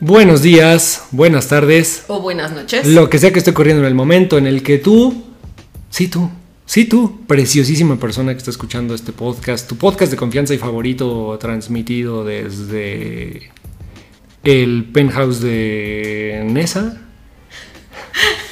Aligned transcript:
Buenos 0.00 0.42
días, 0.42 1.06
buenas 1.10 1.48
tardes, 1.48 2.04
O 2.06 2.20
buenas 2.20 2.52
noches. 2.52 2.86
lo 2.86 3.10
que 3.10 3.18
sea 3.18 3.32
que 3.32 3.40
esté 3.40 3.50
ocurriendo 3.50 3.82
en 3.82 3.88
el 3.88 3.96
momento 3.96 4.38
en 4.38 4.46
el 4.46 4.62
que 4.62 4.78
tú, 4.78 5.24
sí 5.90 6.06
tú, 6.06 6.30
sí 6.66 6.84
tú, 6.84 7.20
preciosísima 7.26 7.96
persona 7.96 8.32
que 8.32 8.38
está 8.38 8.52
escuchando 8.52 8.94
este 8.94 9.10
podcast, 9.12 9.68
tu 9.68 9.76
podcast 9.76 10.12
de 10.12 10.16
confianza 10.16 10.54
y 10.54 10.58
favorito 10.58 11.36
transmitido 11.40 12.24
desde 12.24 13.50
el 14.44 14.84
penthouse 14.92 15.40
de 15.40 16.44
Nesa. 16.48 17.02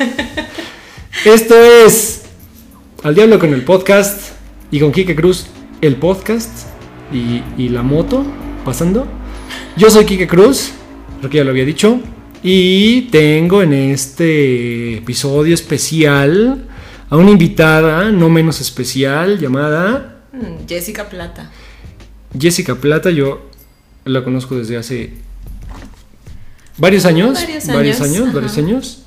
Esto 1.25 1.54
es 1.54 2.22
Al 3.04 3.14
Diablo 3.14 3.39
con 3.39 3.54
el 3.54 3.63
podcast 3.63 4.32
y 4.72 4.81
con 4.81 4.90
Kike 4.90 5.14
Cruz 5.14 5.46
el 5.81 5.94
podcast 5.94 6.67
y, 7.13 7.43
y 7.57 7.68
la 7.68 7.82
moto 7.85 8.25
pasando. 8.64 9.07
Yo 9.76 9.90
soy 9.90 10.07
Kike 10.07 10.26
Cruz, 10.26 10.72
creo 11.18 11.30
que 11.30 11.36
ya 11.38 11.44
lo 11.44 11.50
había 11.50 11.64
dicho, 11.64 12.00
y 12.43 13.02
tengo 13.11 13.62
en 13.62 13.72
este 13.72 14.98
episodio 14.98 15.54
especial 15.54 16.66
a 17.08 17.16
una 17.16 17.30
invitada 17.30 18.11
no 18.11 18.29
menos 18.29 18.61
especial 18.61 19.39
llamada 19.39 20.12
Mm, 20.36 20.66
Jessica 20.68 21.08
Plata. 21.08 21.50
Jessica 22.39 22.75
Plata. 22.75 23.11
Yo 23.11 23.48
la 24.04 24.22
conozco 24.22 24.56
desde 24.56 24.76
hace 24.76 25.12
varios 26.76 27.06
años, 27.06 27.34
Varios 27.34 27.67
varios 27.68 28.00
años, 28.00 28.11
años, 28.11 28.22
ajá. 28.25 28.34
varios 28.34 28.58
años. 28.58 29.03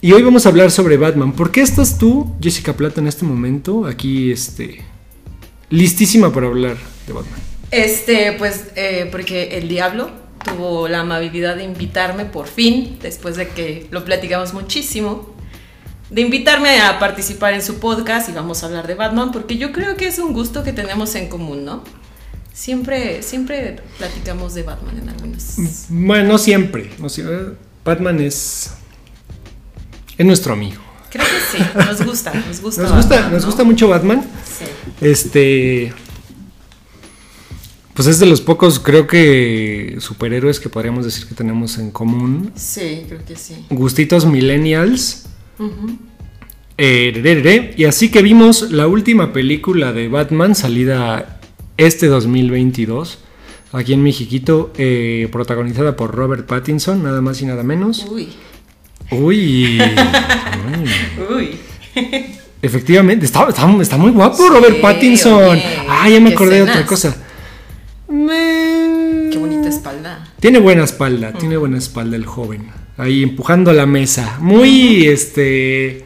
Y 0.00 0.12
hoy 0.12 0.22
vamos 0.22 0.46
a 0.46 0.48
hablar 0.48 0.70
sobre 0.70 0.96
Batman. 0.96 1.32
¿Por 1.32 1.50
qué 1.50 1.60
estás 1.60 1.98
tú, 1.98 2.34
Jessica 2.40 2.72
Plata, 2.74 3.00
en 3.00 3.08
este 3.08 3.24
momento 3.24 3.84
aquí, 3.84 4.30
este, 4.32 4.82
listísima 5.68 6.32
para 6.32 6.46
hablar 6.46 6.76
de 7.06 7.12
Batman? 7.12 7.40
Este, 7.70 8.32
pues, 8.38 8.66
eh, 8.76 9.08
porque 9.10 9.58
el 9.58 9.68
diablo 9.68 10.10
tuvo 10.44 10.88
la 10.88 11.00
amabilidad 11.00 11.56
de 11.56 11.64
invitarme 11.64 12.24
por 12.24 12.46
fin, 12.46 12.98
después 13.00 13.36
de 13.36 13.48
que 13.48 13.86
lo 13.90 14.04
platicamos 14.04 14.54
muchísimo, 14.54 15.34
de 16.10 16.20
invitarme 16.22 16.80
a 16.80 16.98
participar 16.98 17.54
en 17.54 17.62
su 17.62 17.78
podcast 17.78 18.28
y 18.28 18.32
vamos 18.32 18.62
a 18.62 18.66
hablar 18.66 18.86
de 18.86 18.94
Batman, 18.94 19.30
porque 19.32 19.56
yo 19.56 19.72
creo 19.72 19.96
que 19.96 20.08
es 20.08 20.18
un 20.18 20.32
gusto 20.32 20.64
que 20.64 20.72
tenemos 20.72 21.14
en 21.14 21.28
común, 21.28 21.64
¿no? 21.64 21.84
Siempre, 22.52 23.22
siempre 23.22 23.80
platicamos 23.96 24.54
de 24.54 24.64
Batman 24.64 24.98
en 24.98 25.08
algunas. 25.08 25.56
Bueno, 25.88 26.32
no 26.32 26.38
siempre. 26.38 26.90
no 26.98 27.08
siempre. 27.08 27.56
Batman 27.84 28.20
es. 28.20 28.72
Es 30.18 30.26
nuestro 30.26 30.52
amigo. 30.52 30.82
Creo 31.10 31.24
que 31.24 31.58
sí, 31.58 31.64
nos 31.74 32.04
gusta, 32.04 32.34
nos 32.34 32.60
gusta. 32.60 32.82
Nos 32.82 32.92
gusta, 32.92 33.30
nos 33.30 33.40
¿no? 33.42 33.46
gusta 33.46 33.64
mucho 33.64 33.88
Batman. 33.88 34.22
Sí. 34.44 34.64
Este. 35.00 35.94
Pues 37.94 38.06
es 38.08 38.18
de 38.18 38.26
los 38.26 38.40
pocos, 38.40 38.78
creo 38.78 39.06
que, 39.06 39.96
superhéroes 39.98 40.60
que 40.60 40.68
podríamos 40.68 41.04
decir 41.04 41.26
que 41.26 41.34
tenemos 41.34 41.76
en 41.78 41.90
común. 41.90 42.52
Sí, 42.54 43.02
creo 43.08 43.20
que 43.26 43.36
sí. 43.36 43.66
Gustitos 43.70 44.24
millennials. 44.26 45.26
Eh, 46.78 47.12
re, 47.14 47.20
re, 47.34 47.42
re. 47.42 47.74
y 47.76 47.84
así 47.84 48.10
que 48.10 48.22
vimos 48.22 48.70
la 48.72 48.86
última 48.86 49.32
película 49.32 49.92
de 49.92 50.08
Batman 50.08 50.54
salida 50.54 51.40
este 51.76 52.06
2022. 52.06 53.18
Aquí 53.72 53.92
en 53.92 54.02
Mexiquito, 54.02 54.72
eh, 54.78 55.28
protagonizada 55.30 55.94
por 55.94 56.14
Robert 56.14 56.46
Pattinson, 56.46 57.02
nada 57.02 57.20
más 57.20 57.40
y 57.42 57.46
nada 57.46 57.62
menos. 57.62 58.06
Uy, 58.10 58.28
Uy. 59.12 59.80
Uy. 61.36 61.50
Efectivamente, 62.62 63.26
está, 63.26 63.48
está- 63.48 63.82
está 63.82 63.96
muy 63.96 64.10
guapo 64.10 64.48
Robert 64.48 64.76
Sí, 64.76 64.80
Pattinson. 64.82 65.58
ah, 65.88 66.08
ya 66.08 66.20
me 66.20 66.30
acordé 66.32 66.56
de 66.56 66.62
otra 66.62 66.84
cosa. 66.86 67.16
Me- 68.10 69.30
Qué 69.30 69.38
bonita 69.38 69.68
espalda. 69.68 70.26
Tiene 70.40 70.58
buena 70.58 70.84
espalda, 70.84 71.32
tiene 71.32 71.56
buena 71.56 71.78
espalda 71.78 72.16
el 72.16 72.26
joven. 72.26 72.66
Ahí 72.96 73.22
empujando 73.22 73.72
la 73.72 73.86
mesa. 73.86 74.36
Muy, 74.40 75.06
este... 75.06 76.04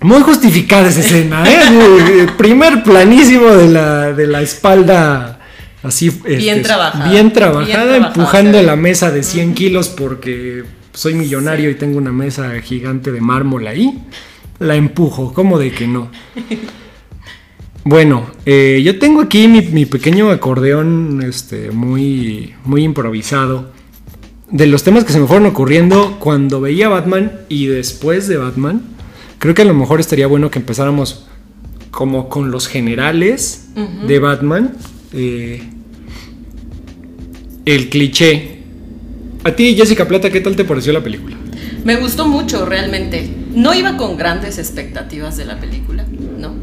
Muy 0.00 0.20
justificada 0.22 0.88
esa 0.88 1.00
escena, 1.00 1.44
¿eh? 1.48 1.70
Muy- 1.70 2.26
primer 2.36 2.82
planísimo 2.82 3.46
de 3.50 3.68
la, 3.68 4.12
de 4.12 4.26
la 4.26 4.42
espalda 4.42 5.38
así... 5.84 6.10
Bien 6.10 6.40
este, 6.56 6.60
trabajada. 6.62 7.08
Bien 7.10 7.32
trabajada, 7.32 7.64
Bien 7.66 7.76
trabajada, 7.78 8.08
empujando 8.08 8.62
la 8.62 8.74
mesa 8.74 9.12
de 9.12 9.22
100 9.22 9.54
kilos 9.54 9.88
porque 9.88 10.64
soy 10.92 11.14
millonario 11.14 11.70
y 11.70 11.76
tengo 11.76 11.98
una 11.98 12.10
mesa 12.12 12.50
gigante 12.60 13.12
de 13.12 13.20
mármol 13.20 13.68
ahí. 13.68 14.02
La 14.58 14.74
empujo, 14.74 15.32
¿cómo 15.32 15.58
de 15.60 15.70
que 15.70 15.86
no? 15.86 16.10
Bueno, 17.84 18.26
eh, 18.46 18.80
yo 18.84 18.98
tengo 18.98 19.20
aquí 19.22 19.48
mi, 19.48 19.60
mi 19.62 19.86
pequeño 19.86 20.30
acordeón 20.30 21.22
este, 21.26 21.70
muy, 21.72 22.54
muy 22.64 22.84
improvisado. 22.84 23.72
De 24.50 24.66
los 24.66 24.84
temas 24.84 25.04
que 25.04 25.12
se 25.12 25.18
me 25.18 25.26
fueron 25.26 25.46
ocurriendo 25.46 26.18
cuando 26.20 26.60
veía 26.60 26.88
Batman 26.88 27.32
y 27.48 27.66
después 27.66 28.28
de 28.28 28.36
Batman, 28.36 28.82
creo 29.38 29.54
que 29.54 29.62
a 29.62 29.64
lo 29.64 29.74
mejor 29.74 29.98
estaría 29.98 30.26
bueno 30.26 30.50
que 30.50 30.58
empezáramos 30.58 31.26
como 31.90 32.28
con 32.28 32.50
los 32.50 32.68
generales 32.68 33.68
de 34.06 34.18
Batman. 34.18 34.74
eh, 35.12 35.62
el 37.64 37.88
cliché. 37.88 38.58
A 39.44 39.52
ti, 39.52 39.74
Jessica 39.74 40.06
Plata, 40.06 40.30
¿qué 40.30 40.40
tal 40.40 40.56
te 40.56 40.64
pareció 40.64 40.92
la 40.92 41.02
película? 41.02 41.36
Me 41.84 41.96
gustó 41.96 42.26
mucho 42.26 42.64
realmente. 42.64 43.28
No 43.54 43.74
iba 43.74 43.96
con 43.96 44.16
grandes 44.16 44.58
expectativas 44.58 45.36
de 45.36 45.44
la 45.44 45.58
película, 45.60 46.04
¿no? 46.38 46.54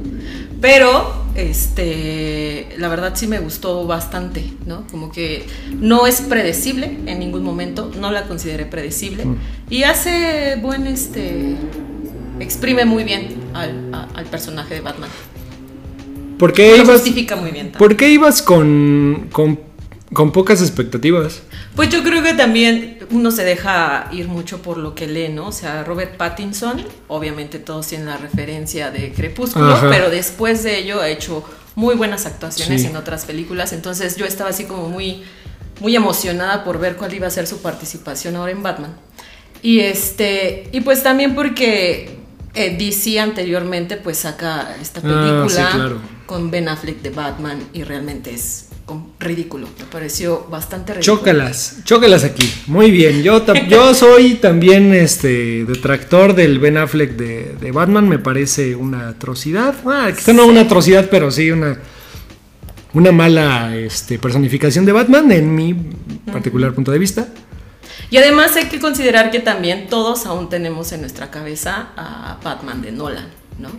Pero, 0.62 1.14
este, 1.36 2.68
la 2.78 2.90
verdad 2.90 3.14
sí 3.16 3.28
me 3.28 3.40
gustó 3.40 3.86
bastante, 3.88 4.44
¿no? 4.66 4.86
Como 4.92 5.12
que 5.12 5.46
no 5.80 6.06
es 6.06 6.22
predecible 6.22 6.98
en 7.06 7.20
ningún 7.20 7.44
momento, 7.44 7.92
no 8.00 8.12
la 8.12 8.24
consideré 8.28 8.66
predecible. 8.66 9.26
Mm. 9.26 9.36
Y 9.70 9.84
hace 9.84 10.58
buen, 10.62 10.86
este, 10.88 11.56
exprime 12.40 12.84
muy 12.86 13.04
bien 13.06 13.36
al, 13.54 13.94
a- 13.94 14.08
al 14.16 14.26
personaje 14.26 14.76
de 14.76 14.82
Batman. 14.82 15.10
¿Por 16.38 16.54
qué 16.54 16.70
Lo 16.72 16.84
ibas, 16.84 16.90
justifica 17.02 17.36
muy 17.36 17.52
bien. 17.52 17.72
también. 17.72 17.80
¿por 17.80 17.96
qué 17.98 18.10
ibas 18.12 18.42
con, 18.42 19.28
con, 19.32 19.60
con 20.14 20.32
pocas 20.32 20.62
expectativas? 20.62 21.42
Pues 21.76 21.90
yo 21.90 22.04
creo 22.04 22.24
que 22.24 22.34
también 22.34 23.00
uno 23.12 23.32
se 23.32 23.44
deja 23.44 24.10
ir 24.12 24.28
mucho 24.28 24.62
por 24.62 24.78
lo 24.78 24.96
que 24.96 25.08
lee, 25.08 25.30
¿no? 25.30 25.48
O 25.48 25.52
sea, 25.52 25.84
Robert 25.84 26.18
Pattinson, 26.18 26.84
obviamente 27.08 27.60
todos 27.60 27.88
tienen 27.88 28.08
la 28.08 28.18
referencia 28.18 28.92
de 28.92 29.12
Crepúsculo, 29.14 29.74
Ajá. 29.74 29.90
pero 29.90 30.10
después 30.10 30.64
de 30.64 30.80
ello 30.80 31.02
ha 31.02 31.10
hecho 31.10 31.44
muy 31.76 31.96
buenas 31.96 32.26
actuaciones 32.26 32.82
Sí. 32.82 32.88
en 32.88 32.96
otras 32.98 33.26
películas, 33.26 33.72
entonces 33.74 34.16
yo 34.16 34.26
estaba 34.26 34.50
así 34.50 34.66
como 34.66 34.90
muy, 34.90 35.24
muy 35.80 35.96
emocionada 35.96 36.64
por 36.64 36.80
ver 36.80 36.96
cuál 36.98 37.14
iba 37.14 37.28
a 37.28 37.30
ser 37.32 37.48
su 37.48 37.62
participación 37.62 38.36
ahora 38.36 38.52
en 38.52 38.64
Batman. 38.64 38.96
Y 39.62 39.82
este, 39.82 40.70
y 40.72 40.82
pues 40.82 41.04
también 41.04 41.36
porque 41.36 42.18
eh, 42.56 42.76
DC 42.78 43.20
anteriormente 43.20 43.98
pues 43.98 44.18
saca 44.18 44.76
esta 44.82 45.02
Ah, 45.02 45.04
película 45.04 45.72
sí, 45.72 45.78
claro. 45.78 46.02
con 46.26 46.50
Ben 46.50 46.68
Affleck 46.68 47.02
de 47.02 47.10
Batman 47.12 47.60
y 47.74 47.84
realmente 47.84 48.34
es 48.34 48.69
ridículo, 49.20 49.68
me 49.78 49.86
pareció 49.86 50.48
bastante 50.50 50.94
ridículo. 50.94 51.18
Chócalas, 51.18 51.78
chócalas 51.84 52.24
aquí. 52.24 52.50
Muy 52.68 52.92
bien. 52.92 53.24
Yo, 53.24 53.44
yo 53.70 53.94
soy 53.94 54.36
también 54.36 54.94
este 54.94 55.66
detractor 55.66 56.36
del 56.36 56.60
Ben 56.60 56.78
Affleck 56.78 57.12
de, 57.12 57.56
de 57.60 57.72
Batman. 57.72 58.08
Me 58.08 58.20
parece 58.20 58.76
una 58.76 59.10
atrocidad. 59.10 59.76
Ah, 59.86 60.12
quizá 60.16 60.34
no 60.34 60.46
una 60.46 60.62
atrocidad, 60.62 61.10
pero 61.10 61.32
sí 61.32 61.52
una, 61.52 61.80
una 62.94 63.12
mala 63.12 63.76
este, 63.76 64.20
personificación 64.20 64.86
de 64.86 64.92
Batman 64.92 65.32
en 65.32 65.54
mi 65.54 65.76
particular 66.32 66.74
punto 66.74 66.92
de 66.92 67.00
vista. 67.00 67.28
Y 68.12 68.18
además 68.18 68.56
hay 68.56 68.66
que 68.66 68.80
considerar 68.80 69.30
que 69.30 69.40
también 69.40 69.88
todos 69.88 70.26
aún 70.26 70.50
tenemos 70.50 70.92
en 70.92 71.02
nuestra 71.02 71.30
cabeza 71.30 71.90
a 71.96 72.40
Batman 72.44 72.82
de 72.82 72.92
Nolan, 72.92 73.28
¿no? 73.60 73.70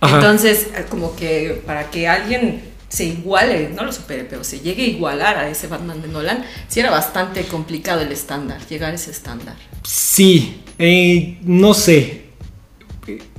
Ajá. 0.00 0.16
Entonces, 0.16 0.68
eh, 0.74 0.86
como 0.88 1.14
que 1.14 1.62
para 1.66 1.90
que 1.90 2.08
alguien 2.08 2.69
se 2.90 3.04
iguale, 3.04 3.70
no 3.74 3.84
lo 3.84 3.92
supere, 3.92 4.24
pero 4.24 4.44
se 4.44 4.60
llegue 4.60 4.82
a 4.82 4.86
igualar 4.88 5.36
a 5.38 5.48
ese 5.48 5.66
Batman 5.68 6.02
de 6.02 6.08
Nolan, 6.08 6.44
sí 6.68 6.80
era 6.80 6.90
bastante 6.90 7.44
complicado 7.44 8.02
el 8.02 8.12
estándar, 8.12 8.60
llegar 8.68 8.92
a 8.92 8.96
ese 8.96 9.10
estándar. 9.10 9.56
Sí, 9.84 10.60
eh, 10.78 11.38
no 11.44 11.72
sé. 11.72 12.24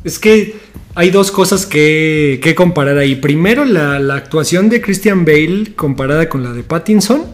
Es 0.03 0.17
que 0.17 0.55
hay 0.95 1.11
dos 1.11 1.31
cosas 1.31 1.65
que, 1.67 2.39
que 2.41 2.55
comparar 2.55 2.97
ahí. 2.97 3.15
Primero, 3.15 3.63
la, 3.63 3.99
la 3.99 4.15
actuación 4.15 4.67
de 4.69 4.81
Christian 4.81 5.23
Bale 5.25 5.73
comparada 5.75 6.27
con 6.27 6.43
la 6.43 6.51
de 6.53 6.63
Pattinson. 6.63 7.25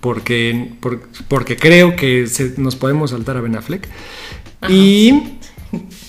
Porque, 0.00 0.72
por- 0.80 1.08
porque 1.28 1.56
creo 1.56 1.96
que 1.96 2.26
se- 2.26 2.54
nos 2.58 2.76
podemos 2.76 3.10
saltar 3.10 3.36
a 3.36 3.40
Ben 3.40 3.56
Affleck. 3.56 3.88
Y, 4.68 5.35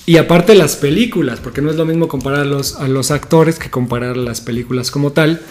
y 0.08 0.16
aparte 0.16 0.56
las 0.56 0.78
películas, 0.78 1.42
porque 1.42 1.62
no 1.62 1.70
es 1.70 1.76
lo 1.76 1.86
mismo 1.86 2.08
comparar 2.08 2.40
a 2.40 2.46
los, 2.46 2.78
a 2.78 2.88
los 2.88 3.12
actores 3.12 3.60
que 3.60 3.70
comparar 3.70 4.16
las 4.16 4.40
películas 4.40 4.90
como 4.90 5.12
tal. 5.12 5.42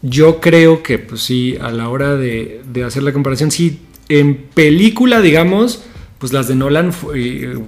Yo 0.00 0.40
creo 0.40 0.84
que, 0.84 1.00
pues 1.00 1.22
sí, 1.22 1.58
a 1.60 1.72
la 1.72 1.88
hora 1.88 2.14
de, 2.14 2.62
de 2.72 2.84
hacer 2.84 3.02
la 3.02 3.12
comparación, 3.12 3.50
sí, 3.50 3.80
en 4.08 4.36
película, 4.54 5.20
digamos, 5.20 5.82
pues 6.20 6.32
las 6.32 6.46
de 6.46 6.54
Nolan 6.54 6.92
eh, 7.16 7.58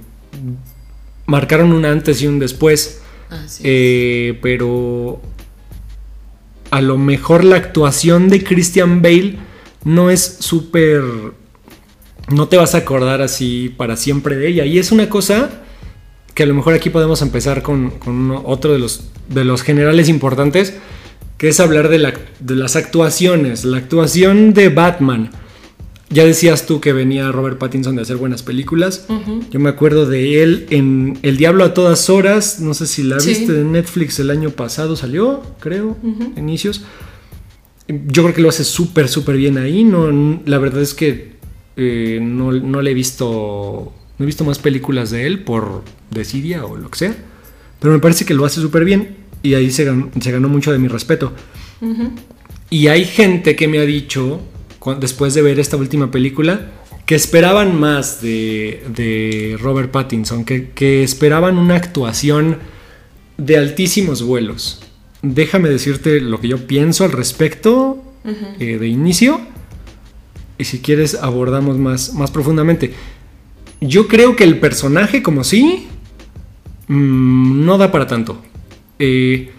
marcaron 1.25 1.73
un 1.73 1.83
antes 1.83 2.21
y 2.21 2.27
un 2.27 2.39
después. 2.39 3.01
Así 3.29 3.63
Eh, 3.65 4.39
pero 4.41 5.21
a 6.71 6.79
lo 6.79 6.97
mejor 6.97 7.43
la 7.43 7.57
actuación 7.57 8.29
de 8.29 8.45
Christian 8.45 9.01
Bale 9.01 9.39
no 9.83 10.09
es 10.09 10.37
súper... 10.39 11.03
No 12.29 12.47
te 12.47 12.55
vas 12.55 12.75
a 12.75 12.79
acordar 12.79 13.21
así 13.21 13.73
para 13.75 13.97
siempre 13.97 14.37
de 14.37 14.47
ella. 14.47 14.65
Y 14.65 14.79
es 14.79 14.93
una 14.93 15.09
cosa 15.09 15.63
que 16.37 16.43
a 16.43 16.45
lo 16.45 16.53
mejor 16.53 16.75
aquí 16.75 16.91
podemos 16.91 17.23
empezar 17.23 17.63
con, 17.63 17.93
otro 18.45 18.71
de 18.71 18.77
los, 18.77 19.05
de 19.27 19.43
los 19.43 19.63
generales 19.63 20.07
importantes, 20.07 20.75
que 21.39 21.47
es 21.47 21.59
hablar 21.59 21.89
de, 21.89 22.13
de 22.39 22.55
las 22.55 22.75
actuaciones. 22.75 23.65
La 23.65 23.77
actuación 23.77 24.53
de 24.53 24.69
Batman 24.69 25.31
ya 26.11 26.25
decías 26.25 26.67
tú 26.67 26.79
que 26.79 26.93
venía 26.93 27.31
Robert 27.31 27.57
Pattinson 27.57 27.95
de 27.95 28.03
hacer 28.03 28.17
buenas 28.17 28.43
películas. 28.43 29.07
Yo 29.49 29.59
me 29.59 29.69
acuerdo 29.69 30.05
de 30.05 30.43
él 30.43 30.67
en 30.69 31.17
El 31.23 31.37
Diablo 31.37 31.63
a 31.63 31.73
todas 31.73 32.07
horas. 32.07 32.59
No 32.59 32.75
sé 32.75 32.85
si 32.85 33.01
la 33.01 33.17
viste 33.17 33.59
en 33.59 33.71
Netflix 33.71 34.19
el 34.19 34.29
año 34.29 34.51
pasado, 34.51 34.95
salió, 34.95 35.41
creo, 35.59 35.97
inicios. 36.37 36.83
Yo 37.87 38.21
creo 38.21 38.35
que 38.35 38.41
lo 38.41 38.49
hace 38.49 38.63
súper, 38.63 39.09
súper 39.09 39.37
bien 39.37 39.57
ahí. 39.57 39.83
No, 39.83 40.39
la 40.45 40.59
verdad 40.59 40.83
es 40.83 40.93
que 40.93 41.31
eh, 41.77 42.19
no, 42.21 42.51
le 42.51 42.91
he 42.91 42.93
visto. 42.93 43.91
No 44.17 44.23
he 44.23 44.25
visto 44.25 44.43
más 44.43 44.59
películas 44.59 45.11
de 45.11 45.27
él 45.27 45.43
por 45.43 45.83
desidia 46.11 46.65
o 46.65 46.77
lo 46.77 46.89
que 46.89 46.99
sea. 46.99 47.15
Pero 47.79 47.93
me 47.93 47.99
parece 47.99 48.25
que 48.25 48.33
lo 48.33 48.45
hace 48.45 48.61
súper 48.61 48.85
bien. 48.85 49.17
Y 49.43 49.53
ahí 49.53 49.69
se 49.71 49.85
ganó, 49.85 50.09
se 50.19 50.31
ganó 50.31 50.49
mucho 50.49 50.71
de 50.71 50.79
mi 50.79 50.87
respeto. 50.87 51.33
Y 52.69 52.87
hay 52.87 53.05
gente 53.05 53.55
que 53.55 53.67
me 53.67 53.79
ha 53.79 53.85
dicho 53.85 54.41
después 54.99 55.33
de 55.33 55.41
ver 55.41 55.59
esta 55.59 55.77
última 55.77 56.11
película, 56.11 56.71
que 57.05 57.15
esperaban 57.15 57.79
más 57.79 58.21
de, 58.21 59.57
Robert 59.59 59.91
Pattinson, 59.91 60.45
que, 60.45 61.03
esperaban 61.03 61.57
una 61.57 61.75
actuación 61.75 62.59
de 63.37 63.57
altísimos 63.57 64.23
vuelos. 64.23 64.81
Déjame 65.21 65.69
decirte 65.69 66.21
lo 66.21 66.39
que 66.39 66.47
yo 66.47 66.67
pienso 66.67 67.03
al 67.03 67.11
respecto 67.11 68.03
eh, 68.59 68.77
de 68.77 68.87
inicio, 68.87 69.41
y 70.57 70.63
si 70.63 70.79
quieres 70.79 71.15
abordamos 71.15 71.77
más, 71.77 72.13
más 72.13 72.31
profundamente. 72.31 72.93
Yo 73.81 74.07
creo 74.07 74.35
que 74.35 74.43
el 74.43 74.59
personaje 74.59 75.21
como 75.21 75.43
sí 75.43 75.87
mm, 76.87 77.65
no 77.65 77.77
da 77.77 77.91
para 77.91 78.07
tanto. 78.07 78.41
Eh, 78.99 79.51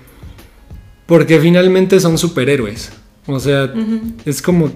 porque 1.06 1.40
finalmente 1.40 2.00
son 2.00 2.18
superhéroes. 2.18 2.92
O 3.26 3.40
sea, 3.40 3.72
es 4.24 4.42
como 4.42 4.72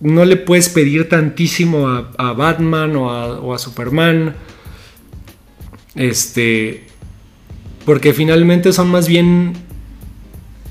no 0.00 0.24
le 0.24 0.36
puedes 0.36 0.68
pedir 0.68 1.08
tantísimo 1.08 1.88
a, 1.88 2.32
Batman 2.32 2.96
o 2.96 3.54
a, 3.54 3.58
Superman. 3.58 4.34
Este. 5.94 6.84
Porque 7.84 8.12
finalmente 8.12 8.72
son 8.72 8.88
más 8.88 9.08
bien. 9.08 9.54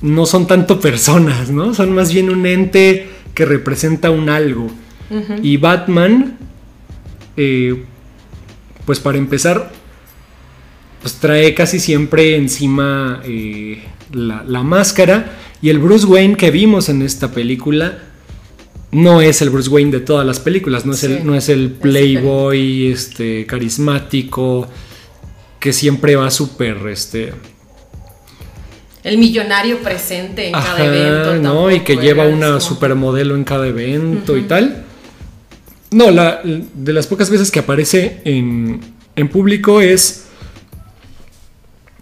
No 0.01 0.25
son 0.25 0.48
tanto 0.48 0.80
personas, 0.81 1.50
¿no? 1.50 1.74
Son 1.74 1.94
más 1.94 2.13
bien 2.13 2.30
un 2.30 2.45
ente 2.45 3.07
que 3.33 3.45
representa 3.45 4.12
un 4.12 4.30
algo. 4.30 4.68
Y 5.42 5.57
Batman. 5.57 6.38
Eh, 7.38 7.86
pues 8.85 8.99
para 8.99 9.17
empezar. 9.17 9.71
Pues 11.01 11.15
trae 11.15 11.53
casi 11.53 11.79
siempre 11.79 12.35
encima 12.35 13.21
eh, 13.25 13.83
la, 14.11 14.43
la 14.47 14.63
máscara. 14.63 15.31
Y 15.61 15.69
el 15.69 15.79
Bruce 15.79 16.05
Wayne 16.05 16.35
que 16.35 16.51
vimos 16.51 16.89
en 16.89 17.01
esta 17.01 17.31
película 17.31 17.99
no 18.95 19.21
es 19.21 19.41
el 19.41 19.49
Bruce 19.49 19.69
Wayne 19.69 19.91
de 19.91 19.99
todas 19.99 20.25
las 20.25 20.39
películas, 20.39 20.85
no 20.85 20.93
es, 20.93 21.03
el, 21.03 21.25
no 21.25 21.35
es 21.35 21.49
el 21.49 21.69
playboy 21.71 22.91
este, 22.91 23.45
carismático 23.45 24.67
que 25.59 25.73
siempre 25.73 26.15
va 26.15 26.31
súper... 26.31 26.77
Este, 26.88 27.33
el 29.03 29.17
millonario 29.17 29.79
presente 29.79 30.47
en 30.47 30.53
cada 30.53 30.85
evento. 30.85 31.35
¿no? 31.35 31.71
Y 31.71 31.81
que 31.81 31.97
lleva 31.97 32.25
una 32.25 32.59
supermodelo 32.59 33.35
en 33.35 33.43
cada 33.43 33.67
evento 33.67 34.38
y 34.38 34.43
tal. 34.43 34.85
No, 35.91 36.11
la, 36.11 36.41
de 36.43 36.93
las 36.93 37.07
pocas 37.07 37.29
veces 37.29 37.51
que 37.51 37.59
aparece 37.59 38.21
en, 38.25 38.81
en 39.15 39.29
público 39.29 39.81
es 39.81 40.27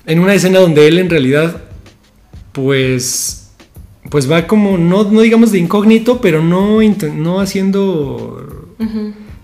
en 0.05 0.19
una 0.19 0.33
escena 0.33 0.59
donde 0.59 0.87
él 0.87 0.99
en 0.99 1.09
realidad 1.09 1.61
pues 2.51 3.43
pues 4.09 4.29
va 4.29 4.45
como, 4.47 4.77
no, 4.77 5.05
no 5.05 5.21
digamos 5.21 5.51
de 5.51 5.59
incógnito, 5.59 6.21
pero 6.21 6.43
no, 6.43 6.79
no 6.81 7.39
haciendo 7.39 8.67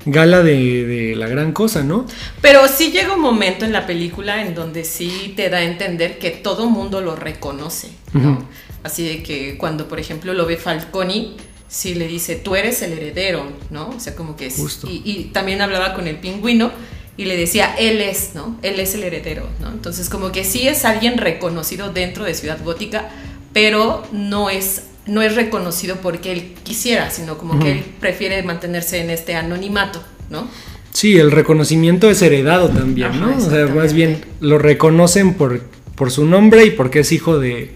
gala 0.05 0.43
de, 0.43 1.15
la 1.17 1.27
gran 1.27 1.53
cosa, 1.53 1.83
¿no? 1.83 2.05
Pero 2.41 2.67
sí 2.67 2.91
llega 2.91 3.15
un 3.15 3.21
momento 3.21 3.65
en 3.65 3.71
la 3.71 3.87
película 3.87 4.45
en 4.45 4.53
donde 4.53 4.83
sí 4.83 5.33
te 5.35 5.49
da 5.49 5.57
a 5.57 5.63
entender 5.63 6.19
que 6.19 6.29
todo 6.29 6.69
mundo 6.69 7.01
lo 7.01 7.15
reconoce, 7.15 7.89
¿no? 8.13 8.47
Así 8.83 9.07
de 9.07 9.23
que 9.23 9.57
cuando, 9.57 9.87
por 9.87 9.99
ejemplo, 9.99 10.33
lo 10.33 10.45
ve 10.45 10.57
Falconi, 10.57 11.35
sí 11.69 11.93
le 11.93 12.07
dice, 12.07 12.35
tú 12.35 12.55
eres 12.55 12.81
el 12.81 12.93
heredero, 12.93 13.45
¿no? 13.69 13.89
O 13.89 13.99
sea, 13.99 14.15
como 14.15 14.35
que 14.35 14.47
es... 14.47 14.59
Y, 14.83 15.01
y 15.05 15.23
también 15.31 15.61
hablaba 15.61 15.93
con 15.93 16.07
el 16.07 16.17
pingüino 16.17 16.71
y 17.15 17.25
le 17.25 17.37
decía, 17.37 17.75
él 17.77 18.01
es, 18.01 18.31
¿no? 18.33 18.57
Él 18.63 18.79
es 18.79 18.95
el 18.95 19.03
heredero, 19.03 19.47
¿no? 19.61 19.69
Entonces, 19.69 20.09
como 20.09 20.31
que 20.31 20.43
sí 20.43 20.67
es 20.67 20.83
alguien 20.83 21.17
reconocido 21.17 21.93
dentro 21.93 22.23
de 22.23 22.33
Ciudad 22.33 22.59
Gótica, 22.63 23.09
pero 23.53 24.03
no 24.11 24.49
es, 24.49 24.83
no 25.05 25.21
es 25.21 25.35
reconocido 25.35 25.97
porque 25.97 26.31
él 26.31 26.53
quisiera, 26.63 27.11
sino 27.11 27.37
como 27.37 27.59
que 27.59 27.71
él 27.73 27.85
prefiere 27.99 28.41
mantenerse 28.43 28.99
en 28.99 29.09
este 29.09 29.35
anonimato, 29.35 30.01
¿no? 30.29 30.47
Sí, 30.91 31.17
el 31.17 31.31
reconocimiento 31.31 32.09
es 32.09 32.21
heredado 32.21 32.69
también, 32.69 33.19
¿no? 33.19 33.37
O 33.37 33.49
sea, 33.49 33.67
más 33.67 33.93
bien 33.93 34.25
lo 34.39 34.57
reconocen 34.57 35.35
por, 35.35 35.61
por 35.95 36.09
su 36.09 36.25
nombre 36.25 36.65
y 36.65 36.71
porque 36.71 37.01
es 37.01 37.11
hijo 37.11 37.37
de, 37.37 37.73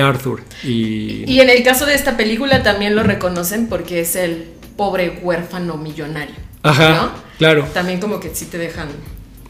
Arthur. 0.00 0.42
Y... 0.62 1.24
y 1.26 1.40
en 1.40 1.50
el 1.50 1.62
caso 1.62 1.86
de 1.86 1.94
esta 1.94 2.16
película 2.16 2.62
también 2.62 2.96
lo 2.96 3.02
reconocen 3.02 3.66
porque 3.66 4.00
es 4.00 4.16
el 4.16 4.46
pobre 4.76 5.20
huérfano 5.22 5.76
millonario. 5.76 6.34
Ajá, 6.62 7.12
claro. 7.38 7.66
También 7.74 8.00
como 8.00 8.20
que 8.20 8.34
sí 8.34 8.46
te 8.46 8.58
dejan. 8.58 8.88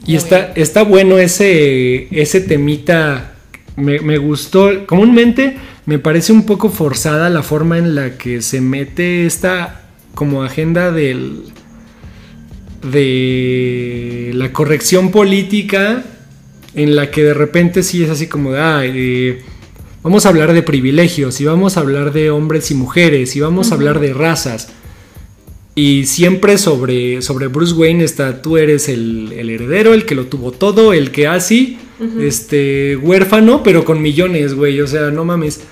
Y 0.06 0.16
está, 0.16 0.52
está 0.54 0.82
bueno 0.82 1.18
ese, 1.18 2.08
ese 2.10 2.40
temita 2.40 3.34
me, 3.76 4.18
gustó. 4.18 4.86
Comúnmente 4.86 5.56
me 5.86 5.98
parece 5.98 6.32
un 6.32 6.44
poco 6.46 6.70
forzada 6.70 7.30
la 7.30 7.42
forma 7.42 7.78
en 7.78 7.94
la 7.94 8.16
que 8.18 8.42
se 8.42 8.60
mete 8.60 9.26
esta 9.26 9.82
como 10.14 10.42
agenda 10.42 10.92
del 10.92 11.44
de 12.82 14.30
la 14.34 14.52
corrección 14.52 15.10
política 15.10 16.04
en 16.74 16.94
la 16.96 17.10
que 17.10 17.22
de 17.24 17.34
repente 17.34 17.82
sí 17.82 18.04
es 18.04 18.10
así 18.10 18.26
como 18.26 18.52
de 18.52 18.60
ah, 18.60 18.82
eh, 18.84 19.42
vamos 20.04 20.26
a 20.26 20.28
hablar 20.28 20.52
de 20.52 20.62
privilegios 20.62 21.40
y 21.40 21.46
vamos 21.46 21.76
a 21.76 21.80
hablar 21.80 22.12
de 22.12 22.30
hombres 22.30 22.70
y 22.70 22.74
mujeres 22.74 23.34
y 23.34 23.40
vamos 23.40 23.72
a 23.72 23.74
hablar 23.74 23.98
de 23.98 24.12
razas. 24.12 24.68
Y 25.74 26.04
siempre 26.04 26.58
sobre, 26.58 27.20
sobre 27.22 27.48
Bruce 27.48 27.74
Wayne 27.74 28.04
está 28.04 28.42
tú 28.42 28.58
eres 28.58 28.88
el, 28.88 29.32
heredero, 29.32 29.92
el 29.92 30.06
que 30.06 30.14
lo 30.14 30.26
tuvo 30.26 30.52
todo, 30.52 30.92
el 30.92 31.10
que 31.10 31.26
así, 31.26 31.78
este, 32.20 32.96
huérfano, 32.96 33.64
pero 33.64 33.84
con 33.84 34.00
millones, 34.00 34.54
güey, 34.54 34.80
o 34.80 34.86
sea, 34.86 35.10
no 35.10 35.24
mames. 35.24 35.62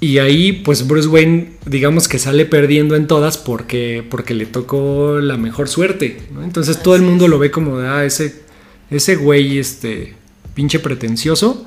Y 0.00 0.18
ahí, 0.18 0.52
pues 0.52 0.86
Bruce 0.86 1.08
Wayne, 1.08 1.52
digamos 1.64 2.08
que 2.08 2.18
sale 2.18 2.44
perdiendo 2.44 2.96
en 2.96 3.06
todas 3.06 3.38
porque, 3.38 4.04
porque 4.10 4.34
le 4.34 4.46
tocó 4.46 5.20
la 5.20 5.36
mejor 5.38 5.68
suerte, 5.68 6.18
Entonces 6.42 6.82
todo 6.82 6.96
el 6.96 7.02
mundo 7.02 7.28
lo 7.28 7.38
ve 7.38 7.50
como, 7.50 7.78
ah, 7.78 8.04
ese, 8.04 8.42
ese 8.90 9.16
güey, 9.16 9.58
este, 9.58 10.19
pinche 10.60 10.78
pretencioso. 10.78 11.64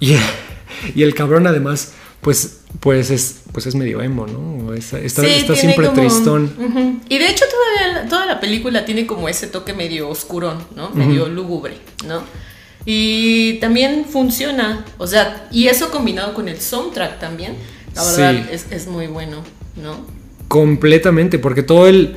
Y, 0.00 0.14
y 0.94 1.02
el 1.02 1.14
cabrón 1.14 1.46
además 1.46 1.94
pues, 2.20 2.60
pues, 2.80 3.10
es, 3.10 3.40
pues 3.52 3.66
es 3.66 3.74
medio 3.74 4.02
emo, 4.02 4.26
¿no? 4.26 4.74
Está, 4.74 4.98
siempre 5.54 5.88
tristón. 5.88 7.00
Y 7.08 7.16
de 7.16 7.26
hecho 7.26 7.46
toda 8.10 8.26
la 8.26 8.38
película 8.38 8.84
tiene 8.84 9.06
como 9.06 9.30
ese 9.30 9.46
toque 9.46 9.72
medio 9.72 10.10
oscurón, 10.10 10.58
¿no? 10.76 10.90
Medio 10.90 11.26
lúgubre, 11.28 11.78
¿no? 12.06 12.22
Y 12.84 13.54
también 13.60 14.04
funciona, 14.04 14.84
o 14.98 15.06
sea, 15.06 15.48
y 15.50 15.68
eso 15.68 15.90
combinado 15.90 16.34
con 16.34 16.48
el 16.48 16.60
soundtrack 16.60 17.18
también, 17.18 17.54
la 17.94 18.04
verdad 18.04 18.34
es, 18.52 18.86
muy 18.86 19.06
bueno, 19.06 19.42
¿no? 19.76 20.04
Completamente, 20.48 21.38
porque 21.38 21.62
todo 21.62 21.86
el, 21.86 22.16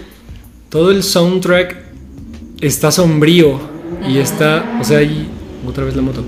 todo 0.70 0.92
el 0.92 1.04
soundtrack 1.04 1.78
está 2.62 2.92
sombrío 2.92 3.60
y 4.08 4.18
está, 4.20 4.80
o 4.82 4.84
sea, 4.84 5.00
hay, 5.00 5.30
otra 5.66 5.86
vez 5.86 5.96
la 5.96 6.02
moto, 6.02 6.24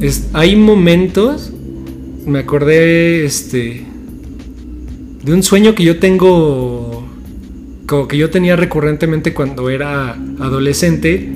es, 0.00 0.28
hay 0.32 0.56
momentos 0.56 1.52
me 2.26 2.38
acordé 2.38 3.24
este 3.24 3.84
de 5.22 5.32
un 5.32 5.42
sueño 5.42 5.74
que 5.74 5.84
yo 5.84 5.98
tengo 5.98 7.06
como 7.86 8.08
que 8.08 8.16
yo 8.16 8.30
tenía 8.30 8.56
recurrentemente 8.56 9.34
cuando 9.34 9.68
era 9.68 10.16
adolescente 10.40 11.28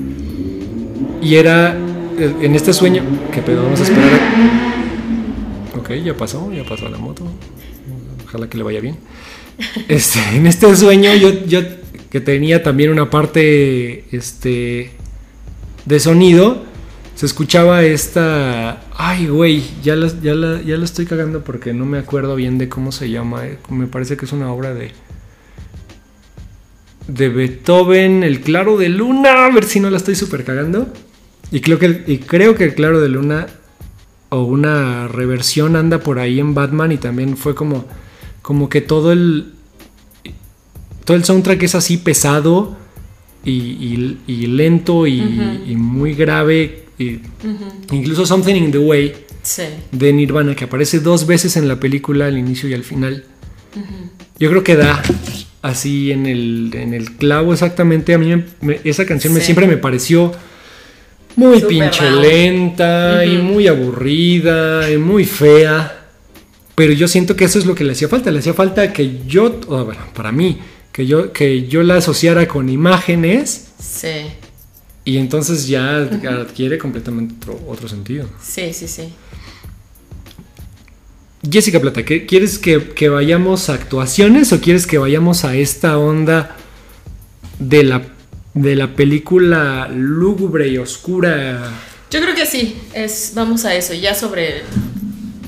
y 1.20 1.34
era 1.34 1.76
eh, 2.18 2.34
en 2.40 2.54
este 2.54 2.72
sueño 2.72 3.02
que 3.32 3.42
pedo 3.42 3.64
vamos 3.64 3.80
a 3.80 3.82
esperar 3.82 4.20
ok 5.76 5.90
ya 6.04 6.16
pasó 6.16 6.50
ya 6.52 6.64
pasó 6.64 6.88
la 6.88 6.98
moto. 6.98 7.24
Ojalá 8.24 8.48
que 8.48 8.58
le 8.58 8.64
vaya 8.64 8.80
bien. 8.80 8.96
Este 9.88 10.20
en 10.34 10.46
este 10.46 10.74
sueño 10.76 11.14
yo 11.14 11.44
yo 11.46 11.60
que 12.10 12.20
tenía 12.20 12.62
también 12.62 12.90
una 12.90 13.10
parte 13.10 14.04
este 14.14 14.90
de 15.84 16.00
sonido 16.00 16.64
se 17.18 17.26
escuchaba 17.26 17.82
esta... 17.82 18.80
Ay, 18.96 19.26
güey, 19.26 19.64
ya 19.82 19.96
la, 19.96 20.06
ya, 20.22 20.34
la, 20.34 20.62
ya 20.62 20.76
la 20.76 20.84
estoy 20.84 21.04
cagando 21.04 21.42
porque 21.42 21.74
no 21.74 21.84
me 21.84 21.98
acuerdo 21.98 22.36
bien 22.36 22.58
de 22.58 22.68
cómo 22.68 22.92
se 22.92 23.10
llama. 23.10 23.42
Me 23.70 23.88
parece 23.88 24.16
que 24.16 24.24
es 24.24 24.32
una 24.32 24.52
obra 24.52 24.72
de... 24.72 24.92
De 27.08 27.28
Beethoven, 27.28 28.22
El 28.22 28.40
Claro 28.40 28.76
de 28.76 28.88
Luna. 28.88 29.46
A 29.46 29.50
ver 29.50 29.64
si 29.64 29.80
no 29.80 29.90
la 29.90 29.96
estoy 29.96 30.14
súper 30.14 30.44
cagando. 30.44 30.92
Y 31.50 31.58
creo, 31.60 31.80
que, 31.80 32.04
y 32.06 32.18
creo 32.18 32.54
que 32.54 32.62
El 32.62 32.74
Claro 32.76 33.00
de 33.00 33.08
Luna 33.08 33.48
o 34.28 34.44
una 34.44 35.08
reversión 35.08 35.74
anda 35.74 35.98
por 35.98 36.20
ahí 36.20 36.38
en 36.38 36.54
Batman 36.54 36.92
y 36.92 36.98
también 36.98 37.36
fue 37.36 37.56
como, 37.56 37.84
como 38.42 38.68
que 38.68 38.80
todo 38.80 39.10
el... 39.10 39.54
Todo 41.04 41.16
el 41.16 41.24
soundtrack 41.24 41.64
es 41.64 41.74
así 41.74 41.96
pesado 41.96 42.76
y, 43.42 43.50
y- 43.50 44.18
y 44.28 44.46
lento 44.46 45.04
y 45.08 45.74
muy 45.76 46.14
grave. 46.14 46.84
Y- 46.98 47.20
Incluso 47.92 48.26
Something 48.26 48.54
in 48.56 48.70
the 48.72 48.78
Way 48.78 49.14
Sí. 49.42 49.62
de 49.92 50.12
Nirvana, 50.12 50.54
que 50.54 50.64
aparece 50.64 51.00
dos 51.00 51.26
veces 51.26 51.56
en 51.56 51.68
la 51.68 51.78
película, 51.80 52.26
al 52.26 52.36
inicio 52.38 52.68
y 52.68 52.74
al 52.74 52.84
final. 52.84 53.24
Yo 54.38 54.50
creo 54.50 54.62
que 54.64 54.76
da 54.76 55.02
así 55.62 56.10
en 56.12 56.26
el, 56.26 56.70
en 56.74 56.94
el 56.94 57.16
clavo 57.16 57.52
exactamente. 57.52 58.14
A 58.14 58.18
mí 58.18 58.26
me- 58.34 58.44
me- 58.60 58.80
esa 58.84 59.06
canción 59.06 59.32
me- 59.32 59.40
siempre 59.40 59.66
me 59.66 59.76
pareció 59.76 60.32
muy 61.36 61.60
Súper 61.60 61.68
pinche 61.68 62.10
lenta 62.10 63.24
y 63.24 63.38
muy 63.38 63.68
aburrida 63.68 64.90
y 64.90 64.96
muy 64.98 65.24
fea. 65.24 65.94
Pero 66.74 66.92
yo 66.92 67.08
siento 67.08 67.34
que 67.36 67.44
eso 67.44 67.58
es 67.58 67.66
lo 67.66 67.74
que 67.74 67.84
le 67.84 67.92
hacía 67.92 68.08
falta. 68.08 68.30
Le 68.30 68.38
hacía 68.40 68.54
falta 68.54 68.92
que 68.92 69.20
yo, 69.26 69.50
bueno, 69.66 70.00
para 70.14 70.30
mí, 70.32 70.58
que 70.92 71.06
yo, 71.06 71.32
que 71.32 71.66
yo 71.68 71.82
la 71.82 71.96
asociara 71.96 72.46
con 72.48 72.68
imágenes 72.68 73.68
Sí. 73.80 74.08
Y 75.08 75.16
entonces 75.18 75.66
ya 75.66 75.96
adquiere 75.96 76.76
completamente 76.78 77.34
otro, 77.38 77.60
otro 77.68 77.88
sentido. 77.88 78.28
Sí, 78.42 78.72
sí, 78.72 78.86
sí. 78.88 79.12
Jessica 81.50 81.80
Plata, 81.80 82.04
¿qué- 82.04 82.26
¿quieres 82.26 82.58
que, 82.58 82.88
que 82.90 83.08
vayamos 83.08 83.68
a 83.70 83.74
actuaciones 83.74 84.52
o 84.52 84.60
quieres 84.60 84.86
que 84.86 84.98
vayamos 84.98 85.44
a 85.44 85.54
esta 85.54 85.96
onda 85.98 86.56
de 87.58 87.84
la, 87.84 88.02
de 88.54 88.74
la 88.74 88.94
película 88.94 89.88
lúgubre 89.88 90.68
y 90.68 90.78
oscura? 90.78 91.70
Yo 92.10 92.20
creo 92.20 92.34
que 92.34 92.44
sí, 92.46 92.76
es, 92.92 93.32
vamos 93.34 93.64
a 93.64 93.74
eso. 93.74 93.94
Ya 93.94 94.14
sobre, 94.14 94.62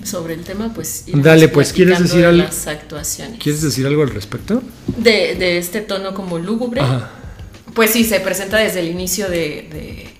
sobre 0.05 0.35
el 0.35 0.43
tema, 0.45 0.73
pues. 0.73 1.05
Dale, 1.12 1.49
pues, 1.49 1.73
¿quieres 1.73 1.99
decir 1.99 2.21
de 2.21 2.26
algo? 2.26 2.43
Las 2.45 2.67
actuaciones. 2.69 3.40
¿Quieres 3.43 3.61
decir 3.62 3.87
algo 3.87 4.02
al 4.02 4.11
respecto? 4.11 4.62
De, 4.97 5.35
de 5.35 5.59
este 5.59 5.81
tono 5.81 6.14
como 6.14 6.38
lúgubre. 6.38 6.81
Ajá. 6.81 7.11
Pues 7.75 7.91
sí, 7.91 8.05
se 8.05 8.21
presenta 8.21 8.57
desde 8.59 8.81
el 8.81 8.89
inicio 8.89 9.29
de, 9.29 9.69
de- 9.73 10.11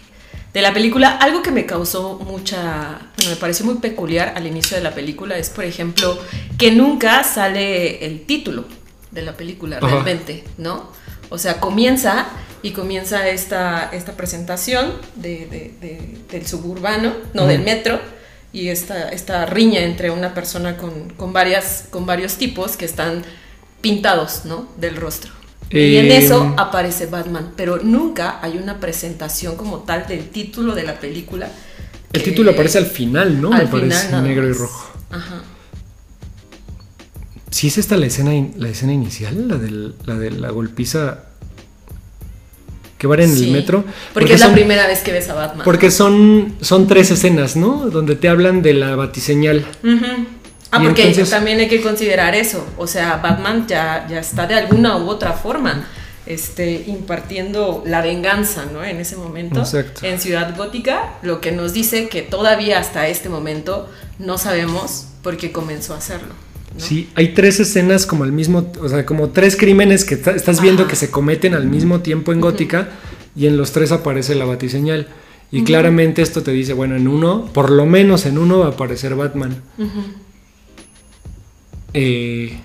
de 0.53 0.63
la 0.63 0.73
película. 0.75 1.11
Algo 1.11 1.43
que 1.43 1.51
me 1.53 1.65
causó 1.67 2.19
mucha, 2.19 3.01
bueno, 3.17 3.31
me 3.31 3.37
pareció 3.37 3.65
muy 3.65 3.77
peculiar 3.77 4.33
al 4.37 4.47
inicio 4.47 4.77
de 4.77 4.83
la 4.83 4.93
película 4.93 5.39
es, 5.39 5.49
por 5.51 5.65
ejemplo, 5.65 6.19
que 6.59 6.73
nunca 6.73 7.23
sale 7.25 8.05
el 8.05 8.23
título 8.27 8.65
de 9.13 9.23
la 9.23 9.37
película 9.37 9.77
Ajá. 9.79 9.87
realmente, 9.87 10.45
¿no? 10.59 10.91
O 11.29 11.39
sea, 11.39 11.61
comienza 11.61 12.27
y 12.63 12.73
comienza 12.73 13.29
esta, 13.29 13.91
esta 13.93 14.13
presentación 14.17 14.93
de- 15.15 15.47
de- 15.47 15.75
de- 15.81 16.19
del 16.31 16.47
suburbano, 16.47 17.15
no, 17.33 17.47
del 17.47 17.63
metro, 17.63 18.01
y 18.53 18.69
esta, 18.69 19.09
esta 19.11 19.47
riña 19.47 19.81
entre 19.83 20.11
una 20.11 20.35
persona 20.35 20.77
con, 20.77 21.11
con, 21.11 21.33
varias, 21.33 21.85
con 21.91 22.05
varios 22.07 22.35
tipos 22.35 22.77
que 22.77 22.85
están 22.85 23.23
pintados, 23.81 24.45
¿no? 24.45 24.69
Del 24.77 24.97
rostro. 24.97 25.31
Y 25.71 25.97
en 25.97 26.07
Eh, 26.07 26.17
eso 26.19 26.55
aparece 26.59 27.07
Batman, 27.07 27.53
pero 27.57 27.79
nunca 27.83 28.39
hay 28.43 28.59
una 28.59 28.81
presentación 28.81 29.57
como 29.57 29.79
tal 29.81 30.07
del 30.09 30.29
título 30.31 30.75
de 30.75 30.83
la 30.83 30.99
película. 30.99 31.49
El 32.13 32.23
título 32.25 32.51
aparece 32.51 32.79
al 32.79 32.87
final, 32.87 33.41
¿no? 33.41 33.53
al 33.53 33.71
Me 33.71 33.81
final 33.81 34.25
negro 34.25 34.49
y 34.49 34.53
rojo. 34.53 34.91
Ajá. 35.11 35.43
¿Sí 37.51 37.69
es 37.69 37.79
esta 37.79 37.97
la 37.97 38.07
escena, 38.07 38.33
la 38.57 38.69
escena 38.69 38.93
inicial? 38.93 39.49
La, 39.49 39.57
del- 39.57 39.95
la 40.07 40.17
de 40.17 40.31
la 40.31 40.51
golpiza 40.51 41.25
que 42.99 43.07
van 43.07 43.21
en 43.21 43.35
Sí, 43.35 43.45
el 43.47 43.53
metro. 43.53 43.85
Porque, 44.13 44.35
es 44.35 44.41
la 44.41 44.53
primera 44.53 44.87
vez 44.87 45.01
que 45.01 45.13
ves 45.13 45.29
a 45.31 45.35
Batman. 45.35 45.65
Porque 45.65 45.91
son, 45.91 46.55
son 46.61 46.87
tres 46.87 47.11
escenas, 47.11 47.57
¿no? 47.57 47.89
Donde 47.91 48.15
te 48.15 48.29
hablan 48.29 48.63
de 48.63 48.75
la 48.75 48.95
batiseñal. 48.97 49.65
Ujú. 49.83 50.27
Ah, 50.73 50.79
Y 50.83 50.87
porque 50.87 51.03
entonces- 51.09 51.31
también 51.31 51.59
hay 51.59 51.69
que 51.69 51.81
considerar 51.81 52.35
eso. 52.35 52.65
O 52.79 52.87
sea, 52.87 53.17
Batman 53.17 53.67
ya, 53.67 54.07
ya 54.09 54.21
está 54.21 54.47
de 54.47 54.55
alguna 54.55 54.97
u 54.99 55.09
otra 55.09 55.33
forma 55.33 55.87
este, 56.27 56.85
impartiendo 56.87 57.83
la 57.87 58.03
venganza, 58.03 58.67
¿no? 58.73 58.85
En 58.85 58.99
ese 58.99 59.17
momento. 59.17 59.61
Exacto. 59.61 60.07
En 60.07 60.21
Ciudad 60.21 60.57
Gótica, 60.57 61.15
lo 61.23 61.41
que 61.41 61.51
nos 61.51 61.73
dice 61.73 62.09
que 62.09 62.23
todavía 62.23 62.79
hasta 62.79 63.09
este 63.09 63.29
momento 63.29 63.89
no 64.21 64.39
sabemos 64.39 65.07
por 65.23 65.37
qué 65.37 65.51
comenzó 65.51 65.95
a 65.95 65.99
hacerlo. 65.99 66.35
¿no? 66.75 66.81
Sí, 66.81 67.11
hay 67.17 67.35
tres 67.35 67.59
escenas 67.59 68.07
como 68.07 68.23
al 68.23 68.31
mismo, 68.31 68.71
o 68.81 68.89
sea, 68.89 69.05
como 69.05 69.31
tres 69.31 69.57
crímenes 69.57 70.05
que 70.05 70.15
estás 70.15 70.61
viendo 70.61 70.83
Ajá. 70.83 70.91
que 70.91 70.97
se 70.97 71.11
cometen 71.11 71.55
al 71.55 71.67
mismo 71.67 71.99
tiempo 72.01 72.33
en 72.33 72.41
Gótica 72.41 72.91
y 73.35 73.47
en 73.49 73.57
los 73.57 73.73
tres 73.73 73.91
aparece 73.91 74.37
la 74.37 74.45
batiseñal. 74.45 75.09
Y 75.51 75.65
claramente 75.65 76.23
esto 76.23 76.45
te 76.45 76.53
dice, 76.53 76.75
bueno, 76.75 76.95
en 76.95 77.09
uno, 77.09 77.47
por 77.53 77.71
lo 77.71 77.87
menos 77.87 78.25
en 78.25 78.39
uno 78.39 78.61
va 78.61 78.67
a 78.67 78.69
aparecer 78.69 79.17
Batman. 79.17 79.61
Ujú. 79.79 79.89
Eh, 81.95 82.59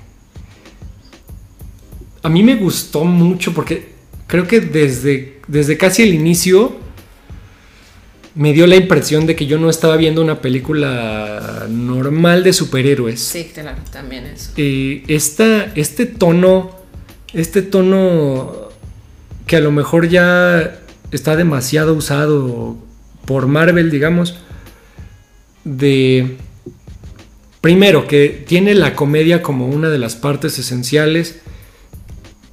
a 2.24 2.29
mí 2.29 2.44
me 2.44 2.55
gustó 2.55 3.03
mucho 3.03 3.53
porque 3.53 3.89
creo 4.27 4.48
que 4.48 4.60
desde, 4.62 5.39
desde 5.48 5.77
casi 5.77 6.03
el 6.03 6.13
inicio 6.13 6.75
me 8.34 8.51
dio 8.51 8.67
la 8.67 8.75
impresión 8.75 9.25
de 9.27 9.36
que 9.36 9.46
yo 9.46 9.58
no 9.58 9.70
estaba 9.70 9.96
viendo 9.96 10.22
una 10.22 10.41
película 10.41 11.67
normal 11.70 12.44
de 12.44 12.51
superhéroes. 12.53 13.22
Sí, 13.22 13.50
claro, 13.53 13.77
también 13.91 14.25
eso. 14.25 14.51
Eh, 14.58 15.03
esta- 15.08 15.72
este 15.75 16.05
tono, 16.05 16.72
este 17.34 17.62
tono 17.62 18.70
que 19.48 19.55
a 19.55 19.62
lo 19.62 19.72
mejor 19.72 20.10
ya 20.10 20.79
está 21.12 21.36
demasiado 21.36 21.94
usado 21.94 22.75
por 23.25 23.48
Marvel, 23.48 23.89
digamos, 23.89 24.36
de... 25.63 26.36
Primero, 27.65 28.05
que 28.05 28.29
tiene 28.45 28.75
la 28.75 28.93
comedia 28.95 29.41
como 29.41 29.65
una 29.67 29.89
de 29.89 29.98
las 29.98 30.15
partes 30.15 30.60
esenciales 30.60 31.39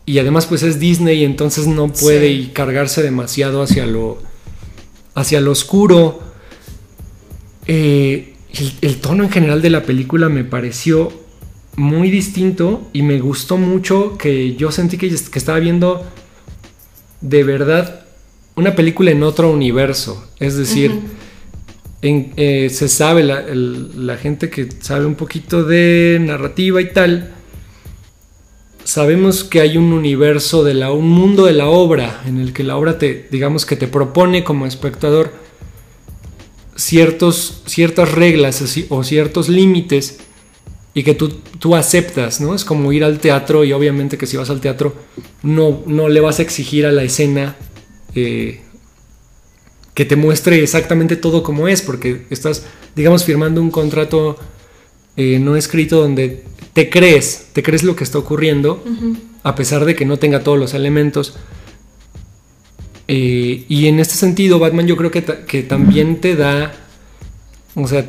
y 0.07 0.19
además 0.19 0.47
pues 0.47 0.63
es 0.63 0.81
Disney, 0.81 1.23
entonces 1.23 1.67
no 1.67 1.89
puede 1.93 2.29
Sí. 2.29 2.51
cargarse 2.55 3.03
demasiado 3.03 3.61
hacia 3.63 3.85
lo, 3.85 4.23
hacia 5.15 5.43
lo 5.43 5.51
oscuro. 5.51 6.21
Eh, 7.67 8.33
el, 8.55 8.73
el 8.81 8.97
tono 9.03 9.25
en 9.25 9.31
general 9.31 9.61
de 9.61 9.69
la 9.69 9.83
película 9.83 10.31
me 10.31 10.45
pareció 10.45 11.13
muy 11.77 12.11
distinto 12.11 12.89
y 12.95 13.03
me 13.03 13.21
gustó 13.21 13.59
mucho 13.59 14.17
que 14.17 14.57
yo 14.57 14.73
sentí 14.73 14.97
que, 14.97 15.11
que 15.11 15.39
estaba 15.39 15.59
viendo 15.59 16.07
de 17.21 17.45
verdad 17.45 18.07
una 18.57 18.75
película 18.75 19.11
en 19.11 19.23
otro 19.25 19.51
universo. 19.51 20.27
Es 20.41 20.57
decir. 20.57 20.91
Eh, 22.03 22.69
se 22.71 22.89
sabe, 22.89 23.23
la 23.23 24.17
gente 24.17 24.51
que 24.51 24.69
sabe 24.81 25.07
un 25.07 25.15
poquito 25.15 25.63
de 25.63 26.19
narrativa 26.21 26.81
y 26.81 26.93
tal, 26.93 27.33
sabemos 28.85 29.45
que 29.45 29.61
hay 29.61 29.77
un 29.77 29.93
universo 29.93 30.65
de 30.65 30.75
la, 30.75 30.93
un 30.93 31.09
mundo 31.09 31.47
de 31.47 31.53
la 31.53 31.69
obra 31.69 32.23
en 32.27 32.39
el 32.41 32.53
que 32.53 32.65
la 32.65 32.77
obra 32.77 32.99
te, 32.99 33.29
digamos 33.31 33.67
que 33.67 33.77
te 33.77 33.89
propone 33.89 34.45
como 34.45 34.67
espectador 34.67 35.33
ciertos, 36.77 37.63
ciertas 37.67 38.13
reglas 38.13 38.63
así, 38.63 38.87
o 38.89 39.05
ciertos 39.05 39.49
límites 39.49 40.19
y 40.95 41.05
que 41.05 41.15
tú, 41.15 41.31
tú 41.59 41.75
aceptas, 41.75 42.41
¿no? 42.41 42.55
Es 42.55 42.65
como 42.65 42.93
ir 42.93 43.05
al 43.05 43.19
teatro 43.19 43.65
y 43.65 43.73
obviamente 43.73 44.19
que 44.19 44.27
si 44.27 44.37
vas 44.37 44.51
al 44.51 44.61
teatro 44.61 44.95
no, 45.43 45.83
no 45.87 46.09
le 46.09 46.21
vas 46.21 46.39
a 46.39 46.43
exigir 46.43 46.85
a 46.85 46.93
la 46.93 47.03
escena 47.03 47.57
eh, 48.15 48.61
que 49.95 50.05
te 50.05 50.17
muestre 50.17 50.63
exactamente 50.63 51.17
todo 51.17 51.43
como 51.43 51.69
es, 51.69 51.83
porque 51.83 52.23
estás, 52.31 52.65
digamos, 52.97 53.25
firmando 53.25 53.61
un 53.61 53.71
contrato 53.71 54.39
eh, 55.17 55.39
no 55.39 55.57
escrito 55.57 56.01
donde 56.01 56.45
te 56.73 56.89
crees, 56.89 57.49
te 57.53 57.63
crees 57.63 57.83
lo 57.83 57.95
que 57.95 58.05
está 58.05 58.19
ocurriendo, 58.19 58.83
a 59.43 59.55
pesar 59.55 59.85
de 59.85 59.95
que 59.95 60.07
no 60.07 60.19
tenga 60.19 60.41
todos 60.43 60.59
los 60.59 60.73
elementos. 60.75 61.35
Eh, 63.09 63.67
y 63.69 63.87
en 63.89 63.99
este 63.99 64.15
sentido, 64.15 64.59
Batman 64.59 64.87
yo 64.87 64.97
creo 64.97 65.11
que, 65.11 65.23
ta- 65.23 65.45
que 65.45 65.63
también 65.63 66.21
te 66.21 66.37
da, 66.37 66.73
o 67.75 67.87
sea, 67.87 68.07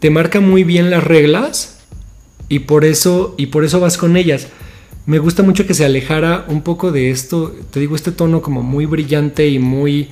te 0.00 0.10
marca 0.10 0.40
muy 0.40 0.64
bien 0.64 0.90
las 0.90 1.04
reglas 1.04 1.78
y 2.48 2.58
por 2.60 2.84
eso, 2.84 3.34
y 3.38 3.46
por 3.46 3.64
eso 3.64 3.80
vas 3.80 3.96
con 3.96 4.16
ellas. 4.16 4.48
Me 5.06 5.18
gusta 5.18 5.42
mucho 5.42 5.66
que 5.66 5.74
se 5.74 5.84
alejara 5.84 6.44
un 6.48 6.62
poco 6.62 6.92
de 6.92 7.10
esto, 7.10 7.54
te 7.70 7.80
digo, 7.80 7.94
este 7.94 8.10
tono 8.12 8.42
como 8.42 8.62
muy 8.62 8.84
brillante 8.86 9.48
y 9.48 9.58
muy, 9.58 10.08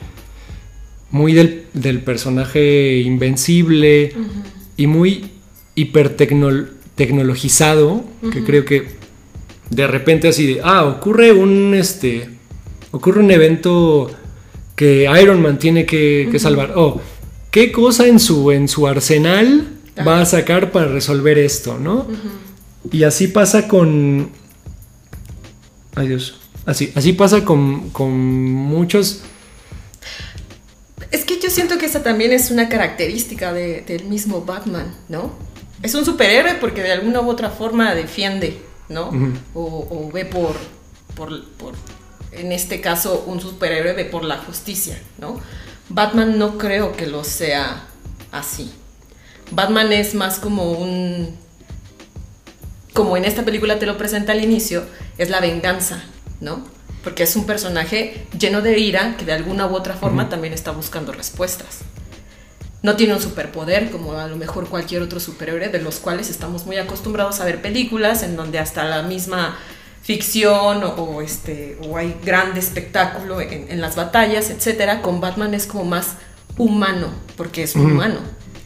muy 1.13 1.35
del, 1.35 1.67
del 1.73 2.01
personaje 2.01 2.99
invencible 2.99 4.13
y 4.77 4.89
muy 4.89 5.27
hipertecnologizado, 5.77 8.05
que 8.33 8.39
Ujú. 8.39 8.47
creo 8.47 8.65
que 8.65 8.89
de 9.71 9.87
repente 9.87 10.27
así 10.29 10.55
de, 10.55 10.61
ah, 10.65 10.85
ocurre 10.85 11.33
un, 11.33 11.75
este, 11.75 12.29
ocurre 12.91 13.21
un 13.21 13.31
evento 13.31 14.09
que 14.09 14.17
que 14.75 15.07
Iron 15.23 15.41
Man 15.41 15.61
tiene 15.61 15.87
que, 15.87 16.29
que 16.33 16.41
salvar. 16.41 16.73
O 16.75 17.01
qué 17.53 17.71
cosa 17.71 18.09
en 18.09 18.19
su, 18.19 18.51
en 18.51 18.67
su 18.67 18.89
arsenal 18.89 19.69
va 20.05 20.23
a 20.23 20.27
sacar 20.27 20.73
para 20.73 20.89
resolver 20.89 21.39
esto, 21.39 21.79
¿no? 21.79 22.09
Y 22.91 23.05
así 23.05 23.29
pasa 23.29 23.69
con... 23.69 24.31
Ay 25.95 26.09
Dios. 26.09 26.35
Así, 26.67 26.91
así 26.97 27.13
pasa 27.13 27.45
con, 27.45 27.91
con 27.91 28.11
muchos... 28.11 29.23
Es 31.13 31.25
que 31.25 31.39
yo 31.39 31.51
siento 31.51 31.79
que 31.79 31.87
esa 31.87 32.03
también 32.03 32.33
es 32.33 32.51
una 32.51 32.69
característica 32.69 33.53
de- 33.53 33.83
del 33.83 34.05
mismo 34.05 34.41
Batman, 34.45 34.93
¿no? 35.09 35.33
Es 35.83 35.95
un 35.95 36.05
superhéroe 36.05 36.55
porque 36.55 36.83
de 36.83 36.93
alguna 36.93 37.21
u 37.21 37.29
otra 37.29 37.51
forma 37.51 37.95
defiende, 37.95 38.61
¿no? 38.89 39.11
O, 39.55 39.87
o 39.91 40.11
ve 40.13 40.25
por, 40.25 40.57
por, 41.15 41.45
por- 41.59 41.75
en 42.33 42.51
este 42.51 42.81
caso, 42.81 43.25
un 43.27 43.41
superhéroe 43.41 43.93
ve 43.93 44.05
por 44.07 44.25
la 44.25 44.39
justicia, 44.39 44.99
¿no? 45.19 45.39
Batman 45.91 46.39
no 46.39 46.57
creo 46.57 46.93
que 46.97 47.07
lo 47.07 47.25
sea 47.25 47.85
así. 48.33 48.73
Batman 49.51 49.93
es 49.93 50.15
más 50.15 50.39
como 50.39 50.73
un... 50.73 51.37
Como 52.95 53.17
en 53.17 53.25
esta 53.25 53.45
película 53.45 53.79
te 53.79 53.87
lo 53.87 53.97
presenta 53.99 54.33
al 54.33 54.43
inicio, 54.45 54.85
es 55.19 55.31
la 55.31 55.41
venganza, 55.41 56.03
¿no? 56.41 56.65
Porque 57.03 57.25
es 57.25 57.35
un 57.37 57.47
personaje 57.47 58.27
lleno 58.39 58.63
de 58.63 58.79
ira 58.79 59.17
que 59.17 59.25
de 59.25 59.33
alguna 59.33 59.67
u 59.67 59.75
otra 59.75 59.95
forma 59.95 60.29
también 60.29 60.53
está 60.55 60.71
buscando 60.71 61.13
respuestas. 61.13 61.79
No 62.83 62.97
tiene 62.97 63.15
un 63.15 63.21
superpoder 63.23 63.91
como 63.91 64.13
a 64.15 64.27
lo 64.27 64.37
mejor 64.37 64.69
cualquier 64.69 65.03
otro 65.03 65.21
superhéroe, 65.21 65.69
de 65.69 65.81
los 65.81 65.97
cuales 65.97 66.31
estamos 66.31 66.67
muy 66.67 66.77
acostumbrados 66.79 67.41
a 67.41 67.45
ver 67.45 67.63
películas 67.63 68.23
en 68.23 68.37
donde 68.37 68.59
hasta 68.59 68.85
la 68.85 69.03
misma 69.03 69.57
ficción 70.03 70.83
o, 70.83 70.89
o 70.95 71.23
este, 71.23 71.79
o 71.87 71.97
hay 71.97 72.17
grande 72.25 72.59
espectáculo 72.61 73.41
en, 73.41 73.71
en 73.71 73.81
las 73.81 73.95
batallas, 73.95 74.51
etcétera. 74.51 75.01
Con 75.01 75.21
Batman 75.21 75.55
es 75.55 75.67
como 75.67 75.85
más 75.85 76.15
humano, 76.59 77.09
porque 77.37 77.63
es 77.63 77.75
un 77.77 77.83
Ujú. 77.87 77.95
humano, 77.95 78.21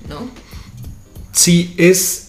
¿no? 0.08 0.30
Sí, 1.32 1.74
es. 1.76 2.25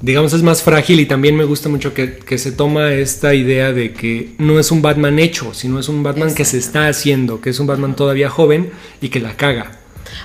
Digamos, 0.00 0.32
es 0.32 0.42
más 0.42 0.62
frágil 0.62 1.00
y 1.00 1.06
también 1.06 1.36
me 1.36 1.44
gusta 1.44 1.68
mucho 1.68 1.94
que, 1.94 2.16
que 2.16 2.36
se 2.36 2.52
toma 2.52 2.92
esta 2.92 3.34
idea 3.34 3.72
de 3.72 3.92
que 3.92 4.34
no 4.38 4.58
es 4.58 4.70
un 4.70 4.82
Batman 4.82 5.18
hecho, 5.18 5.54
sino 5.54 5.78
es 5.78 5.88
un 5.88 6.02
Batman 6.02 6.34
que 6.34 6.44
se 6.44 6.58
está 6.58 6.88
haciendo, 6.88 7.40
que 7.40 7.50
es 7.50 7.58
un 7.58 7.66
Batman 7.66 7.96
todavía 7.96 8.28
joven 8.28 8.70
y 9.00 9.08
que 9.08 9.20
la 9.20 9.36
caga. 9.36 9.78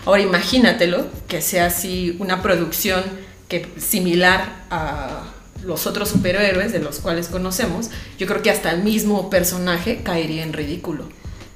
Ahora 0.06 0.22
imagínatelo, 0.22 1.08
que 1.28 1.42
sea 1.42 1.68
así 1.68 2.16
una 2.20 2.42
producción 2.42 3.04
que 3.48 3.66
similar 3.78 4.66
a 4.70 5.34
los 5.66 5.88
otros 5.88 6.10
superhéroes 6.10 6.72
de 6.72 6.80
los 6.80 7.00
cuales 7.00 7.28
conocemos, 7.28 7.90
yo 8.18 8.28
creo 8.28 8.42
que 8.42 8.50
hasta 8.50 8.72
el 8.72 8.84
mismo 8.84 9.30
personaje 9.30 10.02
caería 10.04 10.44
en 10.44 10.54
ridículo, 10.54 11.10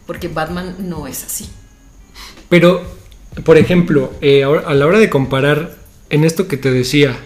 porque 0.06 0.28
Batman 0.28 0.76
no 0.80 1.08
es 1.08 1.24
así. 1.24 1.50
Pero, 2.50 2.84
por 3.46 3.58
ejemplo, 3.58 4.14
eh, 4.22 4.44
a 4.44 4.74
la 4.74 4.86
hora 4.86 5.00
de 5.00 5.10
comparar 5.10 5.78
en 6.10 6.24
esto 6.24 6.48
que 6.48 6.58
te 6.58 6.72
decía, 6.72 7.18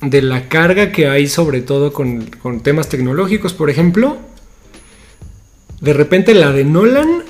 de 0.00 0.22
la 0.22 0.48
carga 0.48 0.92
que 0.92 1.08
hay 1.08 1.26
sobre 1.26 1.60
todo 1.60 1.92
con, 1.92 2.22
con 2.42 2.60
temas 2.60 2.88
tecnológicos, 2.88 3.52
por 3.52 3.70
ejemplo, 3.70 4.18
de 5.80 5.92
repente 5.92 6.34
la 6.34 6.52
de 6.52 6.64
Nolan, 6.64 7.24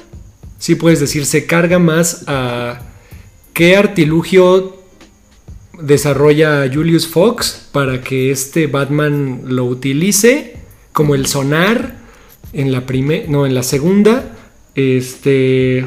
sí 0.59 0.75
puedes 0.75 1.01
decir, 1.01 1.27
se 1.27 1.47
carga 1.47 1.79
más 1.79 2.25
a 2.27 2.83
qué 3.53 3.77
artilugio 3.77 4.79
desarrolla 5.81 6.69
Julius 6.73 7.07
Fox 7.07 7.69
para 7.73 8.01
que 8.01 8.31
este 8.31 8.67
Batman 8.67 9.43
lo 9.47 9.65
utilice, 9.65 10.57
como 10.93 11.15
el 11.15 11.27
sonar 11.27 11.97
en 12.53 12.73
la 12.73 12.87
primera, 12.87 13.27
no, 13.29 13.47
en 13.47 13.55
la 13.55 13.63
segunda, 13.63 14.37
este 14.75 15.87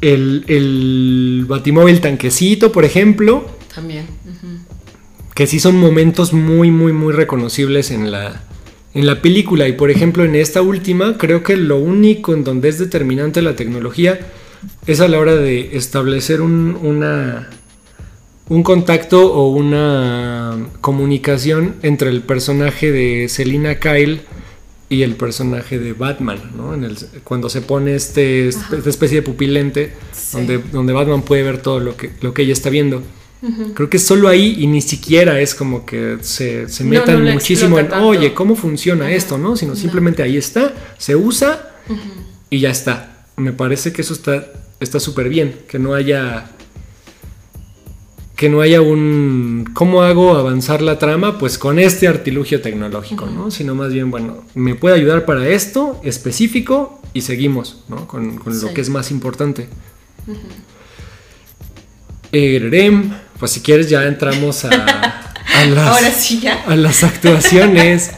el, 0.00 0.44
el 0.48 1.44
batimóvil 1.48 2.00
tanquecito, 2.00 2.72
por 2.72 2.84
ejemplo, 2.84 3.46
También. 3.74 4.06
Que 5.34 5.46
sí 5.46 5.58
son 5.60 5.76
momentos 5.76 6.32
muy, 6.32 6.70
muy, 6.70 6.92
muy 6.92 7.12
reconocibles 7.12 7.90
en 7.90 8.10
la, 8.10 8.44
en 8.94 9.06
la 9.06 9.20
película. 9.20 9.66
Y 9.68 9.72
por 9.72 9.90
ejemplo, 9.90 10.24
en 10.24 10.34
esta 10.36 10.62
última, 10.62 11.18
creo 11.18 11.42
que 11.42 11.56
lo 11.56 11.78
único 11.78 12.32
en 12.34 12.44
donde 12.44 12.68
es 12.68 12.78
determinante 12.78 13.42
la 13.42 13.56
tecnología 13.56 14.20
es 14.86 15.00
a 15.00 15.08
la 15.08 15.18
hora 15.18 15.34
de 15.36 15.76
establecer 15.76 16.40
un, 16.40 16.78
una, 16.80 17.48
un 18.48 18.62
contacto 18.62 19.32
o 19.32 19.48
una 19.48 20.56
comunicación 20.80 21.74
entre 21.82 22.10
el 22.10 22.22
personaje 22.22 22.92
de 22.92 23.28
Selina 23.28 23.78
Kyle 23.80 24.20
y 24.88 25.02
el 25.02 25.16
personaje 25.16 25.78
de 25.78 25.94
Batman, 25.94 26.38
¿no? 26.56 26.74
En 26.74 26.84
el- 26.84 26.96
cuando 27.24 27.48
se 27.48 27.60
pone 27.62 27.94
este, 27.96 28.46
esta 28.48 28.76
especie 28.88 29.16
de 29.18 29.22
pupilente 29.22 29.92
Sí. 30.12 30.36
donde, 30.36 30.58
donde 30.72 30.92
Batman 30.92 31.22
puede 31.22 31.42
ver 31.42 31.58
todo 31.60 31.80
lo 31.80 31.96
que, 31.96 32.10
lo 32.20 32.32
que 32.32 32.42
ella 32.42 32.52
está 32.52 32.70
viendo. 32.70 33.02
Creo 33.74 33.90
que 33.90 33.98
solo 33.98 34.28
ahí 34.28 34.56
y 34.58 34.66
ni 34.66 34.80
siquiera 34.80 35.40
es 35.40 35.54
como 35.54 35.84
que 35.84 36.18
se, 36.22 36.66
metan 36.84 37.24
no 37.24 37.32
muchísimo 37.32 37.78
en, 37.78 37.88
tanto. 37.88 38.06
oye, 38.06 38.32
¿cómo 38.32 38.56
funciona 38.56 39.10
esto? 39.10 39.36
¿no? 39.38 39.56
Sino 39.56 39.72
No. 39.72 39.76
simplemente 39.76 40.22
ahí 40.22 40.36
está, 40.36 40.74
se 40.98 41.14
usa 41.16 41.74
y 42.50 42.60
ya 42.60 42.70
está. 42.70 43.26
Me 43.36 43.52
parece 43.52 43.92
que 43.92 44.02
eso 44.02 44.14
está 44.14 44.46
está 44.80 45.00
súper 45.00 45.28
bien, 45.28 45.56
que 45.68 45.78
no 45.78 45.94
haya 45.94 46.50
que 48.36 48.48
no 48.48 48.60
haya 48.60 48.80
un 48.80 49.70
¿cómo 49.74 50.02
hago 50.02 50.36
avanzar 50.36 50.82
la 50.82 50.98
trama? 50.98 51.38
Pues 51.38 51.58
con 51.58 51.78
este 51.78 52.08
artilugio 52.08 52.60
tecnológico, 52.60 53.26
¿no? 53.26 53.50
Sino 53.50 53.74
más 53.74 53.92
bien, 53.92 54.10
bueno, 54.10 54.44
me 54.54 54.74
puede 54.74 54.96
ayudar 54.96 55.24
para 55.24 55.48
esto 55.48 56.00
específico 56.02 57.00
y 57.12 57.20
seguimos, 57.20 57.84
¿no? 57.88 58.08
Con, 58.08 58.38
con 58.38 58.58
lo 58.60 58.74
que 58.74 58.80
es 58.80 58.90
más 58.90 59.10
importante. 59.10 59.68
Eh, 62.32 62.58
pues 63.44 63.52
si 63.52 63.60
quieres 63.60 63.90
ya 63.90 64.04
entramos 64.04 64.64
a, 64.64 64.70
a 64.70 65.64
las, 65.66 65.86
Ahora 65.86 66.10
sí 66.10 66.40
ya. 66.40 66.64
a 66.66 66.76
las 66.76 67.04
actuaciones. 67.04 68.12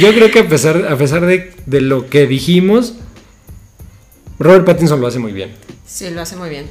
Yo 0.00 0.14
creo 0.14 0.30
que 0.30 0.38
a 0.38 0.48
pesar, 0.48 0.86
a 0.88 0.96
pesar 0.96 1.26
de, 1.26 1.52
de 1.66 1.82
lo 1.82 2.08
que 2.08 2.26
dijimos, 2.26 2.94
Robert 4.38 4.64
Pattinson 4.64 4.98
lo 4.98 5.08
hace 5.08 5.18
muy 5.18 5.32
bien. 5.32 5.54
Sí, 5.86 6.08
lo 6.08 6.22
hace 6.22 6.36
muy 6.36 6.48
bien. 6.48 6.70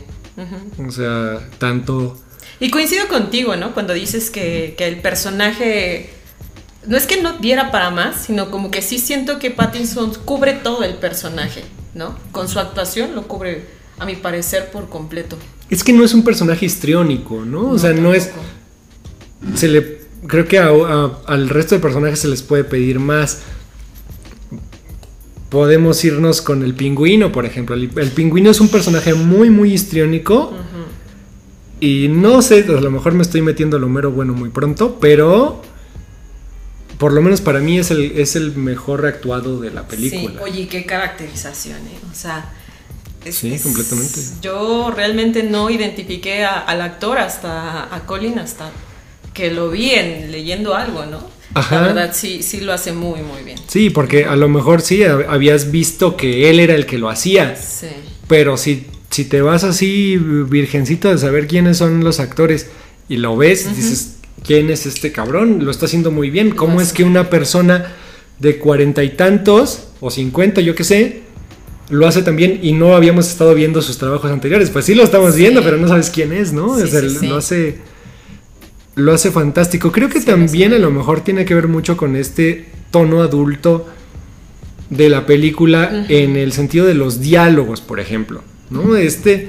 O 0.83 0.89
sea, 0.89 1.47
tanto... 1.59 2.19
Y 2.59 2.71
coincido 2.71 3.07
contigo, 3.07 3.55
¿no? 3.55 3.75
Cuando 3.75 3.93
dices 3.93 4.31
que, 4.31 4.73
que 4.75 4.87
el 4.87 4.97
personaje 4.97 6.09
no 6.87 6.97
es 6.97 7.05
que 7.05 7.21
no 7.21 7.37
diera 7.37 7.69
para 7.69 7.91
más, 7.91 8.23
sino 8.25 8.49
como 8.49 8.71
que 8.71 8.81
sí 8.81 8.97
siento 8.97 9.37
que 9.37 9.51
Pattinson 9.51 10.11
cubre 10.25 10.53
todo 10.53 10.83
el 10.83 10.95
personaje, 10.95 11.65
¿no? 11.93 12.17
Con 12.31 12.49
su 12.49 12.57
actuación 12.57 13.13
lo 13.13 13.27
cubre, 13.27 13.63
a 13.99 14.05
mi 14.05 14.15
parecer, 14.15 14.71
por 14.71 14.89
completo. 14.89 15.37
Es 15.71 15.83
que 15.83 15.91
no 15.93 16.03
es 16.03 16.13
un 16.13 16.23
personaje 16.23 16.65
histriónico, 16.67 17.43
¿no? 17.45 17.69
O 17.71 17.79
sea, 17.79 17.93
no 17.93 18.13
es... 18.13 18.29
Se 19.55 19.67
le... 19.67 20.01
Creo 20.27 20.47
que 20.47 20.59
a- 20.59 20.67
a- 20.69 21.17
al 21.25 21.49
resto 21.49 21.73
de 21.73 21.81
personajes 21.81 22.19
se 22.19 22.27
les 22.27 22.43
puede 22.43 22.63
pedir 22.63 22.99
más. 22.99 23.39
Podemos 25.49 26.03
irnos 26.05 26.41
con 26.41 26.63
el 26.63 26.73
pingüino, 26.75 27.31
por 27.31 27.45
ejemplo. 27.45 27.75
El, 27.75 27.89
el 27.97 28.11
pingüino 28.11 28.51
es 28.51 28.61
un 28.61 28.69
personaje 28.69 29.13
muy, 29.13 29.49
muy 29.49 29.73
histriónico. 29.73 30.53
Y 31.79 32.07
no 32.09 32.41
sé, 32.43 32.63
a 32.69 32.79
lo 32.79 32.91
mejor 32.91 33.13
me 33.15 33.23
estoy 33.23 33.41
metiendo 33.41 33.79
lo 33.79 33.89
mero 33.89 34.11
bueno 34.11 34.33
muy 34.33 34.49
pronto, 34.49 34.99
pero 35.01 35.61
por 36.99 37.11
lo 37.11 37.21
menos 37.23 37.41
para 37.41 37.59
mí 37.59 37.79
es 37.79 37.89
el, 37.89 38.11
es 38.19 38.35
el 38.35 38.55
mejor 38.55 39.05
actuado 39.07 39.59
de 39.59 39.71
la 39.71 39.87
película. 39.87 40.21
Sí, 40.21 40.37
oye, 40.41 40.67
qué 40.67 40.85
caracterización, 40.85 41.77
¿eh? 41.79 41.99
O 42.11 42.13
sea. 42.13 42.53
Es- 43.25 43.35
Sí, 43.35 43.57
completamente. 43.61 44.19
Yo 44.41 44.91
realmente 44.95 45.43
no 45.43 45.69
identifiqué 45.69 46.43
a- 46.43 46.59
al 46.59 46.81
actor 46.81 47.17
hasta 47.17 47.93
a 47.93 48.05
Colin 48.05 48.39
hasta 48.39 48.71
que 49.33 49.51
lo 49.51 49.69
vi 49.69 49.91
en 49.91 50.31
leyendo 50.31 50.75
algo, 50.75 51.05
¿no? 51.05 51.19
Ajá. 51.53 51.81
La 51.81 51.87
verdad 51.87 52.11
sí, 52.13 52.43
sí 52.43 52.61
lo 52.61 52.71
hace 52.73 52.93
muy, 52.93 53.21
muy 53.21 53.43
bien. 53.43 53.57
Sí, 53.67 53.89
porque 53.89 54.25
a 54.25 54.35
lo 54.35 54.47
mejor 54.49 54.81
sí 54.81 54.99
hab- 54.99 55.25
habías 55.27 55.71
visto 55.71 56.15
que 56.15 56.49
él 56.49 56.59
era 56.59 56.75
el 56.75 56.85
que 56.85 56.97
lo 56.97 57.09
hacía, 57.09 57.55
Sí. 57.57 57.87
pero 58.27 58.55
si, 58.57 58.87
si 59.09 59.25
te 59.25 59.41
vas 59.41 59.63
así 59.65 60.17
virgencito 60.17 61.09
de 61.09 61.17
saber 61.17 61.47
quiénes 61.47 61.77
son 61.77 62.03
los 62.03 62.19
actores 62.21 62.67
y 63.09 63.17
lo 63.17 63.35
ves, 63.35 63.75
dices, 63.75 64.15
¿quién 64.45 64.69
es 64.69 64.85
este 64.85 65.11
cabrón? 65.11 65.65
Lo 65.65 65.71
está 65.71 65.85
haciendo 65.87 66.11
muy 66.11 66.29
bien. 66.29 66.51
¿Cómo 66.51 66.79
es 66.79 66.93
que 66.93 67.03
una 67.03 67.29
persona 67.29 67.95
de 68.39 68.57
cuarenta 68.57 69.03
y 69.03 69.09
tantos 69.09 69.87
o 69.99 70.09
cincuenta, 70.09 70.61
yo 70.61 70.73
qué 70.73 70.83
sé, 70.85 71.21
lo 71.91 72.07
hace 72.07 72.23
también 72.23 72.59
y 72.63 72.71
no 72.73 72.95
habíamos 72.95 73.29
estado 73.29 73.53
viendo 73.53 73.81
sus 73.83 73.97
trabajos 73.99 74.31
anteriores? 74.31 74.69
Pues 74.71 74.85
sí 74.85 74.95
lo 74.95 75.03
estamos 75.03 75.33
Sí. 75.35 75.41
viendo, 75.41 75.61
pero 75.63 75.77
no 75.77 75.87
sabes 75.87 76.09
quién 76.09 76.33
es, 76.33 76.51
¿no? 76.53 76.75
Sí, 76.77 76.83
O 76.83 76.87
sea, 76.87 77.01
sí, 77.01 77.09
sí. 77.19 77.27
Lo 77.27 77.37
hace 77.37 77.77
lo 78.95 79.13
hace 79.13 79.31
fantástico. 79.31 79.91
Creo 79.91 80.09
que 80.09 80.19
también 80.19 80.73
a 80.73 80.77
lo 80.79 80.91
mejor 80.91 81.21
tiene 81.21 81.45
que 81.45 81.55
ver 81.55 81.67
mucho 81.69 81.95
con 81.95 82.15
este 82.17 82.65
tono 82.91 83.21
adulto 83.21 83.87
de 84.89 85.07
la 85.09 85.25
película 85.25 86.05
en 86.09 86.35
el 86.35 86.51
sentido 86.51 86.85
de 86.85 86.93
los 86.93 87.21
diálogos, 87.21 87.79
por 87.79 87.99
ejemplo, 88.01 88.43
¿no? 88.69 88.95
Este 88.97 89.47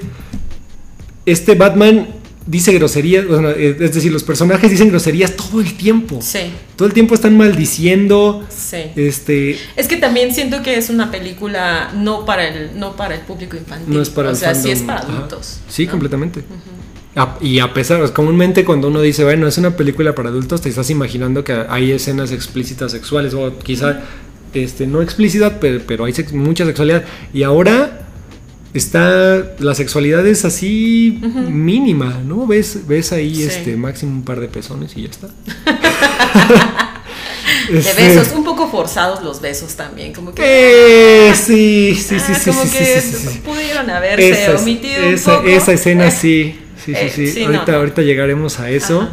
este 1.26 1.54
Batman 1.54 2.06
dice 2.46 2.72
groserías, 2.72 3.26
bueno, 3.26 3.50
eh, 3.50 3.76
es 3.80 3.94
decir, 3.94 4.12
los 4.12 4.24
personajes 4.24 4.70
dicen 4.70 4.88
groserías 4.88 5.34
todo 5.36 5.60
el 5.60 5.74
tiempo. 5.76 6.18
Sí, 6.20 6.40
Todo 6.76 6.88
el 6.88 6.94
tiempo 6.94 7.14
están 7.14 7.36
maldiciendo. 7.36 8.44
sí. 8.48 8.78
Este, 8.96 9.58
Es 9.76 9.88
que 9.88 9.96
también 9.96 10.34
siento 10.34 10.62
que 10.62 10.76
es 10.76 10.90
una 10.90 11.10
película 11.10 11.90
no 11.94 12.24
para 12.24 12.48
el, 12.48 12.78
no 12.78 12.96
para 12.96 13.14
el 13.14 13.20
público 13.22 13.56
infantil. 13.56 13.94
no 13.94 14.02
es 14.02 14.10
para 14.10 14.28
O 14.28 14.30
el 14.32 14.36
sea, 14.36 14.54
sí 14.54 14.70
es 14.70 14.82
para 14.82 15.00
ajá. 15.00 15.12
adultos. 15.12 15.60
Sí, 15.68 15.84
¿no? 15.86 15.92
completamente. 15.92 16.42
A- 17.14 17.36
y 17.42 17.58
a 17.58 17.72
pesar, 17.74 17.98
pues, 17.98 18.10
comúnmente 18.10 18.64
cuando 18.64 18.88
uno 18.88 19.00
dice, 19.02 19.22
bueno, 19.24 19.46
es 19.46 19.58
una 19.58 19.76
película 19.76 20.14
para 20.14 20.30
adultos, 20.30 20.62
te 20.62 20.68
estás 20.70 20.88
imaginando 20.90 21.44
que 21.44 21.52
hay 21.68 21.92
escenas 21.92 22.32
explícitas 22.32 22.90
sexuales, 22.92 23.34
o 23.34 23.58
quizá 23.58 24.00
este, 24.54 24.86
no 24.86 25.00
explícita, 25.02 25.60
pero, 25.60 25.80
pero 25.86 26.04
hay 26.06 26.12
sex- 26.12 26.32
mucha 26.32 26.64
sexualidad. 26.64 27.04
Y 27.34 27.42
ahora 27.42 28.08
está, 28.74 29.54
la 29.58 29.74
sexualidad 29.74 30.26
es 30.26 30.44
así 30.44 31.20
mínima, 31.50 32.20
¿no? 32.24 32.46
Ves, 32.46 32.86
ves 32.86 33.12
ahí 33.12 33.34
Sí. 33.34 33.42
este, 33.44 33.76
máximo 33.76 34.12
un 34.12 34.22
par 34.24 34.40
de 34.40 34.48
pezones 34.48 34.96
y 34.96 35.02
ya 35.02 35.08
está. 35.10 35.28
De 37.70 37.78
Este, 37.78 38.02
besos, 38.02 38.32
un 38.34 38.44
poco 38.44 38.68
forzados 38.70 39.22
los 39.22 39.40
besos 39.40 39.74
también, 39.76 40.12
como 40.12 40.34
que... 40.34 40.42
eh, 40.44 41.34
sí, 41.34 41.94
sí, 41.94 42.18
sí, 42.18 42.32
ah, 42.32 42.34
sí, 42.34 42.50
como 42.50 42.64
sí, 42.64 42.78
que 42.78 43.00
sí, 43.00 43.12
sí, 43.16 43.26
sí. 43.32 43.38
pudieron 43.44 43.88
haberse 43.90 44.30
Esa, 44.30 44.56
omitido 44.62 45.02
esa, 45.04 45.30
un 45.32 45.36
poco. 45.38 45.48
esa 45.48 45.72
escena 45.72 46.08
Eh, 46.08 46.10
sí, 46.10 46.58
sí, 46.84 46.92
sí, 46.92 46.92
eh, 46.94 47.12
sí. 47.14 47.26
sí, 47.28 47.44
ahorita, 47.44 47.72
no. 47.72 47.78
ahorita 47.78 48.02
llegaremos 48.02 48.58
a 48.60 48.70
eso. 48.70 49.02
Ajá. 49.02 49.12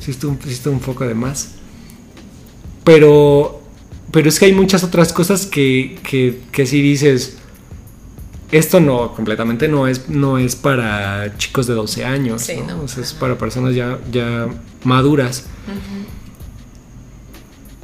Sí 0.00 0.10
estuvo 0.12 0.36
un 0.72 0.80
poco 0.80 1.04
de 1.06 1.14
más. 1.14 1.52
Pero, 2.84 3.62
pero 4.12 4.28
es 4.28 4.38
que 4.38 4.46
hay 4.46 4.52
muchas 4.52 4.84
otras 4.84 5.12
cosas 5.12 5.46
que, 5.46 5.98
que, 6.08 6.40
que 6.52 6.66
si 6.66 6.80
dices, 6.82 7.38
esto 8.56 8.80
no, 8.80 9.14
completamente 9.14 9.68
no 9.68 9.86
es, 9.86 10.08
no 10.08 10.38
es 10.38 10.56
para 10.56 11.36
chicos 11.38 11.66
de 11.66 11.74
12 11.74 12.04
años, 12.04 12.42
Sí, 12.42 12.56
¿no? 12.66 12.76
no. 12.76 12.82
O 12.84 12.88
sea, 12.88 13.02
es 13.02 13.12
para 13.12 13.36
personas 13.38 13.74
ya, 13.74 13.98
ya 14.10 14.48
maduras. 14.84 15.44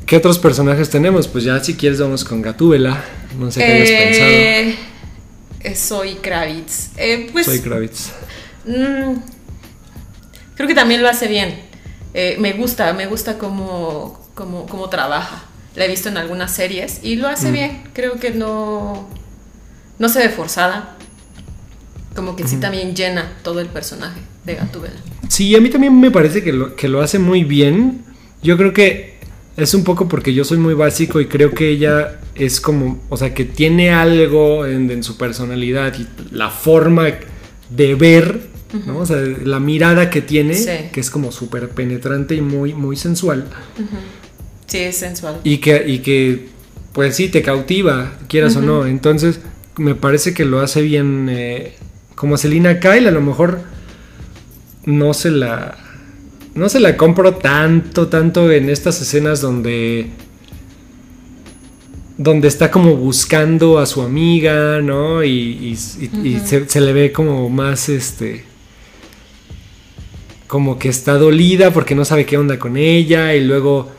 ¿Qué 0.07 0.17
otros 0.17 0.39
personajes 0.39 0.91
tenemos? 0.91 1.29
Pues 1.29 1.45
ya 1.45 1.63
si 1.63 1.75
quieres 1.75 2.01
vamos 2.01 2.25
con 2.25 2.43
Gatúbela. 2.43 3.03
No 3.39 3.51
sé 3.51 3.61
qué 3.61 3.73
hayas 3.73 3.91
pensado. 3.91 4.31
Eh, 4.31 4.77
eh, 5.61 5.75
soy 5.77 6.15
Kravitz. 6.17 6.91
Eh, 6.97 7.29
pues, 7.33 7.47
Soy 7.47 7.61
Kravitz. 7.61 8.11
mm, 8.67 9.15
creo 10.57 10.69
que 10.69 10.75
también 10.75 11.03
lo 11.03 11.09
hace 11.09 11.29
bien. 11.29 11.61
Eh, 12.15 12.37
me 12.39 12.53
gusta, 12.53 12.93
me 12.93 13.07
gusta 13.07 13.39
cómo, 13.39 14.29
cómo, 14.35 14.67
cómo 14.67 14.89
trabaja. 14.91 15.45
La 15.77 15.87
he 15.87 15.89
visto 15.89 16.11
en 16.11 16.19
algunas 16.19 16.53
series 16.53 17.01
y 17.03 17.17
lo 17.17 17.29
hace 17.29 17.49
Mm. 17.49 17.53
bien. 17.53 17.83
Creo 17.95 18.17
que 18.21 18.33
no, 18.33 19.09
no 20.03 20.09
se 20.09 20.19
ve 20.19 20.29
forzada. 20.31 20.97
Como 22.17 22.35
que 22.37 22.47
sí 22.47 22.57
también 22.57 22.95
llena 22.95 23.33
todo 23.43 23.61
el 23.61 23.69
personaje 23.69 24.21
de 24.45 24.57
Gatúbela. 24.57 24.97
Sí, 25.29 25.55
a 25.55 25.61
mí 25.61 25.71
también 25.71 25.99
me 25.99 26.11
parece 26.11 26.43
que 26.43 26.53
lo, 26.53 26.75
que 26.77 26.89
lo 26.89 27.01
hace 27.01 27.19
muy 27.21 27.45
bien. 27.45 28.05
Yo 28.43 28.57
creo 28.59 28.73
que 28.75 29.15
es 29.57 29.73
un 29.75 29.85
poco 29.85 30.09
porque 30.09 30.35
yo 30.35 30.45
soy 30.45 30.59
muy 30.59 30.75
básico 30.75 31.21
y 31.21 31.27
creo 31.27 31.53
que 31.53 31.69
ella 31.69 32.19
es 32.35 32.61
como, 32.61 33.01
o 33.09 33.17
sea, 33.17 33.33
que 33.33 33.45
tiene 33.45 33.93
algo 33.93 34.67
en, 34.67 34.91
en 34.91 35.05
su 35.05 35.17
personalidad 35.17 35.95
y 35.99 36.07
la 36.35 36.51
forma 36.51 37.07
de 37.71 37.95
ver, 37.95 38.41
¿no? 38.87 38.99
O 38.99 39.07
sea, 39.07 39.19
la 39.45 39.61
mirada 39.61 40.11
que 40.11 40.21
tiene, 40.21 40.55
Sí. 40.55 40.71
que 40.93 40.99
es 41.01 41.11
como 41.11 41.31
súper 41.31 41.69
penetrante 41.71 42.35
y 42.35 42.41
muy, 42.41 42.75
muy 42.75 42.97
sensual. 42.97 43.47
Sí, 44.67 44.79
es 44.79 44.97
sensual. 44.97 45.41
Y 45.45 45.59
que, 45.59 45.85
y 45.87 46.01
que, 46.01 46.49
pues 46.93 47.15
sí, 47.15 47.29
te 47.29 47.41
cautiva, 47.41 48.13
quieras 48.29 48.57
o 48.57 48.61
no. 48.63 48.85
Entonces, 48.85 49.39
me 49.77 49.95
parece 49.95 50.35
que 50.35 50.45
lo 50.45 50.61
hace 50.61 50.83
bien. 50.83 51.29
eh, 51.31 51.75
como 52.15 52.37
Selina 52.37 52.79
Kyle, 52.81 53.09
a 53.09 53.11
lo 53.11 53.21
mejor 53.21 53.61
no 54.85 55.15
se 55.15 55.31
la. 55.31 55.77
No 56.55 56.69
se 56.69 56.81
la 56.81 56.97
compro 56.99 57.35
tanto, 57.37 58.09
tanto 58.09 58.51
en 58.53 58.69
estas 58.69 59.01
escenas 59.01 59.41
donde. 59.41 60.11
Donde 62.19 62.47
está 62.49 62.71
como 62.71 62.95
buscando 62.97 63.79
a 63.79 63.87
su 63.87 64.03
amiga, 64.03 64.81
¿no? 64.83 65.25
Y, 65.25 65.31
y- 65.31 65.79
y- 66.23 66.29
y 66.29 66.41
se, 66.41 66.69
se 66.69 66.81
le 66.81 66.93
ve 66.93 67.11
como 67.13 67.49
más 67.49 67.89
este. 67.89 68.45
Como 70.47 70.79
que 70.79 70.89
está 70.91 71.15
dolida 71.15 71.71
porque 71.73 71.95
no 71.95 72.05
sabe 72.05 72.27
qué 72.27 72.37
onda 72.37 72.59
con 72.59 72.77
ella. 72.77 73.35
Y 73.35 73.45
luego 73.45 73.91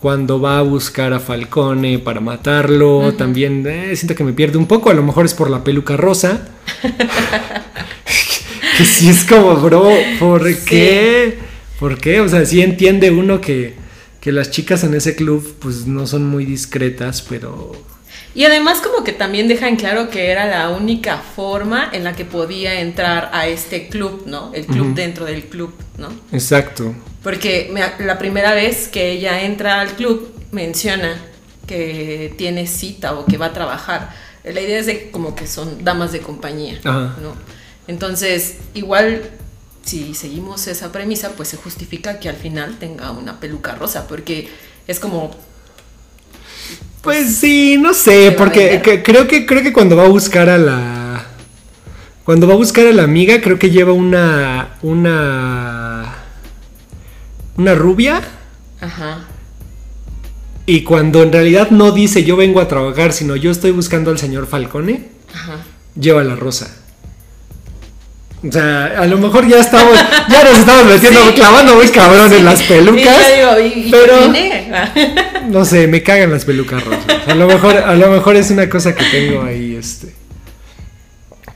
cuando 0.00 0.40
va 0.40 0.58
a 0.60 0.62
buscar 0.62 1.12
a 1.12 1.18
Falcone 1.18 1.98
para 1.98 2.20
matarlo, 2.20 3.14
también 3.14 3.66
eh, 3.66 3.96
siento 3.96 4.14
que 4.14 4.22
me 4.22 4.32
pierde 4.32 4.56
un 4.56 4.66
poco. 4.66 4.90
A 4.90 4.94
lo 4.94 5.02
mejor 5.02 5.24
es 5.26 5.34
por 5.34 5.50
la 5.50 5.64
peluca 5.64 5.96
rosa. 5.96 6.48
que 8.78 8.84
sí 8.84 9.08
es 9.08 9.24
como, 9.24 9.56
bro, 9.56 9.90
¿por 10.20 10.46
Sí. 10.46 10.58
qué? 10.66 11.38
¿Por 11.80 11.98
qué? 11.98 12.20
O 12.20 12.28
sea, 12.28 12.44
sí 12.46 12.60
entiende 12.62 13.10
uno 13.10 13.40
que, 13.40 13.74
que 14.20 14.30
las 14.30 14.52
chicas 14.52 14.84
en 14.84 14.94
ese 14.94 15.16
club 15.16 15.56
pues 15.58 15.86
no 15.86 16.06
son 16.06 16.26
muy 16.26 16.44
discretas, 16.44 17.22
pero... 17.22 17.72
Y 18.34 18.44
además 18.44 18.80
como 18.80 19.02
que 19.02 19.12
también 19.12 19.48
deja 19.48 19.68
en 19.68 19.74
claro 19.76 20.10
que 20.10 20.28
era 20.28 20.46
la 20.46 20.68
única 20.70 21.18
forma 21.18 21.88
en 21.92 22.04
la 22.04 22.14
que 22.14 22.24
podía 22.24 22.80
entrar 22.80 23.30
a 23.32 23.48
este 23.48 23.88
club, 23.88 24.24
¿no? 24.26 24.52
El 24.54 24.66
club 24.66 24.94
dentro 24.94 25.24
del 25.24 25.44
club, 25.44 25.72
¿no? 25.96 26.08
Exacto. 26.30 26.94
Porque 27.28 27.68
me- 27.70 28.06
la 28.06 28.16
primera 28.16 28.54
vez 28.54 28.88
que 28.88 29.10
ella 29.12 29.42
entra 29.42 29.82
al 29.82 29.88
club 29.96 30.32
menciona 30.50 31.14
que 31.66 32.32
tiene 32.38 32.66
cita 32.66 33.12
o 33.12 33.26
que 33.26 33.36
va 33.36 33.46
a 33.46 33.52
trabajar. 33.52 34.14
La 34.44 34.58
idea 34.62 34.78
es 34.78 34.86
de 34.86 35.10
como 35.10 35.34
que 35.34 35.46
son 35.46 35.84
damas 35.84 36.10
de 36.12 36.20
compañía, 36.20 36.80
Ajá. 36.84 37.16
¿no? 37.20 37.34
Entonces, 37.86 38.56
igual 38.72 39.28
si 39.84 40.14
seguimos 40.14 40.66
esa 40.68 40.90
premisa, 40.90 41.32
pues 41.36 41.48
se 41.48 41.58
justifica 41.58 42.18
que 42.18 42.30
al 42.30 42.36
final 42.36 42.78
tenga 42.78 43.10
una 43.10 43.38
peluca 43.40 43.74
rosa, 43.74 44.06
porque 44.08 44.48
es 44.86 44.98
como 44.98 45.30
Pues 47.02 47.36
sí, 47.36 47.76
no 47.78 47.92
¿Se 47.92 48.30
sé, 48.30 48.32
porque 48.32 48.80
que- 48.82 49.02
creo 49.02 49.28
que 49.28 49.44
creo 49.44 49.62
que 49.62 49.74
cuando 49.74 49.96
va 49.98 50.04
a 50.06 50.08
buscar 50.08 50.48
a 50.48 50.56
la 50.56 51.26
cuando 52.24 52.46
va 52.48 52.54
a 52.54 52.56
buscar 52.56 52.86
a 52.86 52.92
la 52.92 53.02
amiga, 53.02 53.38
creo 53.42 53.58
que 53.58 53.68
lleva 53.68 53.92
una 53.92 54.78
una 54.80 55.77
una 57.58 57.74
rubia 57.74 58.22
ajá. 58.80 59.18
y 60.64 60.82
cuando 60.84 61.22
en 61.22 61.32
realidad 61.32 61.70
no 61.70 61.90
dice 61.92 62.24
yo 62.24 62.36
vengo 62.36 62.60
a 62.60 62.68
trabajar, 62.68 63.12
sino 63.12 63.36
yo 63.36 63.50
estoy 63.50 63.72
buscando 63.72 64.10
al 64.10 64.18
señor 64.18 64.46
Falcone, 64.46 65.08
Ajá. 65.34 65.56
lleva 65.98 66.24
la 66.24 66.36
rosa. 66.36 66.74
O 68.48 68.52
sea, 68.52 68.84
a 69.00 69.06
lo 69.06 69.18
mejor 69.18 69.48
ya 69.48 69.58
estamos, 69.58 69.98
ya 70.28 70.44
nos 70.44 70.58
estamos 70.60 70.84
metiendo, 70.86 71.26
Sí. 71.26 71.32
clavando 71.34 71.74
muy 71.74 71.88
cabrón 71.88 72.32
en 72.32 72.44
las 72.44 72.62
pelucas. 72.62 73.16
Yo 73.36 73.56
digo, 73.56 73.74
¿y, 73.74 73.88
y 73.88 73.90
pero-? 73.90 74.32
No 75.48 75.64
sé, 75.64 75.88
me 75.88 76.04
cagan 76.04 76.30
las 76.30 76.44
pelucas 76.44 76.84
rosas. 76.84 77.04
A 77.26 77.34
lo 77.34 77.48
mejor, 77.48 77.76
a 77.78 77.96
lo 77.96 78.08
mejor 78.12 78.36
es 78.36 78.52
una 78.52 78.68
cosa 78.70 78.94
que 78.94 79.02
tengo 79.06 79.42
ahí, 79.42 79.74
este. 79.74 80.14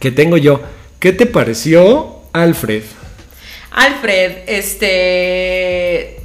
Que 0.01 0.11
tengo 0.11 0.37
yo. 0.39 0.61
¿Qué 0.99 1.13
te 1.13 1.27
pareció, 1.27 2.17
Alfred? 2.33 2.83
Alfred, 3.75 4.45
este. 4.47 6.21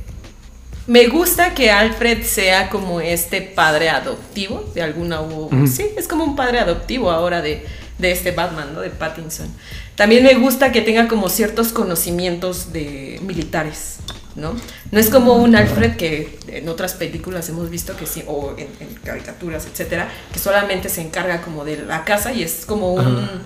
Me 0.86 1.08
gusta 1.08 1.54
que 1.54 1.70
Alfred 1.70 2.24
sea 2.24 2.70
como 2.70 3.02
este 3.02 3.42
padre 3.42 3.90
adoptivo 3.90 4.70
de 4.74 4.82
alguna 4.82 5.22
u. 5.22 5.50
Sí, 5.68 5.86
es 5.98 6.08
como 6.08 6.24
un 6.24 6.36
padre 6.36 6.60
adoptivo 6.60 7.12
ahora 7.12 7.42
de, 7.42 7.66
de 7.98 8.12
este 8.12 8.32
Batman, 8.32 8.74
¿no? 8.74 8.82
De 8.82 8.90
Pattinson. 8.90 9.48
También 9.96 10.24
me 10.24 10.36
gusta 10.36 10.72
que 10.72 10.82
tenga 10.82 11.08
como 11.08 11.28
ciertos 11.28 11.70
conocimientos 11.70 12.72
de 12.72 13.20
militares, 13.24 13.98
¿no? 14.36 14.56
No 14.92 15.00
es 15.00 15.10
como 15.10 15.34
un 15.34 15.56
Alfred 15.56 15.98
que 15.98 16.40
en 16.48 16.70
otras 16.70 16.94
películas 16.94 17.50
hemos 17.50 17.70
visto 17.70 17.98
que 17.98 18.06
sí, 18.06 18.24
o 18.28 18.54
en, 18.58 18.68
en 18.80 18.96
caricaturas, 19.04 19.66
etcétera, 19.66 20.08
que 20.32 20.40
solamente 20.40 20.88
se 20.88 21.02
encarga 21.02 21.42
como 21.42 21.66
de 21.66 21.84
la 21.84 22.06
casa 22.06 22.32
y 22.32 22.44
es 22.44 22.66
como 22.66 22.94
un, 22.94 23.18
Ajá. 23.18 23.42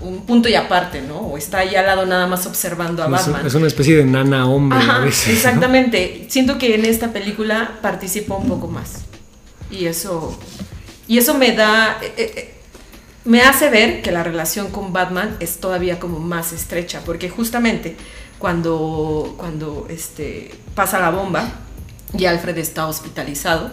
Un 0.00 0.24
punto 0.26 0.48
y 0.48 0.54
aparte, 0.54 1.02
¿no? 1.02 1.18
O 1.18 1.36
está 1.36 1.58
ahí 1.58 1.74
al 1.76 1.86
lado 1.86 2.06
nada 2.06 2.26
más 2.26 2.46
observando 2.46 3.02
a 3.02 3.06
Es, 3.06 3.12
Batman. 3.12 3.46
es 3.46 3.54
una 3.54 3.66
especie 3.66 3.96
de 3.96 4.04
nana 4.04 4.46
hombre 4.48 4.78
a 4.78 4.82
Ajá, 4.82 4.98
veces. 5.00 5.26
¿no? 5.28 5.32
exactamente. 5.34 6.26
Siento 6.28 6.58
que 6.58 6.74
en 6.74 6.84
esta 6.84 7.12
película 7.12 7.78
participa 7.82 8.34
un 8.36 8.48
poco 8.48 8.66
más. 8.68 9.02
Y 9.70 9.86
eso. 9.86 10.38
Y 11.06 11.18
eso 11.18 11.34
me 11.34 11.52
da. 11.52 11.98
eh, 12.02 12.14
eh, 12.16 12.54
me 13.24 13.42
hace 13.42 13.68
ver 13.68 14.00
que 14.02 14.10
la 14.12 14.22
relación 14.22 14.70
con 14.70 14.92
Batman 14.92 15.36
es 15.40 15.58
todavía 15.58 16.00
como 16.00 16.18
más 16.18 16.52
estrecha. 16.52 17.00
Porque 17.04 17.28
justamente 17.28 17.96
cuando. 18.38 19.34
cuando 19.38 19.86
este. 19.90 20.50
pasa 20.74 20.98
la 20.98 21.10
bomba 21.10 21.48
y 22.16 22.24
Alfred 22.24 22.56
está 22.58 22.86
hospitalizado. 22.86 23.70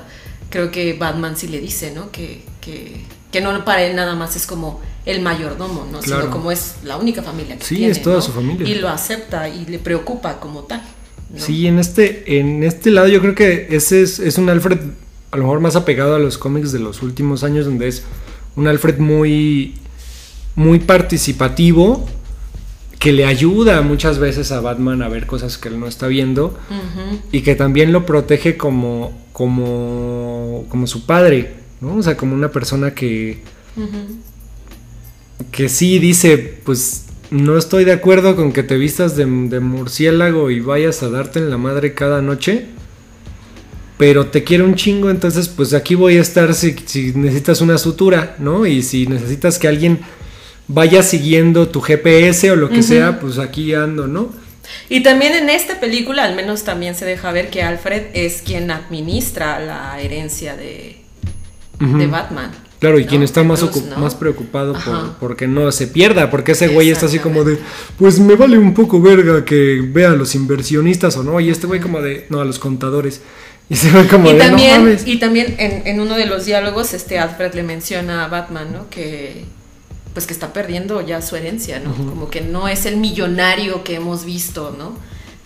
Creo 0.50 0.72
que 0.72 0.94
Batman 0.94 1.36
sí 1.36 1.48
le 1.48 1.60
dice, 1.60 1.92
¿no? 1.92 2.12
Que, 2.12 2.44
que, 2.62 3.02
que 3.32 3.42
no 3.42 3.66
para 3.66 3.84
él 3.84 3.96
nada 3.96 4.16
más 4.16 4.36
es 4.36 4.46
como 4.48 4.80
el 5.08 5.22
mayordomo, 5.22 5.88
¿no? 5.92 6.00
Claro. 6.00 6.22
Sino 6.24 6.34
como 6.34 6.52
es 6.52 6.76
la 6.84 6.98
única 6.98 7.24
familia 7.24 7.58
que 7.58 7.64
Sí, 7.66 7.78
tiene. 7.78 7.92
es 7.92 8.02
toda 8.02 8.18
¿no? 8.18 8.22
su 8.22 8.32
familia. 8.32 8.68
Y 8.68 8.76
lo 8.76 8.90
acepta 8.90 9.50
y 9.50 9.66
le 9.66 9.80
preocupa 9.80 10.40
como 10.40 10.64
tal. 10.64 10.82
¿no? 11.30 11.40
Sí, 11.40 11.66
en 11.66 11.80
este, 11.80 12.40
en 12.40 12.64
este 12.64 12.92
lado 12.92 13.08
yo 13.08 13.20
creo 13.22 13.34
que 13.34 13.68
ese 13.72 14.02
es, 14.02 14.20
es 14.20 14.38
un 14.38 14.50
Alfred 14.50 14.80
a 15.32 15.38
lo 15.38 15.44
mejor 15.44 15.60
más 15.60 15.76
apegado 15.76 16.16
a 16.16 16.20
los 16.20 16.38
cómics 16.38 16.72
de 16.72 16.80
los 16.80 17.02
últimos 17.02 17.44
años, 17.44 17.66
donde 17.66 17.88
es 17.88 18.04
un 18.56 18.68
Alfred 18.68 18.98
muy, 19.00 19.76
muy 20.56 20.80
participativo, 20.80 22.06
que 22.98 23.12
le 23.12 23.26
ayuda 23.26 23.82
muchas 23.82 24.20
veces 24.20 24.52
a 24.52 24.60
Batman 24.62 25.02
a 25.04 25.10
ver 25.10 25.28
cosas 25.28 25.58
que 25.58 25.68
él 25.70 25.80
no 25.80 25.88
está 25.88 26.08
viendo 26.08 26.58
y 27.32 27.42
que 27.42 27.56
también 27.56 27.92
lo 27.92 28.06
protege 28.06 28.58
como, 28.58 29.12
como, 29.34 30.66
como 30.70 30.88
su 30.88 31.06
padre, 31.06 31.56
¿no? 31.82 31.96
O 31.98 32.04
sea, 32.04 32.18
como 32.18 32.34
una 32.34 32.52
persona 32.52 32.96
que, 32.96 33.44
que 35.52 35.70
sí 35.70 36.00
dice, 36.00 36.60
pues 36.64 37.06
no 37.30 37.58
estoy 37.58 37.86
de 37.86 37.94
acuerdo 37.94 38.36
con 38.36 38.54
que 38.54 38.64
te 38.64 38.78
vistas 38.78 39.16
de, 39.16 39.26
de 39.26 39.60
murciélago 39.60 40.50
y 40.50 40.60
vayas 40.60 41.04
a 41.04 41.10
darte 41.10 41.40
en 41.40 41.50
la 41.50 41.58
madre 41.58 41.94
cada 41.94 42.22
noche 42.22 42.68
pero 43.98 44.28
te 44.28 44.44
quiero 44.44 44.66
un 44.66 44.76
chingo, 44.76 45.10
entonces 45.10 45.48
pues 45.50 45.74
aquí 45.74 45.96
voy 45.96 46.18
a 46.18 46.22
estar 46.22 46.54
si, 46.54 46.76
si, 46.86 47.14
necesitas 47.14 47.62
una 47.62 47.78
sutura, 47.80 48.36
¿no? 48.38 48.66
Y 48.66 48.84
si 48.84 49.08
necesitas 49.08 49.58
que 49.58 49.68
alguien 49.68 50.00
vaya 50.68 51.02
siguiendo 51.02 51.68
tu 51.70 51.82
GPS 51.82 52.52
o 52.52 52.56
lo 52.56 52.70
que 52.70 52.84
sea, 52.84 53.20
pues 53.20 53.40
aquí 53.40 53.74
ando, 53.74 54.08
¿no? 54.08 54.32
Y 54.90 55.02
también 55.02 55.34
en 55.34 55.50
esta 55.50 55.80
película, 55.80 56.26
al 56.26 56.36
menos 56.36 56.64
también 56.64 56.94
se 56.94 57.06
deja 57.06 57.32
ver 57.32 57.50
que 57.50 57.64
Alfred 57.64 58.08
es 58.14 58.44
quien 58.44 58.70
administra 58.70 59.60
la 59.60 60.00
herencia 60.00 60.56
de, 60.56 60.98
de 61.80 62.08
Batman. 62.08 62.52
Claro, 62.80 63.00
y 63.00 63.06
quien 63.06 63.24
está 63.24 63.44
más, 63.44 63.66
más 63.98 64.14
preocupado 64.14 64.74
por 64.74 65.14
porque 65.20 65.48
no 65.48 65.72
se 65.72 65.88
pierda, 65.88 66.30
porque 66.30 66.52
ese 66.52 66.68
güey 66.68 66.92
está 66.92 67.08
así 67.08 67.18
como 67.18 67.44
de, 67.44 67.58
pues 67.98 68.20
me 68.20 68.36
vale 68.36 68.60
un 68.60 68.76
poco 68.76 69.02
verga 69.02 69.44
que 69.44 69.82
vea 69.84 70.12
a 70.12 70.16
los 70.16 70.36
inversionistas 70.36 71.18
o 71.18 71.24
no, 71.24 71.40
y 71.40 71.50
este 71.50 71.66
güey 71.66 71.80
como 71.80 72.02
de, 72.02 72.28
no, 72.30 72.40
a 72.40 72.46
los 72.46 72.60
contadores. 72.60 73.22
Y 73.70 73.76
se 73.76 73.92
ve 73.92 74.08
como 74.08 74.32
de, 74.32 74.38
también, 74.38 74.98
Y 75.06 75.18
también 75.18 75.56
en, 75.58 75.88
en, 75.88 76.00
uno 76.00 76.16
de 76.16 76.26
los 76.26 76.46
diálogos, 76.46 76.94
este 76.94 77.20
Alfred 77.20 77.54
le 77.54 77.64
menciona 77.64 78.24
a 78.24 78.28
Batman, 78.28 78.72
¿no? 78.72 78.90
Que 78.90 79.44
pues 80.14 80.26
que 80.26 80.34
está 80.34 80.52
perdiendo 80.52 81.02
ya 81.02 81.22
su 81.22 81.36
herencia, 81.36 81.80
¿no? 81.80 81.96
Como 81.96 82.30
que 82.32 82.42
no 82.42 82.68
es 82.68 82.88
el 82.88 82.98
millonario 82.98 83.84
que 83.84 83.96
hemos 83.96 84.26
visto, 84.26 84.76
¿no? 84.76 84.98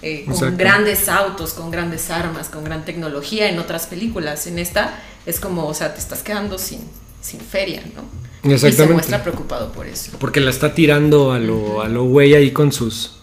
Eh, 0.02 0.26
con 0.26 0.56
grandes 0.56 1.10
autos, 1.10 1.54
con 1.54 1.72
grandes 1.72 2.10
armas, 2.10 2.48
con 2.48 2.64
gran 2.64 2.86
tecnología 2.86 3.50
en 3.50 3.60
otras 3.60 3.86
películas. 3.86 4.48
En 4.48 4.60
esta 4.60 4.98
es 5.26 5.42
como, 5.42 5.66
o 5.68 5.74
sea, 5.74 5.94
te 5.94 6.00
estás 6.00 6.24
quedando 6.24 6.58
sin, 6.58 6.80
sin 7.22 7.40
feria, 7.40 7.84
¿no? 7.96 8.04
Exactamente. 8.50 8.84
Y 8.84 8.88
se 8.88 8.94
muestra 8.94 9.24
preocupado 9.24 9.72
por 9.72 9.88
eso. 9.88 10.12
Porque 10.20 10.40
la 10.40 10.50
está 10.50 10.74
tirando 10.74 11.32
a 11.32 11.40
lo, 11.40 11.82
a 11.82 11.88
lo 11.88 12.06
güey 12.06 12.34
ahí 12.34 12.52
con 12.52 12.72
sus 12.72 13.22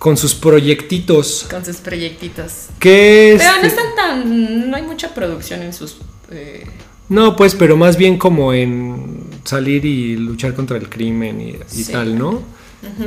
con 0.00 0.16
sus 0.16 0.34
proyectitos. 0.34 1.46
Con 1.50 1.62
sus 1.62 1.76
proyectitos. 1.76 2.68
¿Qué 2.78 3.36
Pero 3.36 3.52
no 3.60 3.68
están 3.68 3.94
tan. 3.94 4.70
No 4.70 4.76
hay 4.76 4.82
mucha 4.82 5.12
producción 5.12 5.62
en 5.62 5.74
sus. 5.74 5.98
Eh, 6.30 6.64
no, 7.10 7.36
pues, 7.36 7.54
pero 7.54 7.76
más 7.76 7.98
bien 7.98 8.16
como 8.16 8.54
en 8.54 9.24
salir 9.44 9.84
y 9.84 10.16
luchar 10.16 10.54
contra 10.54 10.78
el 10.78 10.88
crimen 10.88 11.40
y, 11.40 11.84
tal, 11.84 12.18
¿no? 12.18 12.42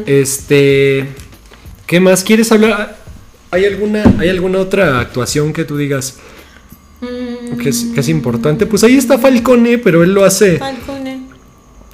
Este. 0.06 1.08
¿Qué 1.88 1.99
más 1.99 2.23
quieres 2.23 2.52
hablar? 2.52 2.97
¿Hay 3.49 3.65
alguna, 3.65 4.04
¿Hay 4.19 4.30
alguna 4.30 4.60
otra 4.60 4.99
actuación 4.99 5.52
que 5.52 5.65
tú 5.65 5.78
digas 5.78 6.17
que, 7.58 7.70
es, 7.70 7.86
que, 7.94 8.00
es, 8.00 8.10
importante? 8.10 8.66
Pues 8.66 8.84
ahí 8.84 8.96
está 8.96 9.18
Falcone, 9.18 9.78
pero 9.78 10.04
él 10.04 10.13
lo 10.13 10.24
hace. 10.24 10.58
Falcone. 10.58 11.24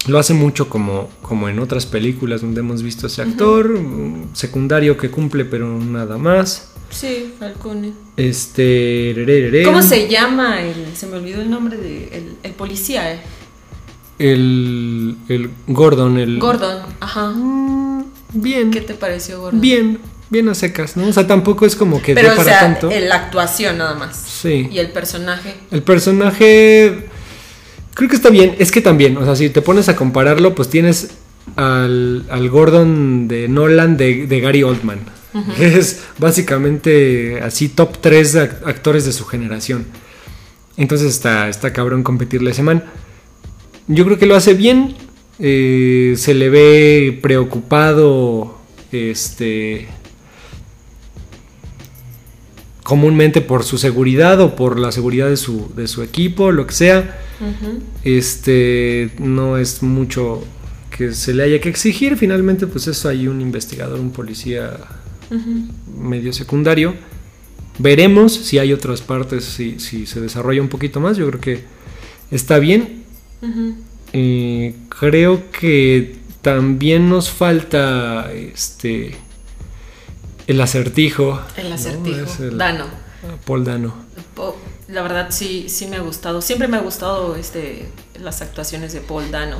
Lo 0.08 0.17
hace 0.17 0.34
mucho 0.34 0.69
como, 0.69 1.10
como 1.22 1.50
en 1.50 1.60
otras 1.60 1.86
películas 1.86 2.41
donde 2.41 2.62
hemos 2.62 2.82
visto 2.82 3.06
a 3.06 3.10
ese 3.10 3.22
actor, 3.22 3.80
secundario 4.34 4.98
que 4.98 5.12
cumple, 5.12 5.45
pero 5.45 5.67
nada 5.78 6.17
más. 6.17 6.72
Sí, 6.89 7.34
Falcone. 7.38 7.93
Este. 8.17 9.63
¿Cómo 9.65 9.82
se 9.82 10.08
llama? 10.08 10.62
El, 10.62 10.95
se 10.95 11.08
me 11.08 11.17
olvidó 11.17 11.41
el 11.41 11.50
nombre 11.50 11.78
de. 11.78 12.38
El, 12.43 12.52
policía, 12.54 13.13
eh. 13.13 13.22
El, 14.17 15.15
el 15.28 15.50
Gordon, 15.67 16.17
el. 16.17 16.39
Gordon, 16.39 16.82
ajá. 17.00 17.30
Mm, 17.30 18.06
bien. 18.34 18.72
¿Qué 18.72 18.82
te 18.82 18.95
pareció 18.95 19.39
Gordon? 19.39 19.62
Bien, 19.62 20.00
bien 20.30 20.50
a 20.50 20.56
secas, 20.56 20.96
¿no? 20.98 21.08
O 21.08 21.13
sea, 21.13 21.28
tampoco 21.28 21.65
es 21.65 21.76
como 21.76 22.02
que 22.02 22.13
Pero, 22.13 22.34
o 22.34 22.36
para 22.36 22.44
sea, 22.44 22.60
tanto. 22.60 22.89
La 22.89 23.15
actuación 23.15 23.78
nada 23.78 23.96
más. 23.96 24.18
Sí. 24.18 24.68
¿Y 24.72 24.80
el 24.80 24.92
personaje? 24.92 25.56
El 25.72 25.84
personaje. 25.84 27.08
Creo 27.94 28.10
que 28.10 28.15
está 28.15 28.30
bien. 28.30 28.56
Es 28.60 28.72
que 28.72 28.82
también, 28.82 29.18
o 29.18 29.26
sea, 29.26 29.36
si 29.36 29.50
te 29.50 29.62
pones 29.62 29.89
a 29.89 29.96
compararlo, 29.96 30.56
pues 30.56 30.70
tienes 30.70 31.10
al, 31.56 32.26
al 32.30 32.50
Gordon 32.50 33.28
de 33.28 33.48
Nolan 33.48 33.98
de, 33.98 34.28
de 34.28 34.39
Gary 34.39 34.63
Oldman 34.63 35.00
es 35.60 36.04
básicamente 36.18 37.39
así 37.42 37.70
top 37.70 37.98
3 38.00 38.36
actores 38.65 39.06
de 39.06 39.12
su 39.12 39.26
generación. 39.26 39.86
Entonces 40.78 41.12
está, 41.12 41.50
está 41.50 41.74
cabrón 41.74 42.04
competirle 42.04 42.50
a 42.50 42.54
ese 42.54 42.63
man. 42.63 42.84
Yo 43.88 44.06
creo 44.06 44.18
que 44.18 44.26
lo 44.26 44.36
hace 44.36 44.54
bien. 44.54 44.96
Eh, 45.39 46.13
se 46.18 46.34
le 46.34 46.50
ve 46.50 47.20
preocupado. 47.22 48.58
Este. 48.92 49.88
Comúnmente 52.89 53.41
por 53.41 53.63
su 53.63 53.78
seguridad 53.78 54.41
o 54.41 54.56
por 54.56 54.80
la 54.80 54.91
seguridad 54.91 55.30
de 55.30 55.38
su, 55.38 55.71
de 55.75 55.88
su 55.88 56.02
equipo, 56.02 56.52
lo 56.52 56.65
que 56.65 56.73
sea. 56.73 57.19
Este. 58.04 59.12
no 59.19 59.58
es 59.58 59.84
mucho 59.84 60.43
que 60.89 61.13
se 61.13 61.36
le 61.36 61.43
haya 61.43 61.62
que 61.62 61.69
exigir. 61.69 62.17
Finalmente, 62.17 62.65
pues 62.65 62.88
eso 62.88 63.08
hay 63.08 63.28
un 63.28 63.41
investigador, 63.41 63.99
un 63.99 64.10
policía 64.10 64.75
medio 65.99 66.34
secundario. 66.34 66.95
Veremos 67.78 68.34
si 68.34 68.58
hay 68.58 68.73
otras 68.73 69.02
partes, 69.02 69.43
si, 69.43 69.80
si, 69.80 70.08
se 70.08 70.19
desarrolla 70.19 70.60
un 70.60 70.69
poquito 70.69 70.99
más. 70.99 71.15
Yo 71.15 71.28
creo 71.28 71.39
que 71.39 71.63
está 72.32 72.58
bien. 72.58 73.04
Eh, 74.13 74.73
creo 74.99 75.52
que 75.52 76.15
también 76.41 77.08
nos 77.08 77.30
falta 77.30 78.32
este 78.34 79.13
el 80.50 80.60
acertijo. 80.62 81.40
El 81.56 81.72
acertijo. 81.72 82.26
Dano. 82.52 82.86
Paul 83.46 83.64
Dano. 83.64 83.94
La 84.88 85.04
verdad 85.04 85.28
sí, 85.30 85.68
sí 85.70 85.86
me 85.86 85.98
ha 85.98 86.00
gustado. 86.00 86.42
Siempre 86.42 86.68
me 86.68 86.78
ha 86.78 86.80
gustado 86.80 87.36
este, 87.36 87.86
las 88.20 88.42
actuaciones 88.42 88.92
de 88.92 89.02
Paul 89.02 89.30
Dano. 89.30 89.58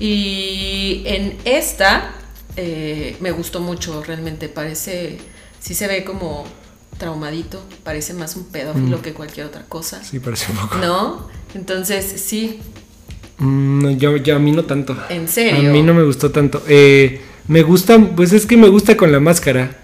Y 0.00 1.02
en 1.06 1.38
esta 1.44 2.10
eh, 2.56 3.16
me 3.20 3.30
gustó 3.30 3.60
mucho, 3.60 4.02
realmente. 4.02 4.48
Parece, 4.48 5.18
sí 5.60 5.74
se 5.74 5.86
ve 5.86 6.02
como 6.02 6.44
traumadito, 6.98 7.62
parece 7.84 8.12
más 8.12 8.34
un 8.34 8.46
pedófilo 8.46 8.98
mm. 8.98 9.02
que 9.02 9.14
cualquier 9.14 9.46
otra 9.46 9.62
cosa. 9.62 10.02
Sí, 10.02 10.18
parece 10.18 10.50
un 10.50 10.58
poco. 10.58 10.76
¿No? 10.78 11.28
Entonces, 11.54 12.20
sí. 12.20 12.58
Mm, 13.38 13.90
yo, 13.90 14.10
a 14.34 14.38
mí 14.40 14.50
no 14.50 14.64
tanto. 14.64 14.96
¿En 15.08 15.28
serio? 15.28 15.70
A 15.70 15.72
mí 15.72 15.84
no 15.84 15.94
me 15.94 16.02
gustó 16.02 16.32
tanto. 16.32 16.64
Eh, 16.66 17.20
me 17.46 17.62
gusta, 17.62 17.98
pues 18.16 18.32
es 18.32 18.44
que 18.44 18.56
me 18.56 18.68
gusta 18.68 18.96
con 18.96 19.12
la 19.12 19.20
máscara, 19.20 19.79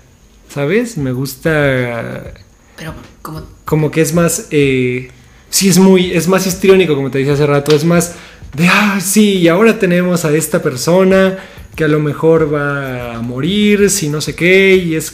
¿sabes? 0.57 0.97
Me 0.97 1.13
gusta... 1.13 2.33
Pero 2.79 2.95
como... 3.21 3.43
Como 3.67 3.91
que 3.91 4.01
es 4.01 4.15
más... 4.15 4.47
Eh, 4.51 5.11
sí, 5.51 5.69
es 5.69 5.79
muy... 5.79 6.13
Es 6.13 6.29
más 6.29 6.47
histriónico, 6.47 6.95
como 6.95 7.11
te 7.11 7.19
dije 7.19 7.33
hace 7.33 7.47
rato. 7.47 7.77
Es 7.77 7.85
más 7.85 8.15
de, 8.55 8.67
ah, 8.67 8.99
sí, 9.03 9.35
y 9.35 9.49
ahora 9.49 9.79
tenemos 9.79 10.25
a 10.25 10.35
esta 10.35 10.63
persona 10.63 11.37
que 11.75 11.85
a 11.85 11.89
lo 11.89 12.01
mejor 12.01 12.53
va 12.53 13.17
a 13.17 13.21
morir, 13.21 13.91
si 13.91 14.09
no 14.09 14.23
sé 14.23 14.35
qué, 14.35 14.77
y 14.77 14.95
es, 14.95 15.13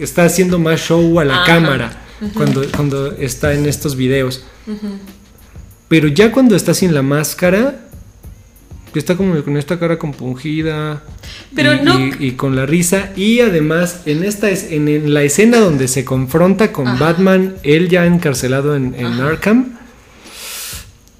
está 0.00 0.24
haciendo 0.24 0.58
más 0.58 0.80
show 0.80 1.20
a 1.20 1.24
la 1.24 1.44
cámara 1.44 2.02
cuando, 2.34 2.64
cuando 2.74 3.12
está 3.12 3.54
en 3.54 3.66
estos 3.66 3.94
videos. 3.94 4.44
Pero 5.86 6.08
ya 6.08 6.32
cuando 6.32 6.56
está 6.56 6.74
sin 6.74 6.94
la 6.94 7.02
máscara, 7.02 7.89
que 8.92 8.98
está 8.98 9.16
como 9.16 9.42
con 9.42 9.56
esta 9.56 9.78
cara 9.78 9.98
compungida 9.98 11.02
Pero 11.54 11.74
y, 11.74 11.80
no... 11.82 11.98
y, 12.18 12.32
con 12.32 12.56
la 12.56 12.66
risa. 12.66 13.10
Y 13.16 13.40
además, 13.40 14.02
en 14.06 14.24
esta 14.24 14.50
en, 14.50 14.88
en 14.88 15.14
la 15.14 15.22
escena 15.22 15.58
donde 15.58 15.88
se 15.88 16.04
confronta 16.04 16.72
con 16.72 16.98
Batman, 16.98 17.54
él 17.62 17.88
ya 17.88 18.06
encarcelado 18.06 18.74
en, 18.76 18.94
en 18.96 19.20
Arkham, 19.20 19.78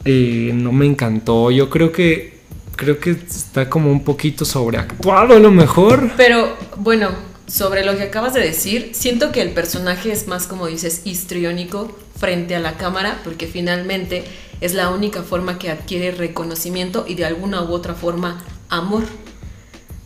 eh, 0.05 0.53
no 0.55 0.73
me 0.73 0.87
encantó. 0.87 1.51
Yo 1.51 1.71
creo 1.71 1.93
que 1.93 2.41
creo 2.77 2.99
que 2.99 3.11
está 3.11 3.69
como 3.69 3.93
un 3.93 4.03
poquito 4.03 4.45
sobreactuado 4.45 5.37
a 5.37 5.39
lo 5.39 5.51
mejor. 5.51 6.11
Pero 6.17 6.57
bueno, 6.77 7.11
sobre 7.51 7.85
lo 7.85 7.97
que 7.97 8.05
acabas 8.05 8.35
de 8.35 8.41
decir, 8.41 8.91
siento 8.95 9.33
que 9.33 9.43
el 9.43 9.51
personaje 9.51 10.13
es 10.13 10.29
más 10.29 10.47
como 10.47 10.69
dices 10.69 11.03
histriónico 11.05 11.97
frente 12.17 12.55
a 12.55 12.61
la 12.61 12.77
cámara, 12.77 13.21
porque 13.25 13.47
finalmente 13.47 14.25
es 14.61 14.75
la 14.75 14.91
única 14.91 15.23
forma 15.23 15.59
que 15.59 15.71
adquiere 15.71 16.13
reconocimiento 16.13 17.05
y 17.09 17.15
de 17.15 17.25
alguna 17.25 17.63
u 17.63 17.73
otra 17.73 17.95
forma 17.95 18.45
amor. 18.69 19.05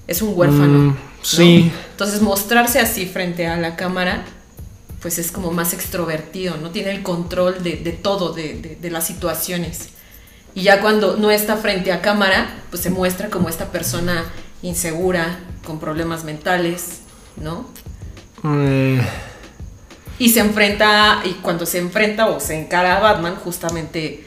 Es 0.06 0.22
un 0.22 0.32
huérfano. 0.34 0.78
Mm, 0.78 0.96
sí. 1.22 1.70
Entonces 1.90 2.22
mostrarse 2.22 2.78
así 2.80 3.06
frente 3.06 3.46
a 3.46 3.56
la 3.56 3.76
cámara, 3.76 4.24
pues 5.02 5.18
es 5.18 5.30
como 5.30 5.50
más 5.50 5.74
extrovertido, 5.74 6.56
¿no? 6.56 6.70
Tiene 6.70 6.92
el 6.92 7.02
control 7.02 7.62
de, 7.62 7.76
todo, 8.00 8.32
de, 8.32 8.78
de 8.80 8.90
las 8.90 9.06
situaciones. 9.06 9.88
Y 10.54 10.62
ya 10.62 10.80
cuando 10.80 11.16
no 11.16 11.30
está 11.30 11.56
frente 11.56 11.92
a 11.92 12.00
cámara, 12.00 12.62
pues 12.70 12.82
se 12.82 12.90
muestra 12.90 13.28
como 13.28 13.48
esta 13.48 13.70
persona 13.72 14.24
insegura, 14.62 15.40
con 15.66 15.80
problemas 15.80 16.24
mentales, 16.24 17.03
¿no? 17.36 17.66
Eh. 18.44 19.00
Y 20.18 20.28
se 20.28 20.40
enfrenta, 20.40 21.22
y 21.24 21.32
cuando 21.34 21.66
se 21.66 21.78
enfrenta 21.78 22.26
o 22.26 22.40
se 22.40 22.58
encara 22.58 22.96
a 22.96 23.00
Batman, 23.00 23.36
justamente 23.36 24.24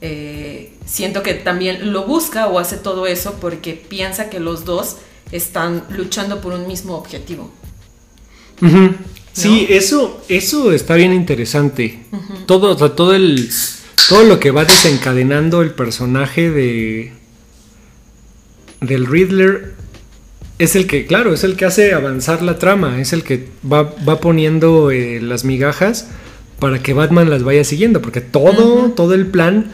eh, 0.00 0.72
siento 0.84 1.22
que 1.22 1.34
también 1.34 1.92
lo 1.92 2.04
busca 2.06 2.46
o 2.46 2.58
hace 2.58 2.76
todo 2.76 3.06
eso 3.06 3.36
porque 3.40 3.74
piensa 3.74 4.30
que 4.30 4.40
los 4.40 4.64
dos 4.64 4.96
están 5.32 5.84
luchando 5.90 6.40
por 6.40 6.52
un 6.52 6.66
mismo 6.66 6.96
objetivo. 6.96 7.50
Sí, 9.36 9.66
eso, 9.68 10.22
eso 10.28 10.72
está 10.72 10.94
bien 10.94 11.12
interesante. 11.12 12.00
Todo, 12.46 12.74
o 12.74 12.78
sea, 12.78 12.94
todo 12.94 13.14
el. 13.14 13.50
Todo 14.08 14.22
lo 14.22 14.38
que 14.38 14.50
va 14.50 14.64
desencadenando 14.64 15.62
el 15.62 15.72
personaje 15.72 16.50
de. 16.50 17.12
del 18.80 19.06
Riddler. 19.06 19.75
Es 20.58 20.74
el 20.74 20.86
que, 20.86 21.06
claro, 21.06 21.34
es 21.34 21.44
el 21.44 21.56
que 21.56 21.66
hace 21.66 21.92
avanzar 21.92 22.42
la 22.42 22.58
trama. 22.58 23.00
Es 23.00 23.12
el 23.12 23.22
que 23.22 23.48
va, 23.70 23.94
va 24.08 24.20
poniendo 24.20 24.90
eh, 24.90 25.20
las 25.20 25.44
migajas 25.44 26.08
para 26.58 26.82
que 26.82 26.94
Batman 26.94 27.28
las 27.28 27.42
vaya 27.42 27.64
siguiendo. 27.64 28.00
Porque 28.00 28.20
todo, 28.20 28.90
todo 28.92 29.14
el 29.14 29.26
plan 29.26 29.70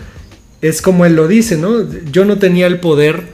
es 0.61 0.83
como 0.83 1.07
él 1.07 1.15
lo 1.15 1.29
dice, 1.29 1.57
¿no? 1.57 1.87
Yo 2.11 2.25
no 2.25 2.39
tenía 2.39 2.67
el 2.67 2.81
poder 2.81 3.25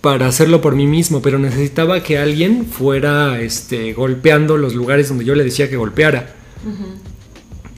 para 0.00 0.26
hacerlo 0.26 0.60
por 0.60 0.76
mí 0.76 0.86
mismo, 0.86 1.20
pero 1.22 1.38
necesitaba 1.38 2.02
que 2.02 2.18
alguien 2.18 2.66
fuera 2.66 3.40
este, 3.40 3.92
golpeando 3.92 4.56
los 4.56 4.74
lugares 4.74 5.08
donde 5.08 5.24
yo 5.24 5.34
le 5.34 5.44
decía 5.44 5.68
que 5.68 5.76
golpeara. 5.76 6.34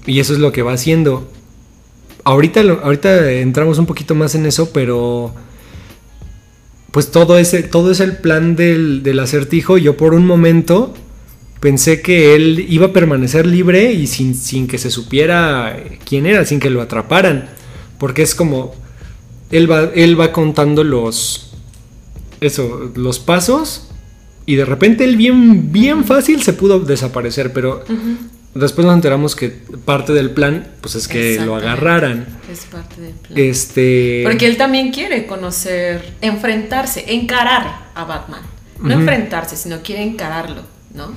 Y 0.06 0.20
eso 0.20 0.32
es 0.32 0.38
lo 0.38 0.52
que 0.52 0.62
va 0.62 0.72
haciendo. 0.72 1.30
Ahorita, 2.24 2.60
ahorita 2.60 3.32
entramos 3.32 3.78
un 3.78 3.86
poquito 3.86 4.14
más 4.14 4.34
en 4.34 4.46
eso, 4.46 4.70
pero 4.72 5.34
pues 6.90 7.10
todo 7.10 7.38
ese, 7.38 7.62
todo 7.62 7.90
es 7.90 8.00
el 8.00 8.16
plan 8.16 8.56
del, 8.56 9.02
del 9.02 9.20
acertijo. 9.20 9.78
Yo 9.78 9.96
por 9.96 10.14
un 10.14 10.26
momento 10.26 10.94
pensé 11.60 12.00
que 12.00 12.34
él 12.34 12.66
iba 12.68 12.86
a 12.86 12.92
permanecer 12.92 13.46
libre 13.46 13.92
y 13.92 14.06
sin, 14.06 14.34
sin 14.34 14.66
que 14.66 14.78
se 14.78 14.90
supiera 14.90 15.78
quién 16.04 16.26
era, 16.26 16.44
sin 16.44 16.58
que 16.58 16.70
lo 16.70 16.80
atraparan. 16.80 17.48
Porque 17.98 18.22
es 18.22 18.34
como, 18.34 18.74
él 19.50 19.70
va, 19.70 19.90
él 19.94 20.18
va 20.18 20.32
contando 20.32 20.82
los, 20.84 21.52
eso, 22.40 22.90
los 22.96 23.18
pasos 23.18 23.88
y 24.46 24.56
de 24.56 24.64
repente 24.64 25.04
él 25.04 25.16
bien, 25.16 25.70
bien 25.70 26.04
fácil 26.04 26.42
se 26.42 26.54
pudo 26.54 26.80
desaparecer, 26.80 27.52
pero 27.52 27.84
después 28.54 28.86
nos 28.86 28.94
enteramos 28.94 29.36
que 29.36 29.48
parte 29.84 30.12
del 30.12 30.30
plan 30.30 30.66
pues 30.80 30.94
es 30.94 31.06
que 31.06 31.40
lo 31.44 31.54
agarraran. 31.54 32.39
Es 32.50 32.60
parte 32.66 33.00
del 33.00 33.12
plan. 33.12 33.38
Este... 33.38 34.22
Porque 34.24 34.46
él 34.46 34.56
también 34.56 34.90
quiere 34.92 35.26
conocer, 35.26 36.14
enfrentarse, 36.20 37.04
encarar 37.14 37.90
a 37.94 38.04
Batman. 38.04 38.40
No 38.80 38.86
Ujú. 38.94 39.00
enfrentarse, 39.00 39.56
sino 39.56 39.82
quiere 39.82 40.02
encararlo, 40.02 40.62
¿no? 40.94 41.12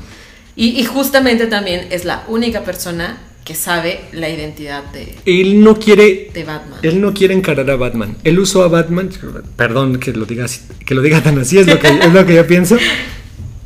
Y, 0.55 0.79
y 0.79 0.83
justamente 0.85 1.47
también 1.47 1.87
es 1.91 2.05
la 2.05 2.25
única 2.27 2.63
persona 2.63 3.17
que 3.43 3.55
sabe 3.55 4.01
la 4.13 4.29
identidad 4.29 4.83
de, 4.93 5.15
Él 5.25 5.61
no 5.63 5.77
quiere 5.79 6.29
de 6.33 6.43
Batman. 6.43 6.79
Él 6.83 7.01
no 7.01 7.13
quiere 7.13 7.33
encarar 7.33 7.69
a 7.69 7.75
Batman. 7.75 8.15
Él 8.23 8.39
usó 8.39 8.63
a 8.63 8.67
Batman. 8.67 9.09
Perdón 9.57 9.99
que 9.99 10.13
lo 10.13 10.25
diga 10.25 10.45
así- 10.45 10.61
que 10.85 10.93
lo 10.95 11.01
diga 11.01 11.21
tan 11.21 11.37
así, 11.39 11.57
es 11.57 11.67
lo 11.67 11.77
que, 11.79 11.87
es 11.87 12.13
lo 12.13 12.25
que 12.25 12.35
yo 12.35 12.47
pienso. 12.47 12.77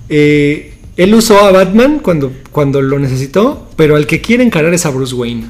Eh, 0.09 0.73
él 0.95 1.13
usó 1.13 1.39
a 1.45 1.51
Batman 1.51 1.99
cuando, 1.99 2.31
cuando 2.51 2.81
lo 2.81 2.97
necesitó, 2.97 3.69
pero 3.75 3.95
al 3.95 4.07
que 4.07 4.21
quiere 4.21 4.43
encarar 4.43 4.73
es 4.73 4.85
a 4.85 4.89
Bruce 4.89 5.13
Wayne. 5.13 5.45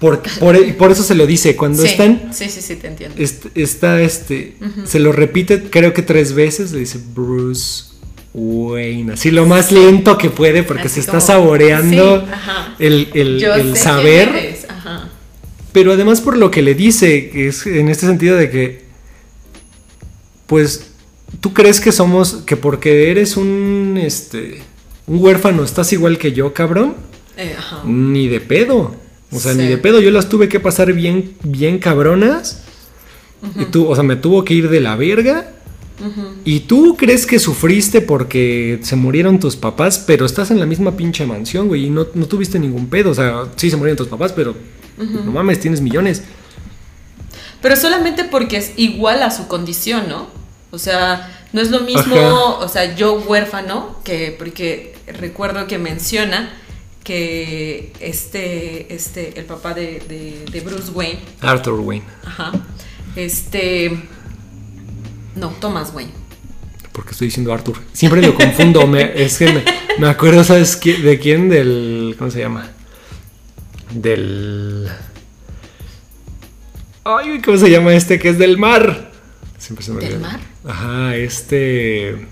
Por, 0.00 0.22
por, 0.40 0.74
por 0.76 0.90
eso 0.90 1.02
se 1.02 1.14
lo 1.14 1.26
dice. 1.26 1.54
Cuando 1.56 1.82
sí, 1.82 1.88
están. 1.88 2.30
sí, 2.32 2.48
sí, 2.48 2.62
sí, 2.62 2.76
te 2.76 2.86
entiendo. 2.88 3.16
est- 3.22 3.46
está 3.54 4.00
este. 4.00 4.56
Se 4.86 4.98
lo 4.98 5.12
repite, 5.12 5.64
creo 5.70 5.92
que 5.92 6.02
tres 6.02 6.32
veces. 6.32 6.72
Le 6.72 6.78
dice 6.80 6.98
Bruce 7.14 7.84
Wayne. 8.32 9.12
Así 9.12 9.30
lo 9.30 9.44
más 9.46 9.70
lento 9.72 10.16
que 10.16 10.30
puede, 10.30 10.62
porque 10.62 10.84
Así 10.84 10.94
se 10.94 11.00
está 11.00 11.20
saboreando 11.20 12.20
sí, 12.26 12.84
el, 12.84 13.08
el- 13.14 13.76
saber. 13.76 14.56
ajá. 14.68 15.10
Pero 15.72 15.92
además 15.92 16.20
por 16.22 16.36
lo 16.36 16.50
que 16.50 16.62
le 16.62 16.74
dice, 16.74 17.28
que 17.30 17.48
es 17.48 17.66
en 17.66 17.88
este 17.90 18.06
sentido 18.06 18.36
de 18.36 18.50
que, 18.50 18.82
pues, 20.46 20.86
tú 21.40 21.52
crees 21.52 21.80
que 21.80 21.92
somos, 21.92 22.42
que 22.46 22.56
porque 22.56 23.10
eres 23.10 23.36
un, 23.36 23.98
este, 24.02 24.62
un 25.06 25.22
huérfano, 25.22 25.62
estás 25.62 25.92
igual 25.92 26.18
que 26.18 26.32
yo, 26.32 26.52
cabrón, 26.54 26.96
Eh, 27.36 27.54
ajá. 27.56 27.82
ni 27.84 28.28
de 28.28 28.40
pedo. 28.40 28.94
O 29.32 29.38
sea, 29.38 29.52
Sí. 29.52 29.58
ni 29.58 29.66
de 29.66 29.78
pedo, 29.78 30.00
yo 30.00 30.10
las 30.10 30.28
tuve 30.28 30.48
que 30.48 30.60
pasar 30.60 30.92
bien, 30.92 31.34
bien 31.42 31.78
cabronas. 31.78 32.62
Y 33.58 33.66
tú, 33.66 33.88
o 33.88 33.94
sea, 33.94 34.04
me 34.04 34.16
tuvo 34.16 34.44
que 34.44 34.54
ir 34.54 34.68
de 34.68 34.80
la 34.80 34.96
verga. 34.96 35.52
Y 36.46 36.60
tú 36.60 36.96
crees 36.98 37.26
que 37.26 37.38
sufriste 37.38 38.00
porque 38.00 38.80
se 38.82 38.96
murieron 38.96 39.38
tus 39.38 39.56
papás, 39.56 40.02
pero 40.06 40.24
estás 40.24 40.50
en 40.50 40.58
la 40.58 40.64
misma 40.66 40.96
pinche 40.96 41.26
mansión, 41.26 41.68
güey, 41.68 41.86
y 41.86 41.90
no, 41.90 42.06
no 42.14 42.26
tuviste 42.26 42.58
ningún 42.58 42.88
pedo. 42.88 43.10
O 43.10 43.14
sea, 43.14 43.44
sí 43.56 43.70
se 43.70 43.76
murieron 43.76 43.98
tus 43.98 44.08
papás, 44.08 44.32
pero 44.32 44.54
no 44.96 45.30
mames, 45.30 45.60
tienes 45.60 45.80
millones. 45.82 46.22
Pero 47.62 47.76
solamente 47.76 48.24
porque 48.24 48.56
es 48.56 48.72
igual 48.76 49.22
a 49.22 49.30
su 49.30 49.46
condición, 49.46 50.08
¿no? 50.08 50.28
O 50.70 50.78
sea, 50.78 51.42
no 51.52 51.60
es 51.60 51.70
lo 51.70 51.80
mismo, 51.80 52.16
Ajá. 52.16 52.34
o 52.64 52.68
sea, 52.68 52.94
yo 52.96 53.14
huérfano, 53.20 53.96
que 54.04 54.34
porque 54.38 54.94
recuerdo 55.06 55.66
que 55.66 55.76
menciona 55.78 56.50
que 57.04 57.92
este, 58.00 58.94
este, 58.94 59.38
el 59.38 59.44
papá 59.46 59.74
de, 59.74 60.00
de- 60.08 60.44
de 60.50 60.60
Bruce 60.60 60.90
Wayne, 60.92 61.20
Arthur 61.40 61.80
Wayne. 61.80 62.04
ajá, 62.24 62.52
este, 63.16 63.98
no, 65.36 65.48
Thomas 65.60 65.92
Wayne. 65.94 66.12
Porque 66.92 67.12
estoy 67.12 67.28
diciendo 67.28 67.52
Arthur. 67.52 67.78
Siempre 67.92 68.20
lo 68.20 68.34
confundo. 68.34 68.86
me, 68.86 69.12
es 69.22 69.38
que 69.38 69.46
me, 69.52 69.64
me 69.98 70.08
acuerdo, 70.08 70.42
¿sabes 70.44 70.76
qué- 70.76 70.98
de 70.98 71.18
quién? 71.18 71.48
Del. 71.48 72.14
¿Cómo 72.18 72.30
se 72.30 72.40
llama? 72.40 72.68
Del. 73.94 74.88
Ay, 77.04 77.40
¿cómo 77.42 77.56
se 77.56 77.70
llama 77.70 77.94
este 77.94 78.18
que 78.18 78.28
es 78.28 78.38
del 78.38 78.58
mar? 78.58 79.10
Siempre 79.58 79.84
se 79.84 79.92
me 79.92 80.00
¿Del 80.00 80.14
olvida. 80.14 80.28
mar? 80.28 80.40
Ajá, 80.66 81.16
este. 81.16 82.26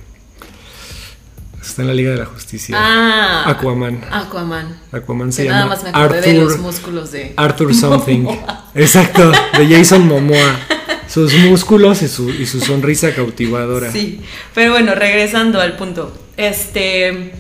Está 1.68 1.82
en 1.82 1.88
la 1.88 1.94
Liga 1.94 2.10
de 2.12 2.16
la 2.18 2.24
Justicia. 2.26 2.74
Ah, 2.78 3.44
Aquaman. 3.50 4.00
Aquaman. 4.10 4.78
Aquaman 4.92 5.32
se 5.32 5.42
Que 5.42 5.48
llama 5.48 5.60
nada 5.60 5.68
más 5.70 5.82
me 5.84 5.90
acordé 5.90 6.20
de 6.22 6.34
los 6.34 6.52
Arthur. 6.52 6.60
músculos 6.64 7.12
de... 7.12 7.34
Arthur 7.36 7.74
Something. 7.74 8.26
Exacto, 8.74 9.30
de 9.30 9.68
Jason 9.68 10.06
Momoa. 10.06 10.58
Sus 11.08 11.32
músculos 11.34 12.02
y 12.02 12.08
su, 12.08 12.28
y 12.30 12.44
su 12.46 12.60
sonrisa 12.60 13.14
cautivadora. 13.14 13.90
Sí, 13.90 14.20
pero 14.54 14.72
bueno, 14.72 14.94
regresando 14.94 15.58
al 15.60 15.76
punto. 15.76 16.12
Este 16.36 17.32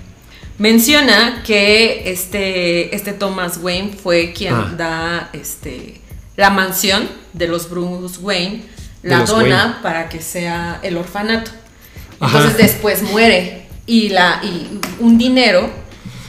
menciona 0.58 1.42
que 1.44 2.10
este, 2.10 2.94
este 2.96 3.12
Thomas 3.12 3.58
Wayne 3.62 3.92
fue 4.02 4.32
quien 4.32 4.54
Ah. 4.54 4.74
da 4.76 5.30
este, 5.34 6.00
la 6.36 6.50
mansión 6.50 7.08
de 7.34 7.46
los 7.46 7.68
Bruce 7.70 8.18
Wayne, 8.20 8.64
la 9.02 9.24
dona 9.24 9.42
Wayne. 9.66 9.74
para 9.82 10.08
que 10.08 10.20
sea 10.22 10.80
el 10.82 10.96
orfanato. 10.96 11.50
Ajá. 12.20 12.38
Entonces 12.38 12.58
después 12.58 13.02
muere 13.02 13.67
y, 13.88 14.10
la, 14.10 14.40
y 14.44 14.78
un 15.00 15.16
dinero 15.16 15.68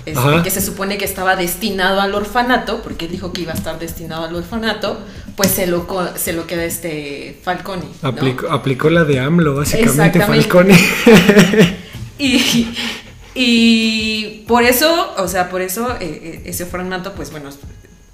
este, 0.06 0.41
que 0.43 0.50
se 0.50 0.62
supone 0.62 0.98
que 0.98 1.06
estaba 1.06 1.36
destinado 1.36 2.00
al 2.02 2.15
orfanato, 2.15 2.82
porque 2.82 3.06
él 3.06 3.12
dijo 3.12 3.34
que 3.34 3.41
iba 3.41 3.52
a 3.52 3.56
estar 3.56 3.78
destinado 3.78 4.24
al 4.24 4.34
orfanato, 4.34 4.98
pues 5.36 5.52
se 5.52 5.67
lo, 5.67 5.86
se 6.15 6.34
lo 6.34 6.48
queda 6.48 6.63
este 6.63 7.38
Falcone. 7.43 7.84
¿no? 8.02 8.10
Aplicó, 8.10 8.50
aplicó 8.50 8.89
la 8.89 9.04
de 9.04 9.19
AMLO, 9.19 9.56
básicamente. 9.56 10.19
Falcone. 10.22 10.78
Y, 12.22 12.76
y 13.34 14.43
por 14.45 14.63
eso, 14.63 15.13
o 15.17 15.30
sea, 15.30 15.50
por 15.50 15.62
eso 15.62 15.91
eh, 16.02 16.02
eh, 16.02 16.41
ese 16.43 16.63
orfanato, 16.65 17.13
pues 17.13 17.32
bueno, 17.32 17.50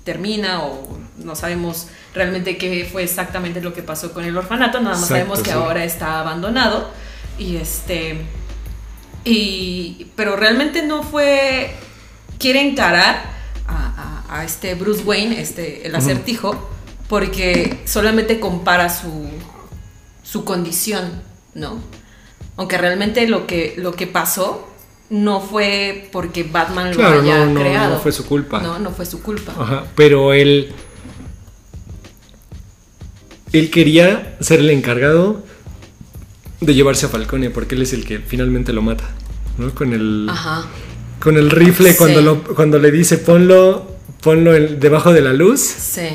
termina 0.04 0.62
o 0.62 1.00
no 1.18 1.36
sabemos 1.36 1.88
realmente 2.14 2.56
qué 2.56 2.88
fue 2.92 3.02
exactamente 3.02 3.62
lo 3.62 3.74
que 3.74 3.82
pasó 3.82 4.14
con 4.14 4.24
el 4.24 4.38
orfanato, 4.38 4.80
nada 4.80 4.92
más 4.92 5.10
Exacto, 5.10 5.16
sabemos 5.16 5.40
que 5.40 5.50
sí. 5.50 5.58
ahora 5.58 5.84
está 5.84 6.20
abandonado 6.20 6.92
y 7.40 7.56
este 7.56 8.22
y 9.26 10.08
pero 10.16 10.36
realmente 10.36 10.84
no 10.84 11.04
fue 11.04 11.72
quiere 12.40 12.62
encarar 12.62 13.24
a, 13.68 14.24
a- 14.30 14.40
a 14.40 14.46
este 14.46 14.76
Bruce 14.76 15.04
Wayne, 15.04 15.42
este 15.42 15.86
el 15.88 15.96
acertijo, 15.96 16.70
porque 17.10 17.80
solamente 17.86 18.40
compara 18.40 18.90
su 18.90 19.28
su 20.24 20.44
condición, 20.46 21.22
¿no? 21.54 21.80
Aunque 22.58 22.78
realmente 22.78 23.28
lo 23.28 23.48
que, 23.48 23.74
lo 23.78 23.94
que 23.94 24.08
pasó 24.08 24.68
no 25.10 25.42
fue 25.42 26.10
porque 26.12 26.44
Batman 26.44 26.96
lo 26.96 27.06
haya 27.06 27.46
no, 27.46 27.54
no, 27.54 27.60
creado. 27.60 27.94
no 27.96 28.00
fue 28.00 28.12
su 28.12 28.26
culpa. 28.26 28.62
No, 28.62 28.80
no 28.80 28.92
fue 28.92 29.06
su 29.06 29.22
culpa. 29.22 29.54
Ajá, 29.60 29.86
pero 29.96 30.34
él. 30.34 30.74
Él 33.54 33.70
quería 33.72 34.36
ser 34.42 34.60
el 34.60 34.70
encargado 34.70 35.44
de 36.62 36.74
llevarse 36.74 37.06
a 37.06 37.10
Falcone, 37.10 37.50
porque 37.50 37.76
él 37.76 37.82
es 37.84 37.94
el 37.94 38.06
que 38.06 38.20
finalmente 38.20 38.74
lo 38.74 38.82
mata. 38.82 39.15
¿No? 39.58 39.74
Con 39.74 39.94
el. 39.94 40.28
Ajá. 40.30 40.66
Con 41.20 41.38
el 41.38 41.50
rifle, 41.50 41.92
Sí. 41.92 41.98
cuando, 41.98 42.22
lo, 42.22 42.44
cuando 42.44 42.78
le 42.80 42.92
dice 42.92 43.18
ponlo, 43.18 43.96
ponlo 44.22 44.54
en- 44.56 44.80
debajo 44.80 45.12
de 45.14 45.22
la 45.22 45.34
luz. 45.34 45.60
Sí. 45.62 46.08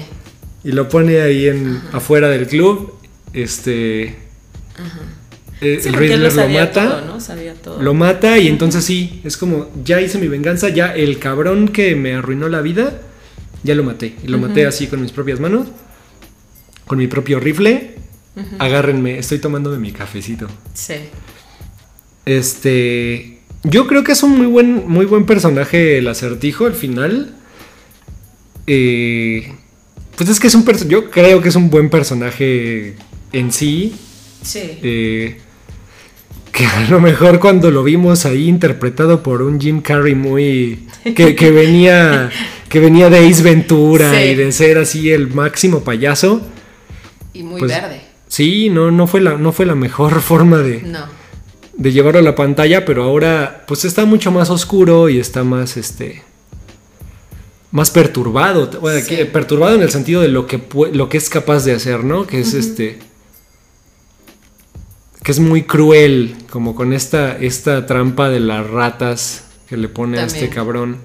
Y 0.63 0.73
lo 0.73 0.89
pone 0.89 1.21
ahí 1.21 1.49
en, 1.49 1.81
afuera 1.93 2.29
del 2.29 2.47
club. 2.47 2.95
Este. 3.33 4.05
eh, 5.61 5.79
Sí, 5.83 5.89
el 5.89 5.95
Riddler 5.95 6.33
lo 6.35 6.49
mata. 6.49 6.89
todo, 7.01 7.07
¿no? 7.15 7.21
Sabía 7.21 7.55
todo. 7.55 7.83
Lo 7.83 7.95
mata 7.95 8.39
y 8.39 8.49
entonces 8.49 8.85
sí, 8.85 9.21
es 9.25 9.37
como, 9.37 9.71
ya 9.85 10.01
hice 10.01 10.19
mi 10.19 10.29
venganza, 10.29 10.69
ya 10.69 10.95
el 10.95 11.19
cabrón 11.19 11.69
que 11.69 11.95
me 11.97 12.15
arruinó 12.15 12.49
la 12.49 12.61
vida, 12.61 13.01
ya 13.63 13.75
lo 13.75 13.83
maté. 13.85 14.17
Y 14.25 14.29
lo 14.29 14.39
maté 14.39 14.67
así 14.67 14.87
con 14.87 15.01
mis 15.03 15.13
propias 15.13 15.39
manos, 15.41 15.67
con 16.87 16.99
mi 16.99 17.07
propio 17.09 17.41
rifle. 17.41 17.97
agárrenme, 18.59 19.19
estoy 19.19 19.39
tomándome 19.39 19.79
mi 19.79 19.93
cafecito. 19.93 20.47
Sí. 20.73 20.95
Este. 22.25 23.39
Yo 23.63 23.87
creo 23.87 24.05
que 24.05 24.13
es 24.13 24.23
un 24.23 24.37
muy 24.39 24.47
buen, 24.47 24.89
muy 24.89 25.05
buen 25.07 25.27
personaje 25.27 25.99
el 25.99 26.09
acertijo 26.09 26.67
al 26.67 26.75
final. 26.75 27.35
Eh, 28.67 29.53
pues 30.17 30.29
es 30.31 30.41
que 30.41 30.47
es 30.47 30.55
un 30.55 30.65
Yo 30.89 31.11
creo 31.11 31.43
que 31.43 31.49
es 31.49 31.57
un 31.57 31.71
buen 31.71 31.91
personaje 31.91 32.95
en 33.33 33.53
sí. 33.53 33.95
Sí. 34.43 34.79
eh, 34.83 35.39
que 36.53 36.65
a 36.67 36.89
lo 36.91 37.01
mejor 37.01 37.39
cuando 37.39 37.71
lo 37.71 37.85
vimos 37.85 38.25
ahí 38.27 38.49
interpretado 38.49 39.23
por 39.23 39.43
un 39.43 39.61
Jim 39.61 39.83
Carrey 39.83 40.15
muy. 40.15 40.87
que, 41.15 41.35
que 41.37 41.51
venía. 41.51 42.31
que 42.69 42.81
venía 42.81 43.11
de 43.11 43.29
Ace 43.29 43.43
Ventura 43.43 44.13
Sí. 44.15 44.29
y 44.31 44.35
de 44.37 44.53
ser 44.53 44.79
así 44.79 45.11
el 45.11 45.29
máximo 45.29 45.85
payaso. 45.85 46.41
y 47.35 47.43
muy 47.43 47.61
pues, 47.61 47.73
verde. 47.73 48.01
Sí, 48.29 48.71
no, 48.71 48.91
no 48.91 49.07
fue 49.07 49.21
la, 49.21 49.37
no 49.37 49.53
fue 49.53 49.67
la 49.67 49.75
mejor 49.75 50.21
forma 50.23 50.59
de, 50.59 50.83
No. 50.83 51.20
De 51.81 51.93
llevarlo 51.93 52.21
a 52.21 52.23
la 52.23 52.35
pantalla, 52.35 52.85
pero 52.85 53.03
ahora 53.05 53.65
pues 53.67 53.87
está 53.87 54.05
mucho 54.05 54.31
más 54.31 54.51
oscuro 54.51 55.09
y 55.09 55.19
está 55.19 55.45
más 55.45 55.77
este 55.79 56.23
más 57.73 57.91
perturbado, 57.91 58.69
Bueno, 58.81 59.01
Sí. 59.01 59.17
que- 59.17 59.25
perturbado 59.27 59.77
en 59.77 59.83
el 59.83 59.91
sentido 59.91 60.21
de 60.21 60.29
lo 60.29 60.47
que 60.47 60.61
lo 60.93 61.09
que 61.09 61.17
es 61.17 61.31
capaz 61.31 61.65
de 61.65 61.73
hacer, 61.73 62.05
¿no? 62.05 62.27
Que 62.27 62.41
es 62.41 62.53
este 62.55 62.99
que 65.23 65.33
es 65.33 65.39
muy 65.41 65.63
cruel, 65.63 66.35
como 66.51 66.75
con 66.75 66.93
esta 66.93 67.37
esta 67.39 67.87
trampa 67.87 68.29
de 68.29 68.41
las 68.41 68.69
ratas 68.69 69.45
que 69.69 69.77
le 69.77 69.89
pone 69.89 70.19
a 70.19 70.25
este 70.27 70.49
cabrón. 70.49 70.99